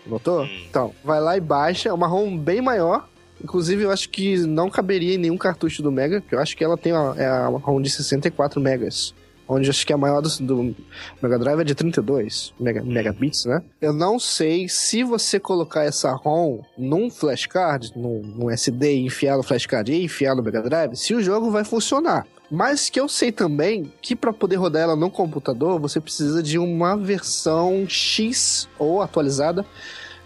Notou? 0.05 0.43
Hum. 0.43 0.49
Então, 0.69 0.93
vai 1.03 1.19
lá 1.19 1.35
e 1.35 1.41
baixa, 1.41 1.89
é 1.89 1.93
uma 1.93 2.07
ROM 2.07 2.37
bem 2.37 2.61
maior, 2.61 3.07
Inclusive, 3.41 3.83
eu 3.83 3.91
acho 3.91 4.09
que 4.09 4.37
não 4.39 4.69
caberia 4.69 5.15
em 5.15 5.17
nenhum 5.17 5.37
cartucho 5.37 5.81
do 5.81 5.89
Mega, 5.89 6.19
que 6.19 6.35
eu 6.35 6.39
acho 6.39 6.57
que 6.57 6.63
ela 6.63 6.77
tem 6.77 6.91
uma, 6.91 7.15
é 7.17 7.47
uma 7.47 7.59
ROM 7.59 7.81
de 7.81 7.89
64 7.89 8.59
megas. 8.59 9.13
Onde 9.51 9.67
acho 9.67 9.85
que 9.85 9.91
a 9.91 9.97
maior 9.97 10.21
do, 10.21 10.29
do 10.29 10.75
Mega 11.19 11.39
Drive 11.39 11.61
é 11.61 11.63
de 11.63 11.73
32 11.73 12.53
mega, 12.59 12.83
megabits, 12.83 13.45
né? 13.45 13.63
Eu 13.81 13.91
não 13.91 14.19
sei 14.19 14.69
se 14.69 15.03
você 15.03 15.39
colocar 15.39 15.83
essa 15.83 16.11
ROM 16.11 16.59
num 16.77 17.09
flashcard, 17.09 17.91
num, 17.95 18.21
num 18.21 18.51
SD 18.51 18.93
e 18.93 19.05
enfiar 19.07 19.37
no 19.37 19.43
flashcard 19.43 19.91
e 19.91 20.03
enfiar 20.03 20.35
no 20.35 20.43
Mega 20.43 20.61
Drive, 20.61 20.95
se 20.95 21.15
o 21.15 21.21
jogo 21.21 21.49
vai 21.49 21.63
funcionar. 21.63 22.27
Mas 22.51 22.91
que 22.91 22.99
eu 22.99 23.07
sei 23.07 23.31
também 23.31 23.91
que 24.01 24.15
para 24.15 24.31
poder 24.31 24.57
rodar 24.57 24.83
ela 24.83 24.95
no 24.95 25.09
computador, 25.09 25.79
você 25.79 25.99
precisa 25.99 26.43
de 26.43 26.59
uma 26.59 26.95
versão 26.95 27.85
X 27.87 28.69
ou 28.77 29.01
atualizada 29.01 29.65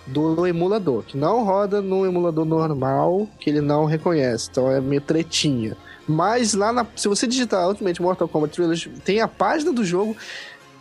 do 0.06 0.46
emulador, 0.46 1.04
que 1.04 1.18
não 1.18 1.46
roda 1.46 1.82
no 1.82 2.06
emulador 2.06 2.44
normal, 2.44 3.28
que 3.40 3.50
ele 3.50 3.62
não 3.62 3.86
reconhece. 3.86 4.50
Então 4.52 4.70
é 4.70 4.82
meio 4.82 5.02
tretinha. 5.02 5.78
Mas 6.08 6.54
lá 6.54 6.74
na, 6.74 6.86
se 6.96 7.08
você 7.08 7.26
digitar 7.26 7.68
Ultimate 7.68 8.02
Mortal 8.02 8.28
Kombat 8.28 8.54
Trilogy, 8.54 8.90
tem 9.06 9.22
a 9.22 9.28
página 9.28 9.72
do 9.72 9.86
jogo, 9.86 10.16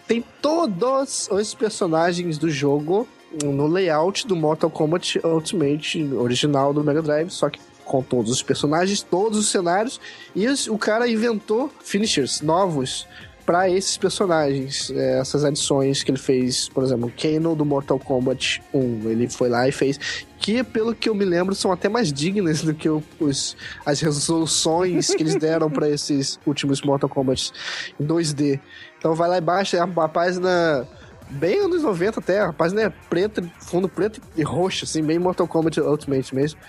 tem 0.07 0.25
todos 0.41 1.29
os 1.31 1.55
personagens 1.55 2.39
do 2.39 2.51
jogo 2.51 3.07
no 3.43 3.67
layout 3.67 4.27
do 4.27 4.37
Mortal 4.37 4.71
Kombat 4.71 5.21
Ultimate 5.25 6.13
original 6.15 6.75
do 6.75 6.85
Mega 6.85 7.01
Drive, 7.01 7.31
só 7.31 7.49
que 7.49 7.61
com 7.85 8.03
todos 8.03 8.31
os 8.31 8.43
personagens, 8.43 9.03
todos 9.03 9.39
os 9.39 9.49
cenários, 9.49 10.01
e 10.35 10.47
o 10.69 10.79
cara 10.79 11.09
inventou 11.09 11.71
finishers 11.83 12.41
novos 12.41 13.07
para 13.45 13.69
esses 13.69 13.97
personagens, 13.97 14.91
é, 14.91 15.19
essas 15.19 15.45
adições 15.45 16.03
que 16.03 16.11
ele 16.11 16.19
fez, 16.19 16.69
por 16.69 16.85
exemplo, 16.85 17.13
Kano 17.21 17.55
do 17.55 17.65
Mortal 17.65 17.99
Kombat 17.99 18.63
1, 18.73 19.11
ele 19.11 19.29
foi 19.29 19.49
lá 19.49 19.67
e 19.69 19.73
fez, 19.73 19.99
que 20.39 20.63
pelo 20.63 20.95
que 20.95 21.09
eu 21.09 21.15
me 21.15 21.25
lembro 21.25 21.55
são 21.55 21.73
até 21.73 21.89
mais 21.89 22.13
dignas 22.13 22.63
do 22.63 22.75
que 22.75 22.89
os, 22.89 23.57
as 23.85 24.01
resoluções 24.01 25.15
que 25.15 25.23
eles 25.23 25.37
deram 25.37 25.71
para 25.71 25.89
esses 25.89 26.39
últimos 26.47 26.83
Mortal 26.83 27.09
Kombat 27.09 27.53
em 27.99 28.05
2D. 28.05 28.61
Então 28.99 29.15
vai 29.15 29.29
lá 29.29 29.39
embaixo, 29.39 29.77
é 29.77 29.81
a, 29.81 29.85
a 29.85 30.09
página 30.09 30.87
bem 31.31 31.61
anos 31.61 31.83
90 31.83 32.21
até, 32.21 32.41
a 32.41 32.53
página 32.53 32.83
é 32.83 32.91
preta, 32.91 33.43
fundo 33.61 33.89
preto 33.89 34.21
e 34.37 34.43
roxo, 34.43 34.85
assim, 34.85 35.03
bem 35.03 35.19
Mortal 35.19 35.49
Kombat 35.49 35.81
Ultimate 35.81 36.35
mesmo. 36.35 36.61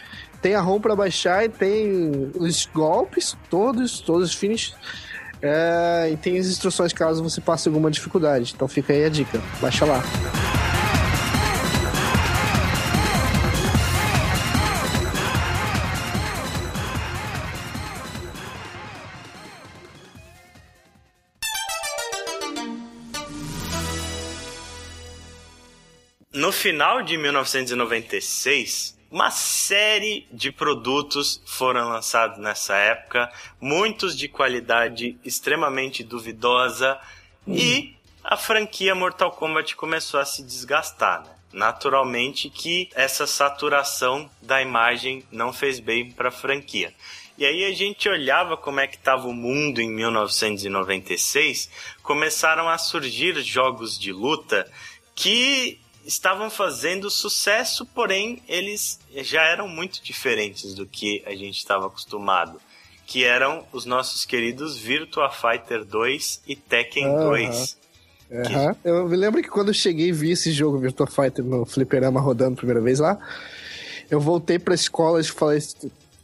Tem 0.42 0.56
a 0.56 0.62
ROM 0.62 0.80
para 0.80 0.96
baixar 0.96 1.46
e 1.46 1.50
tem 1.50 2.32
os 2.36 2.66
golpes 2.74 3.38
todos, 3.50 4.00
todos 4.02 4.30
os 4.30 4.36
finishes. 4.36 4.76
É, 5.46 6.10
e 6.10 6.16
tem 6.16 6.40
as 6.40 6.48
instruções 6.48 6.94
caso 6.94 7.22
você 7.22 7.42
passe 7.42 7.68
alguma 7.68 7.92
dificuldade. 7.92 8.54
Então 8.56 8.66
fica 8.66 8.94
aí 8.94 9.04
a 9.04 9.10
dica. 9.10 9.42
Baixa 9.60 9.84
lá. 9.84 10.02
No 26.34 26.52
final 26.54 27.04
de 27.04 27.18
1996, 27.18 28.98
uma 29.14 29.30
série 29.30 30.28
de 30.32 30.52
produtos 30.52 31.40
foram 31.46 31.88
lançados 31.88 32.40
nessa 32.40 32.76
época, 32.76 33.32
muitos 33.62 34.18
de 34.18 34.28
qualidade 34.28 35.16
extremamente 35.24 36.04
duvidosa, 36.04 37.00
hum. 37.48 37.54
e 37.54 37.96
a 38.24 38.36
franquia 38.36 38.96
Mortal 38.96 39.32
Kombat 39.34 39.76
começou 39.76 40.20
a 40.20 40.26
se 40.26 40.42
desgastar. 40.42 41.22
Né? 41.22 41.30
Naturalmente 41.54 42.50
que 42.50 42.90
essa 42.96 43.28
saturação 43.28 44.28
da 44.42 44.60
imagem 44.64 45.24
não 45.32 45.54
fez 45.54 45.80
bem 45.80 46.10
para 46.10 46.30
a 46.30 46.32
franquia. 46.32 46.92
E 47.38 47.46
aí 47.46 47.66
a 47.66 47.72
gente 47.72 48.10
olhava 48.10 48.58
como 48.58 48.80
é 48.80 48.88
que 48.88 48.96
estava 48.96 49.28
o 49.28 49.34
mundo 49.34 49.80
em 49.80 49.92
1996, 49.92 51.70
começaram 52.02 52.68
a 52.68 52.80
surgir 52.80 53.40
jogos 53.44 54.00
de 54.00 54.12
luta 54.12 54.68
que 55.14 55.83
estavam 56.06 56.50
fazendo 56.50 57.10
sucesso, 57.10 57.86
porém 57.86 58.42
eles 58.48 59.00
já 59.18 59.44
eram 59.44 59.68
muito 59.68 60.04
diferentes 60.04 60.74
do 60.74 60.86
que 60.86 61.24
a 61.26 61.36
gente 61.36 61.58
estava 61.58 61.88
acostumado. 61.88 62.60
Que 63.06 63.26
eram 63.26 63.66
os 63.74 63.86
nossos 63.86 64.26
queridos 64.26 64.78
Virtua 64.78 65.30
Fighter 65.30 65.84
2 65.84 66.42
e 66.48 66.56
Tekken 66.56 67.08
uhum. 67.08 67.30
2. 67.30 67.78
Uhum. 68.32 68.44
Que... 68.44 68.88
Eu 68.88 69.08
me 69.08 69.18
lembro 69.18 69.42
que 69.42 69.50
quando 69.50 69.68
eu 69.70 69.74
cheguei 69.74 70.08
e 70.08 70.14
vi 70.14 70.32
esse 70.32 70.52
jogo 70.52 70.80
Virtua 70.80 71.08
Fighter 71.08 71.44
no 71.44 71.66
Fliperama 71.66 72.20
rodando 72.20 72.54
a 72.54 72.58
primeira 72.58 72.82
vez 72.82 73.00
lá, 73.00 73.18
eu 74.10 74.20
voltei 74.20 74.58
pra 74.58 74.74
escola 74.74 75.20
e 75.20 75.24
falei, 75.24 75.60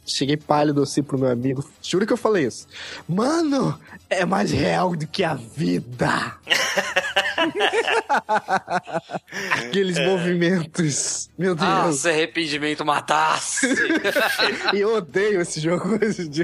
cheguei 0.06 0.36
pálido 0.36 0.82
assim 0.82 1.02
pro 1.02 1.18
meu 1.18 1.28
amigo. 1.28 1.68
Juro 1.82 2.06
que 2.06 2.12
eu 2.12 2.16
falei 2.16 2.46
isso. 2.46 2.66
Mano, 3.08 3.78
é 4.08 4.24
mais 4.24 4.50
real 4.50 4.96
do 4.96 5.06
que 5.06 5.22
a 5.22 5.34
vida. 5.34 6.38
Aqueles 9.66 9.96
é. 9.96 10.06
movimentos. 10.06 11.30
Meu 11.38 11.54
Deus. 11.54 11.68
Nossa, 11.68 12.10
arrependimento 12.10 12.84
matasse. 12.84 13.66
e 14.74 14.80
eu 14.80 14.94
odeio 14.94 15.40
esse 15.40 15.60
jogo 15.60 15.98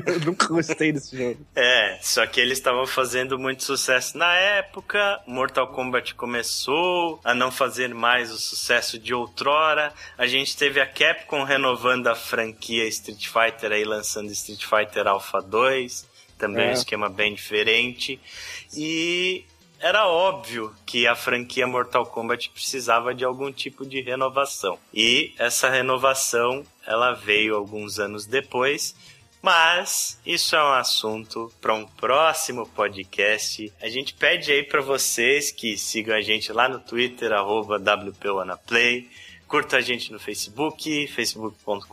Eu 0.07 0.21
nunca 0.21 0.49
gostei 0.49 0.93
desse 0.93 1.17
jogo. 1.17 1.39
É, 1.55 1.99
só 2.03 2.27
que 2.27 2.41
eles 2.41 2.59
estavam 2.59 2.87
fazendo 2.87 3.39
muito 3.39 3.65
sucesso 3.65 4.17
na 4.17 4.33
época. 4.35 5.21
Mortal 5.27 5.69
Kombat 5.69 6.15
começou 6.15 7.21
a 7.25 7.35
não 7.35 7.51
fazer 7.51 7.95
mais 7.95 8.31
o 8.31 8.39
sucesso 8.39 8.99
de 8.99 9.15
outrora. 9.15 9.93
A 10.17 10.27
gente 10.27 10.57
teve 10.57 10.81
a 10.81 10.87
Capcom 10.87 11.45
renovando 11.45 12.07
a 12.09 12.15
franquia 12.15 12.87
Street 12.89 13.29
Fighter 13.29 13.73
aí, 13.73 13.85
lançando 13.85 14.31
Street 14.31 14.65
Fighter 14.65 15.07
Alpha 15.07 15.41
2 15.41 16.17
também 16.39 16.67
é. 16.67 16.71
um 16.71 16.73
esquema 16.73 17.09
bem 17.09 17.35
diferente. 17.35 18.21
E 18.75 19.45
era 19.81 20.07
óbvio 20.07 20.75
que 20.85 21.07
a 21.07 21.15
franquia 21.15 21.67
Mortal 21.67 22.07
Kombat 22.07 22.51
precisava 22.51 23.15
de 23.15 23.25
algum 23.25 23.53
tipo 23.53 23.87
de 23.87 24.01
renovação. 24.01 24.79
E 24.93 25.33
essa 25.39 25.69
renovação, 25.69 26.65
ela 26.87 27.13
veio 27.13 27.55
alguns 27.57 27.99
anos 27.99 28.27
depois, 28.27 28.95
mas 29.43 30.21
isso 30.25 30.57
é 30.57 30.63
um 30.63 30.73
assunto 30.73 31.53
para 31.61 31.75
um 31.75 31.87
próximo 31.87 32.67
podcast. 32.69 33.73
A 33.81 33.89
gente 33.89 34.15
pede 34.15 34.51
aí 34.51 34.63
para 34.63 34.81
vocês 34.81 35.51
que 35.51 35.77
sigam 35.77 36.17
a 36.17 36.21
gente 36.21 36.53
lá 36.53 36.69
no 36.69 36.81
Twitter 36.81 37.31
@wpwanaplay 37.31 39.09
Curta 39.47 39.77
a 39.77 39.81
gente 39.81 40.13
no 40.13 40.19
Facebook, 40.19 41.07
facebook.com.br. 41.07 41.85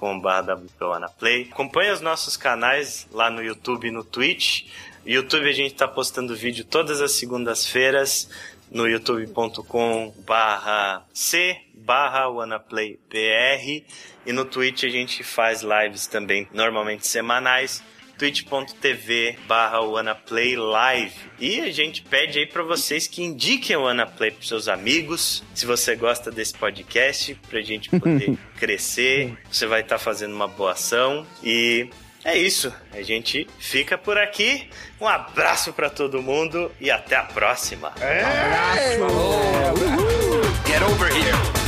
Acompanhe 1.51 1.91
os 1.91 2.01
nossos 2.01 2.35
canais 2.35 3.07
lá 3.11 3.30
no 3.30 3.43
YouTube 3.43 3.88
e 3.88 3.91
no 3.91 4.03
Twitch. 4.03 4.65
YouTube 5.05 5.49
a 5.49 5.53
gente 5.53 5.73
está 5.73 5.88
postando 5.88 6.35
vídeo 6.35 6.63
todas 6.63 7.01
as 7.01 7.11
segundas-feiras 7.13 8.30
no 8.71 8.88
youtube.com 8.88 10.13
barra 10.25 11.05
c 11.13 11.57
barra 11.73 12.30
wanaplaypr 12.30 13.84
e 14.25 14.31
no 14.31 14.45
Twitch 14.45 14.84
a 14.85 14.89
gente 14.89 15.23
faz 15.23 15.61
lives 15.61 16.07
também, 16.07 16.47
normalmente 16.53 17.05
semanais 17.05 17.84
twitch.tv 18.17 19.38
barra 19.47 19.80
Live. 19.81 21.13
E 21.39 21.59
a 21.61 21.71
gente 21.71 22.01
pede 22.03 22.39
aí 22.39 22.45
para 22.45 22.63
vocês 22.63 23.07
que 23.07 23.23
indiquem 23.23 23.75
o 23.75 23.81
WannaPlay 23.81 24.31
pros 24.31 24.47
seus 24.47 24.67
amigos, 24.67 25.43
se 25.53 25.65
você 25.65 25.95
gosta 25.95 26.31
desse 26.31 26.53
podcast, 26.53 27.35
pra 27.49 27.61
gente 27.61 27.89
poder 27.89 28.38
crescer. 28.57 29.38
Você 29.51 29.65
vai 29.65 29.81
estar 29.81 29.97
tá 29.97 29.99
fazendo 29.99 30.34
uma 30.34 30.47
boa 30.47 30.71
ação 30.71 31.25
e 31.43 31.89
é 32.23 32.37
isso. 32.37 32.73
A 32.91 33.01
gente 33.01 33.47
fica 33.59 33.97
por 33.97 34.17
aqui. 34.17 34.69
Um 34.99 35.07
abraço 35.07 35.73
para 35.73 35.89
todo 35.89 36.21
mundo 36.21 36.71
e 36.79 36.89
até 36.89 37.15
a 37.15 37.23
próxima. 37.23 37.91
É. 37.99 38.97
Um 38.99 39.05
abraço. 39.05 40.03
Get 40.67 40.81
over 40.81 41.11
here. 41.11 41.62